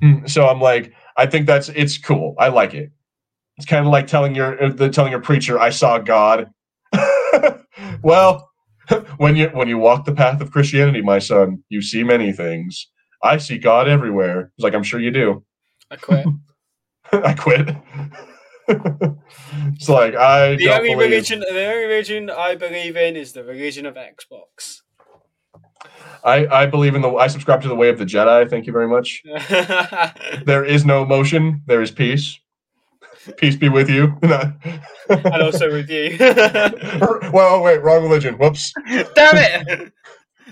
[0.00, 2.34] Hmm, So I'm like, I think that's it's cool.
[2.38, 2.90] I like it.
[3.56, 6.50] It's kind of like telling your uh, the telling your preacher, "I saw God."
[8.02, 8.50] well,
[9.16, 12.90] when you when you walk the path of Christianity, my son, you see many things.
[13.22, 14.52] I see God everywhere.
[14.56, 15.44] It's like I'm sure you do.
[15.90, 16.26] I quit.
[17.12, 17.76] I quit.
[18.68, 21.10] it's like I the don't only believe.
[21.10, 24.80] religion, the only religion I believe in is the religion of Xbox.
[26.24, 27.10] I I believe in the.
[27.10, 28.48] I subscribe to the way of the Jedi.
[28.48, 29.22] Thank you very much.
[30.44, 31.62] There is no emotion.
[31.66, 32.38] There is peace.
[33.36, 34.18] Peace be with you.
[34.22, 36.16] and also with you.
[37.32, 38.34] well, wait, wrong religion.
[38.36, 38.72] Whoops.
[39.14, 39.92] Damn it!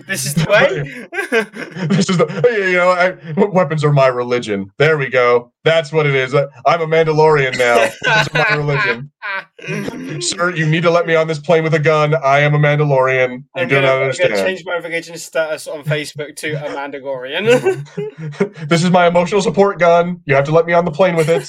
[0.07, 1.09] This is the way.
[1.89, 2.27] This is the
[2.69, 4.71] you know I, weapons are my religion.
[4.79, 5.53] There we go.
[5.65, 6.35] That's what it is.
[6.35, 7.89] I'm a Mandalorian now.
[8.03, 9.11] That's my religion.
[10.23, 12.15] Sir, you need to let me on this plane with a gun.
[12.15, 13.31] I am a Mandalorian.
[13.31, 14.35] You I'm do gonna, not I'm gonna understand.
[14.35, 18.69] change my religion status on Facebook to a Mandalorian.
[18.69, 20.21] this is my emotional support gun.
[20.27, 21.49] You have to let me on the plane with it.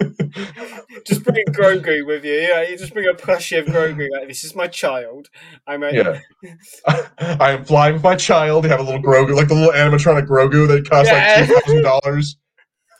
[1.04, 2.32] just bring Grogu with you.
[2.34, 4.08] Yeah, you just bring a plushie of Grogu.
[4.12, 5.28] Like this is my child.
[5.66, 6.20] I'm a, Yeah.
[7.18, 8.64] I am flying with my child.
[8.64, 11.36] You have a little Grogu, like the little animatronic Grogu that costs Yeah.
[11.40, 12.36] like two thousand dollars.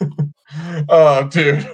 [0.88, 1.68] Oh, dude.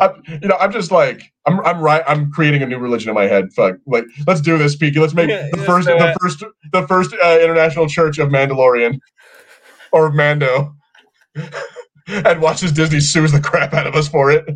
[0.00, 0.10] I,
[0.42, 1.60] you know, I'm just like I'm.
[1.60, 2.02] I'm right.
[2.06, 3.52] I'm creating a new religion in my head.
[3.54, 3.76] Fuck.
[3.86, 4.98] Like, let's do this, Peaky.
[4.98, 8.98] Let's make Yeah, the let's first, the first, the first uh, international church of Mandalorian
[9.92, 10.74] or Mando,
[12.08, 14.46] and watch as Disney sues the crap out of us for it.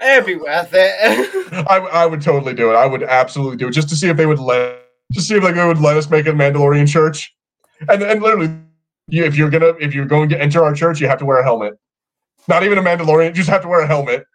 [0.00, 1.52] It'd be worth it.
[1.68, 2.74] I, I would totally do it.
[2.74, 5.42] I would absolutely do it just to see if they would let, just see if
[5.42, 7.34] like they would let us make a Mandalorian church,
[7.88, 8.54] and and literally,
[9.08, 11.38] you, if you're gonna if you're going to enter our church, you have to wear
[11.38, 11.78] a helmet.
[12.48, 14.26] Not even a Mandalorian, you just have to wear a helmet.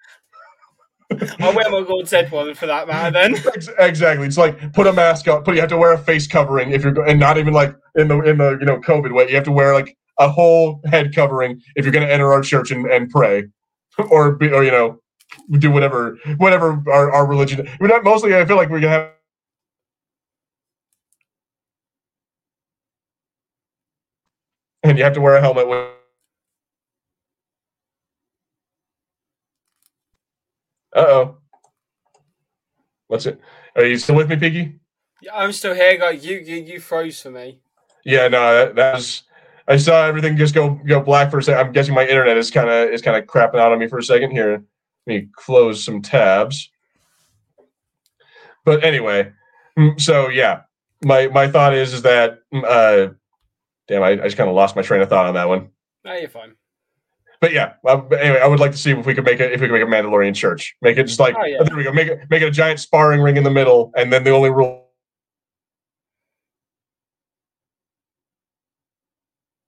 [1.39, 3.11] I'll wear my gold Zed one for that matter.
[3.11, 3.35] Then
[3.79, 4.25] Exactly.
[4.25, 6.83] It's like put a mask on, put you have to wear a face covering if
[6.83, 9.29] you're and not even like in the in the you know COVID way.
[9.29, 12.41] You have to wear like a whole head covering if you're going to enter our
[12.41, 13.45] church and, and pray,
[14.09, 14.99] or be or you know
[15.59, 17.67] do whatever whatever our, our religion.
[17.79, 18.35] We're not mostly.
[18.35, 19.11] I feel like we're gonna have.
[24.83, 25.67] And you have to wear a helmet.
[25.67, 25.77] When...
[30.95, 31.37] Uh oh.
[33.07, 33.39] What's it?
[33.75, 34.79] Are you still with me, Peaky?
[35.21, 35.97] Yeah, I'm still here.
[35.99, 37.59] Like you, you, you froze for me.
[38.03, 39.23] Yeah, no, that, that was.
[39.71, 41.65] I saw everything just go go black for a second.
[41.65, 43.99] I'm guessing my internet is kind of is kind of crapping out on me for
[43.99, 44.65] a second here.
[45.07, 46.69] Let me close some tabs.
[48.65, 49.31] But anyway,
[49.79, 50.63] mm, so yeah,
[51.05, 53.13] my my thought is is that mm, uh,
[53.87, 55.69] damn, I, I just kind of lost my train of thought on that one.
[56.03, 56.55] No, you're fine.
[57.39, 59.61] But yeah, but anyway, I would like to see if we could make it if
[59.61, 60.75] we could make a Mandalorian church.
[60.81, 61.63] Make it just like Oh, yeah.
[61.63, 61.93] there we go.
[61.93, 64.49] Make it make it a giant sparring ring in the middle, and then the only
[64.49, 64.89] rule.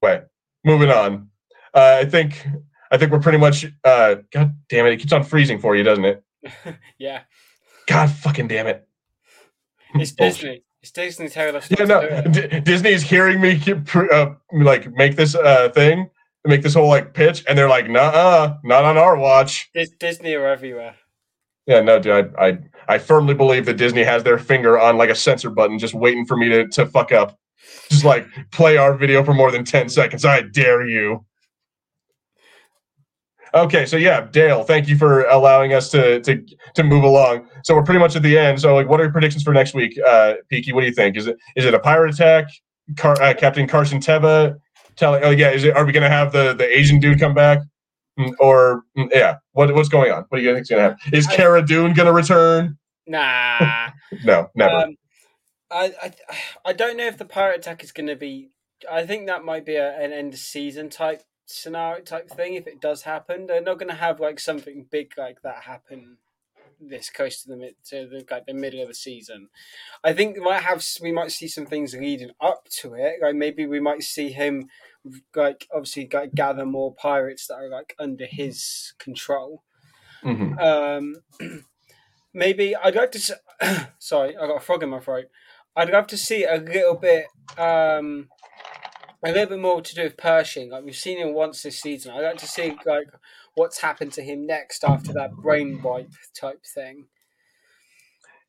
[0.04, 0.22] Way.
[0.64, 1.30] Moving on.
[1.74, 2.46] Uh, I think
[2.92, 3.66] I think we're pretty much.
[3.84, 4.94] Uh, God damn it!
[4.94, 6.24] It keeps on freezing for you, doesn't it?
[6.98, 7.22] Yeah,
[7.88, 8.88] God fucking damn it!
[9.96, 10.64] it's Disney.
[10.82, 12.02] It's Disney telling us Yeah, no.
[12.02, 12.52] to do it.
[12.52, 16.10] D- Disney's hearing me keep, uh, like make this uh, thing,
[16.46, 19.70] make this whole like pitch, and they're like, "Nah, not on our watch."
[20.00, 20.96] Disney are everywhere.
[21.66, 22.58] Yeah, no, dude, I, I
[22.90, 26.26] I firmly believe that Disney has their finger on like a censor button, just waiting
[26.26, 27.40] for me to to fuck up.
[27.90, 30.26] Just like play our video for more than ten seconds.
[30.26, 31.26] I dare you.
[33.56, 36.44] Okay, so yeah, Dale, thank you for allowing us to to
[36.74, 37.48] to move along.
[37.64, 38.60] So we're pretty much at the end.
[38.60, 40.74] So like, what are your predictions for next week, uh, Peaky?
[40.74, 41.16] What do you think?
[41.18, 42.46] Is it is it a pirate attack?
[42.98, 44.58] Car, uh, Captain Carson Teva
[44.96, 45.76] telling, oh yeah, is it?
[45.76, 47.60] Are we gonna have the the Asian dude come back?
[48.20, 50.26] Mm, or mm, yeah, what what's going on?
[50.30, 50.98] What do you think's gonna happen?
[51.12, 52.78] Is Cara Dune gonna return?
[53.06, 53.90] Nah,
[54.24, 54.74] no, never.
[54.74, 54.96] Um,
[55.74, 56.14] I, I
[56.66, 58.50] I don't know if the pirate attack is gonna be.
[58.92, 62.68] I think that might be a, an end of season type scenario type thing if
[62.68, 63.48] it does happen.
[63.48, 66.18] They're not going to have like something big like that happen
[66.80, 69.50] this close to the mid to the like the middle of the season.
[70.04, 73.16] I think we might have we might see some things leading up to it.
[73.22, 74.70] Like maybe we might see him
[75.36, 79.64] like obviously like gather more pirates that are like under his control.
[80.24, 80.60] Mm-hmm.
[80.60, 81.16] Um,
[82.34, 83.40] maybe I'd like to.
[84.00, 85.26] sorry, I got a frog in my throat.
[85.76, 87.28] I'd love to see a little bit.
[87.58, 88.30] Um,
[89.26, 90.70] a little bit more to do with Pershing.
[90.70, 92.12] Like we've seen him once this season.
[92.12, 93.08] I'd like to see like
[93.56, 97.06] what's happened to him next after that brain wipe type thing.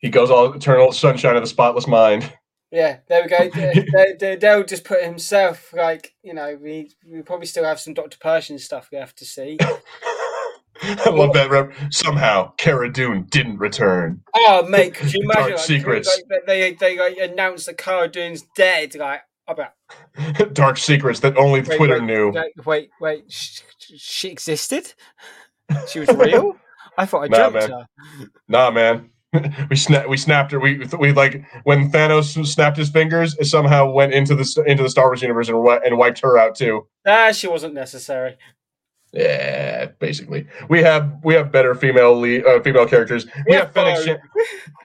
[0.01, 2.33] He goes all eternal sunshine of the spotless mind.
[2.71, 3.51] Yeah, there we go.
[3.55, 6.59] they, they, they'll just put himself like you know.
[6.61, 9.59] We we probably still have some Doctor Pershing stuff we have to see.
[10.83, 11.51] I love that.
[11.51, 11.73] Rep.
[11.91, 14.23] Somehow, Cara Dune didn't return.
[14.35, 15.43] Oh, mate, could you imagine?
[15.43, 16.23] Dark like, secrets.
[16.31, 18.95] Like, they they like announced that Cara Dune's dead.
[18.95, 19.73] Like, about
[20.53, 22.35] dark secrets that only wait, Twitter wait, knew.
[22.65, 24.95] Wait, wait, she existed?
[25.89, 26.57] She was real?
[26.97, 27.71] I thought I nah, jumped man.
[27.71, 27.87] her.
[28.49, 29.11] Nah, man.
[29.69, 30.09] we snapped.
[30.09, 30.61] We snapped her.
[30.61, 34.89] We we like when Thanos snapped his fingers, it somehow went into the into the
[34.89, 36.87] Star Wars universe and, and wiped her out too.
[37.05, 38.37] Ah, she wasn't necessary.
[39.15, 43.27] Yeah, basically, we have we have better female lead, uh, female characters.
[43.27, 44.19] We, we have Fennec Shand.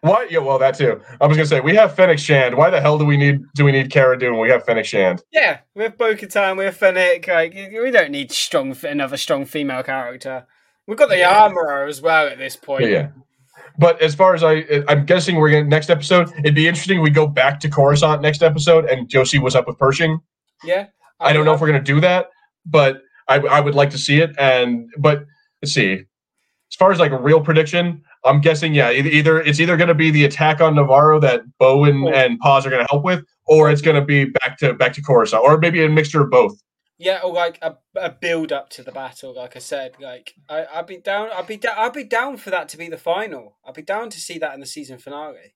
[0.01, 0.31] What?
[0.31, 1.01] Yeah, well, that too.
[1.19, 2.55] I was gonna say we have Fennec Shand.
[2.55, 4.37] Why the hell do we need do we need Cara Dune?
[4.37, 5.23] We have Fennec Shand.
[5.31, 6.57] Yeah, we have Bo-Katan.
[6.57, 7.27] We have Fennec.
[7.27, 10.45] Like we don't need strong another strong female character.
[10.87, 12.85] We've got the armorer as well at this point.
[12.85, 13.09] Yeah.
[13.79, 16.31] But as far as I, I'm guessing we're gonna next episode.
[16.39, 17.01] It'd be interesting.
[17.01, 20.19] We go back to Coruscant next episode, and Josie was up with Pershing.
[20.63, 20.87] Yeah.
[21.19, 22.29] I, I don't know if we're gonna do that,
[22.65, 24.31] but I, I would like to see it.
[24.37, 25.25] And but
[25.61, 29.77] let's see, as far as like a real prediction, I'm guessing yeah, either it's either
[29.77, 32.11] going to be the attack on Nevarro that Bowen oh.
[32.11, 34.93] and Paz are going to help with, or it's going to be back to back
[34.93, 36.61] to Coruscant, or maybe a mixture of both.
[36.97, 39.33] Yeah, or like a, a build up to the battle.
[39.33, 41.29] Like I said, like I, I'd be down.
[41.33, 41.75] I'd be down.
[41.77, 43.57] I'd be down for that to be the final.
[43.65, 45.55] I'd be down to see that in the season finale.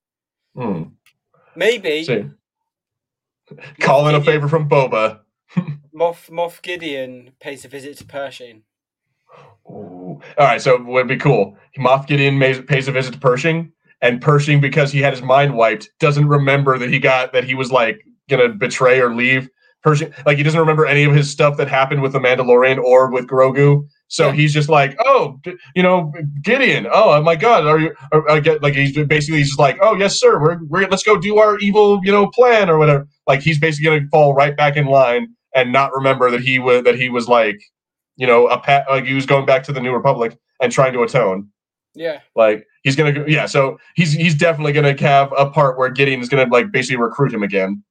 [0.56, 0.84] Hmm.
[1.56, 2.06] Maybe.
[2.06, 2.30] See.
[3.82, 5.20] Calling a favor from Boba.
[5.95, 8.63] Moff Moff Gideon pays a visit to Pershing.
[9.69, 10.21] Ooh.
[10.38, 11.57] All right, so it would be cool.
[11.77, 13.71] Moff Gideon pays a visit to Pershing,
[14.01, 17.55] and Pershing, because he had his mind wiped, doesn't remember that he got that he
[17.55, 19.49] was like gonna betray or leave.
[19.84, 23.11] Pershing, like he doesn't remember any of his stuff that happened with the Mandalorian or
[23.11, 23.85] with Grogu.
[24.07, 24.34] So yeah.
[24.34, 25.39] he's just like, oh,
[25.75, 26.88] you know, Gideon.
[26.88, 27.93] Oh, oh my God, are you?
[28.11, 30.39] Are, I get like he's basically he's just like, oh yes, sir.
[30.39, 33.07] We're we're let's go do our evil, you know, plan or whatever.
[33.27, 36.84] Like he's basically gonna fall right back in line and not remember that he was
[36.84, 37.61] that he was like,
[38.15, 40.93] you know, a pat like he was going back to the New Republic and trying
[40.93, 41.49] to atone.
[41.95, 42.19] Yeah.
[42.35, 46.30] Like he's gonna yeah, so he's he's definitely gonna have a part where Gideon is
[46.30, 47.84] gonna like basically recruit him again.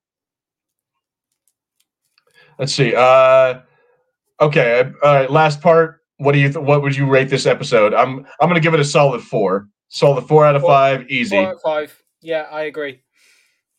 [2.58, 2.94] Let's see.
[2.94, 3.60] Uh
[4.40, 6.00] okay, all right, last part.
[6.18, 7.94] What do you th- what would you rate this episode?
[7.94, 9.68] I'm I'm gonna give it a solid four.
[9.88, 11.36] Solid four out of four, five, easy.
[11.36, 12.02] Four out of five.
[12.22, 13.02] Yeah, I agree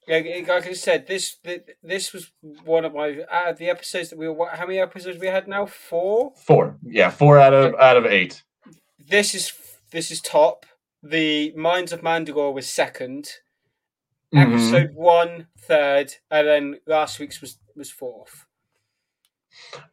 [0.08, 1.38] like I said, this
[1.82, 2.32] this was
[2.64, 4.50] one of my out of the episodes that we were.
[4.50, 5.66] How many episodes we had now?
[5.66, 6.34] Four.
[6.36, 6.78] Four.
[6.84, 8.44] Yeah, four out of out of eight.
[9.00, 9.54] This is
[9.92, 10.66] this is top.
[11.02, 13.28] The Mines of Mandalore was 2nd
[14.34, 14.38] mm-hmm.
[14.38, 18.46] Episode one, third, and then last week's was was fourth.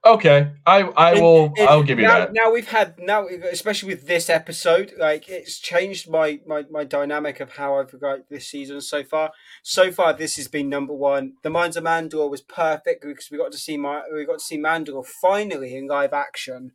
[0.04, 1.52] Okay, I I will.
[1.56, 2.32] It, I'll give you now, that.
[2.32, 7.40] Now we've had now, especially with this episode, like it's changed my my my dynamic
[7.40, 9.32] of how I've got this season so far.
[9.62, 11.34] So far, this has been number one.
[11.42, 14.44] The Mines of Mandalore was perfect because we got to see my we got to
[14.44, 16.72] see Mandalore finally in live action.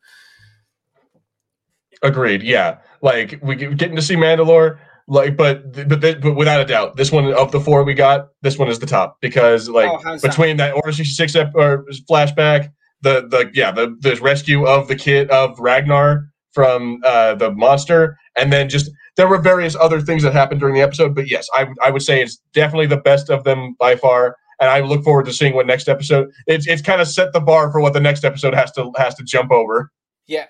[2.02, 2.44] Agreed.
[2.44, 7.12] Yeah, like we getting to see Mandalore like but but but without a doubt this
[7.12, 10.58] one of the four we got this one is the top because like oh, between
[10.58, 12.72] that order 66 ep- or flashback
[13.02, 18.18] the the yeah the the rescue of the kid of ragnar from uh the monster
[18.36, 21.48] and then just there were various other things that happened during the episode but yes
[21.54, 25.04] i i would say it's definitely the best of them by far and I look
[25.04, 26.30] forward to seeing what next episode.
[26.48, 29.16] It's it's kind of set the bar for what the next episode has to has
[29.16, 29.92] to jump over.
[30.28, 30.46] Yeah.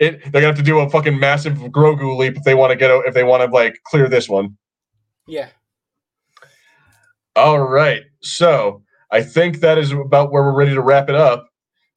[0.00, 2.76] It they're gonna have to do a fucking massive Grogu leap if they want to
[2.76, 4.56] get if they want to like clear this one.
[5.26, 5.48] Yeah.
[7.36, 11.46] All right, so I think that is about where we're ready to wrap it up.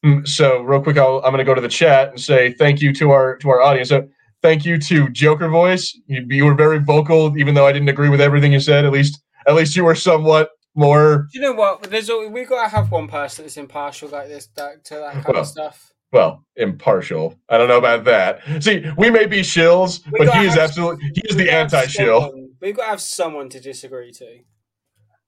[0.05, 2.81] Mm, So real quick, I'll, I'm going to go to the chat and say thank
[2.81, 3.89] you to our to our audience.
[3.89, 4.07] So
[4.41, 5.97] thank you to Joker Voice.
[6.07, 8.85] You, you were very vocal, even though I didn't agree with everything you said.
[8.85, 11.83] At least at least you were somewhat more You know what?
[11.83, 15.25] There's we got to have one person that's impartial like this that, to that kind
[15.27, 15.91] Well, of stuff.
[16.11, 17.39] Well impartial.
[17.49, 18.41] I don't know about that.
[18.63, 22.33] See, we may be shills, We but he is absolutely he is the anti-shill.
[22.61, 24.39] We've got to have someone to disagree to.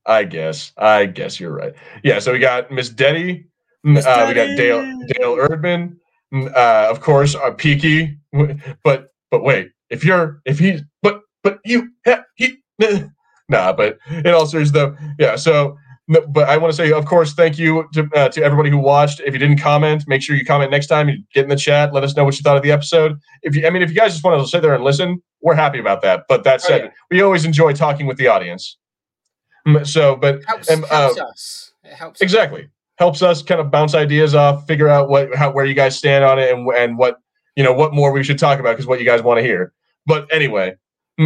[0.05, 0.73] I guess.
[0.77, 1.73] I guess you're right.
[2.03, 2.19] Yeah.
[2.19, 3.45] So we got Miss Detty.
[3.85, 5.95] mm, Miss Uh, we got Dale Dale Erdman.
[6.33, 8.17] mm, Uh, of course, uh, Peaky.
[8.83, 11.89] But but wait, if you're if he but but you
[12.35, 12.57] he
[13.49, 13.71] nah.
[13.73, 15.35] But in all seriousness, though, yeah.
[15.37, 15.77] So.
[16.07, 18.77] No, But I want to say, of course, thank you to, uh, to everybody who
[18.77, 19.21] watched.
[19.21, 21.07] If you didn't comment, make sure you comment next time.
[21.09, 21.93] You get in the chat.
[21.93, 23.17] Let us know what you thought of the episode.
[23.41, 25.55] If you, I mean, if you guys just want to sit there and listen, we're
[25.55, 26.23] happy about that.
[26.27, 26.89] But that Oh, said, yeah.
[27.09, 28.77] we always enjoy talking with the audience.
[29.83, 31.71] So, but Helps, Um, helps uh, us.
[31.83, 32.17] It helps.
[32.19, 32.21] us.
[32.21, 32.67] exactly
[32.99, 36.23] helps us kind of bounce ideas off figure out what how where you guys stand
[36.23, 37.17] on it and and what
[37.55, 39.73] you know what more we should talk about because what you guys want to hear
[40.05, 40.73] but anyway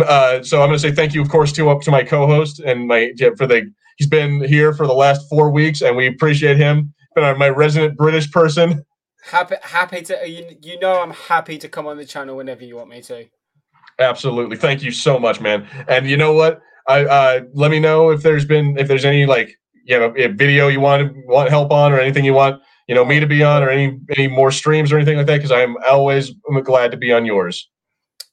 [0.06, 2.60] uh, so i'm going to say thank you of course to up to my co-host
[2.62, 6.58] and my for the he's been here for the last four weeks and we appreciate
[6.58, 6.94] him.
[7.16, 8.86] Been my resident british person.
[9.24, 10.56] Happy, happy to you.
[10.62, 13.26] You know, I'm happy to come on the channel whenever you want me to.
[14.00, 14.56] absolutely.
[14.56, 15.68] Thank you so much man.
[15.88, 16.62] And you know what?
[16.88, 20.28] I uh let me know if there's been if there's any like you know a
[20.28, 23.44] video you want want help on or anything you want you know me to be
[23.44, 26.32] on or any any more streams or anything like that because i'm always
[26.64, 27.70] glad to be on yours.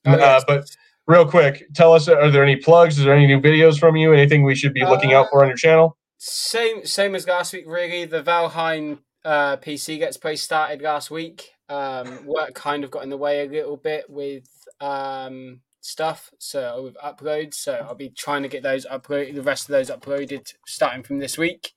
[0.07, 0.65] Oh, uh, but
[1.07, 4.13] real quick tell us are there any plugs is there any new videos from you
[4.13, 7.65] anything we should be looking out for on your channel same same as last week.
[7.67, 11.51] Really, the Valheim uh, PC Gets Play started last week.
[11.69, 14.49] Um, work kind of got in the way a little bit with
[14.81, 17.55] um, stuff, so with uploads.
[17.55, 21.19] So I'll be trying to get those uploaded, the rest of those uploaded starting from
[21.19, 21.73] this week.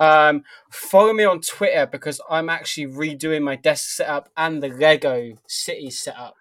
[0.00, 5.36] Um, follow me on Twitter because I'm actually redoing my desk setup and the Lego
[5.46, 6.36] City setup.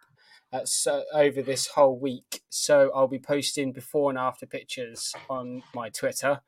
[0.56, 5.64] That's uh, over this whole week, so I'll be posting before and after pictures on
[5.74, 6.40] my Twitter.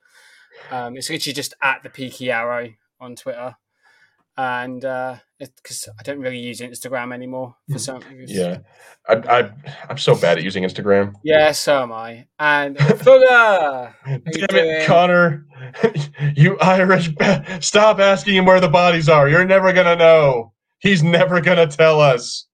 [0.71, 2.69] Um, it's literally just at the Peaky Arrow
[3.01, 3.55] on Twitter,
[4.37, 8.37] and because I don't really use Instagram anymore for some reason.
[8.37, 8.57] yeah.
[9.09, 9.51] I, I
[9.89, 11.13] i'm so bad at using instagram.
[11.23, 12.27] Yeah, so am I.
[12.39, 14.85] And Fuller, damn you it doing?
[14.85, 15.45] connor.
[16.35, 19.27] You irish ba- stop asking him where the bodies are.
[19.27, 20.53] You're never gonna know.
[20.79, 22.45] He's never gonna tell us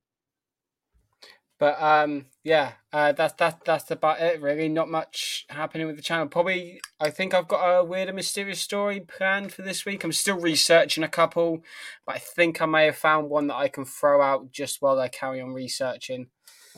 [1.63, 4.41] but um, yeah, uh, that's that's that's about it.
[4.41, 6.27] Really, not much happening with the channel.
[6.27, 10.03] Probably, I think I've got a weird and mysterious story planned for this week.
[10.03, 11.63] I'm still researching a couple,
[12.05, 14.99] but I think I may have found one that I can throw out just while
[14.99, 16.27] I carry on researching.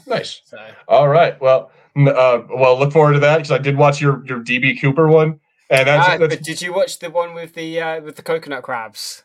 [0.06, 1.41] nice So All right.
[1.41, 5.07] Well, uh, well, look forward to that because I did watch your your DB Cooper
[5.07, 5.40] one,
[5.72, 8.62] and that's, Ah, that's did you watch the one with the uh, with the coconut
[8.62, 9.24] crabs?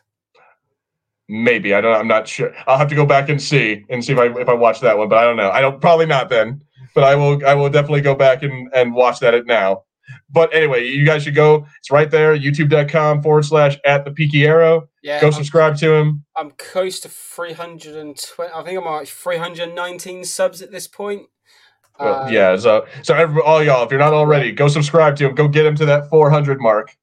[1.31, 1.95] Maybe I don't.
[1.95, 2.53] I'm not sure.
[2.67, 4.97] I'll have to go back and see and see if I if I watch that
[4.97, 5.49] one, but I don't know.
[5.49, 6.61] I don't probably not then,
[6.93, 7.45] but I will.
[7.47, 9.83] I will definitely go back and and watch that at now.
[10.29, 11.65] But anyway, you guys should go.
[11.79, 12.37] It's right there.
[12.37, 14.89] YouTube.com forward slash at the Peaky Arrow.
[15.01, 16.25] Yeah, Go I'm, subscribe to him.
[16.35, 18.51] I'm close to 320.
[18.53, 21.27] I think I'm at 319 subs at this point.
[21.97, 22.57] Well, Uh, yeah.
[22.57, 25.35] So so every, all y'all, if you're not already, go subscribe to him.
[25.35, 26.95] Go get him to that 400 mark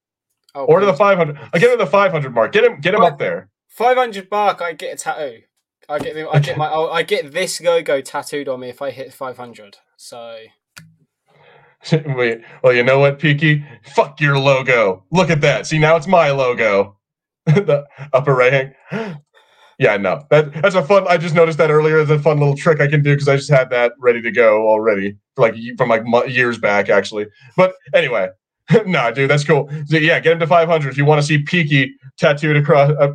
[0.53, 1.37] oh, or to the 500.
[1.53, 2.51] I get him to the 500 mark.
[2.51, 3.49] Get him get him up there.
[3.69, 4.61] 500 mark.
[4.61, 5.41] I get a tattoo.
[5.87, 8.91] I get the, I get my I get this logo tattooed on me if I
[8.91, 9.77] hit 500.
[9.97, 10.37] So
[12.05, 13.65] Wait, well, you know what, Peaky?
[13.95, 15.05] Fuck your logo.
[15.11, 15.65] Look at that.
[15.65, 16.97] See, now it's my logo.
[17.45, 18.53] the upper right
[18.91, 19.19] hand.
[19.81, 21.05] Yeah, no, that that's a fun.
[21.07, 22.01] I just noticed that earlier.
[22.01, 24.29] It's a fun little trick I can do because I just had that ready to
[24.29, 27.27] go already, like from like years back, actually.
[27.55, 28.27] But anyway,
[28.85, 29.69] nah, dude, that's cool.
[29.85, 32.91] So, yeah, get him to 500 if you want to see Peaky tattooed across.
[32.91, 33.13] Uh,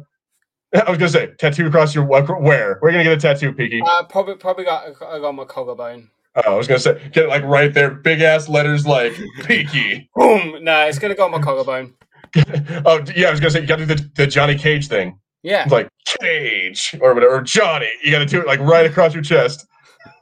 [0.87, 2.25] I was gonna say tattoo across your where?
[2.35, 3.81] Where are you gonna get a tattoo, Peaky?
[3.81, 6.11] uh, probably probably got I got my collarbone.
[6.37, 9.13] Oh, I was gonna say get it like right there, big ass letters like
[9.45, 10.11] Peaky.
[10.17, 10.65] Boom!
[10.65, 11.95] No, it's gonna go on my collarbone.
[12.85, 15.19] oh yeah, I was gonna say you got to do the, the Johnny Cage thing.
[15.45, 15.63] Yeah.
[15.63, 15.89] It's like
[16.21, 17.89] Cage or whatever, or Johnny.
[18.03, 19.67] You got to do it like right across your chest.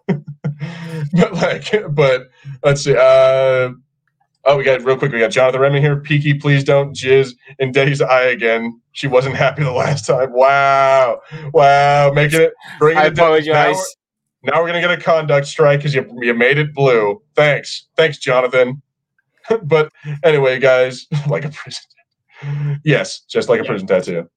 [0.06, 2.28] but like, but
[2.62, 2.94] let's see.
[2.94, 3.70] Uh,
[4.44, 5.12] oh, we got real quick.
[5.12, 5.96] We got Jonathan Redman here.
[5.96, 8.80] Peaky, please don't jizz in Daddy's eye again.
[8.92, 10.32] She wasn't happy the last time.
[10.32, 11.20] Wow,
[11.52, 12.54] wow, making it.
[12.78, 13.26] Bringing I it down.
[13.26, 13.96] Now we're- apologize.
[14.44, 17.22] Now we're gonna get a conduct strike because you you made it blue.
[17.36, 18.82] Thanks, thanks, Jonathan.
[19.62, 19.92] but
[20.24, 21.82] anyway, guys, like a prison.
[22.84, 24.28] Yes, just like a prison tattoo.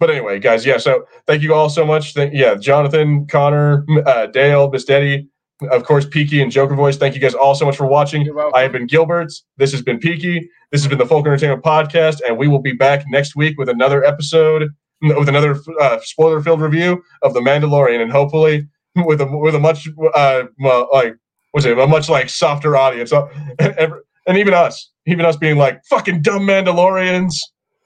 [0.00, 0.78] But anyway, guys, yeah.
[0.78, 2.14] So thank you all so much.
[2.14, 5.28] Thank, yeah, Jonathan, Connor, uh, Dale, Miss Detty,
[5.68, 6.96] of course, Peaky and Joker Voice.
[6.96, 8.28] Thank you guys all so much for watching.
[8.54, 9.32] I have been Gilbert.
[9.56, 10.48] This has been Peaky.
[10.70, 13.68] This has been the Fulcrum Entertainment Podcast, and we will be back next week with
[13.68, 14.70] another episode,
[15.02, 18.66] with another uh, spoiler-filled review of The Mandalorian, and hopefully
[18.96, 21.16] with a with a much uh, well, like
[21.50, 23.26] what's it, a much like softer audience, uh,
[23.58, 27.34] and even us, even us being like fucking dumb Mandalorians.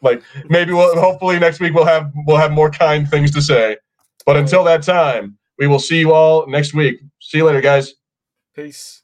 [0.02, 3.76] Like maybe we'll hopefully next week we'll have we'll have more kind things to say.
[4.26, 7.00] But until that time, we will see you all next week.
[7.20, 7.94] See you later, guys.
[8.54, 8.97] Peace.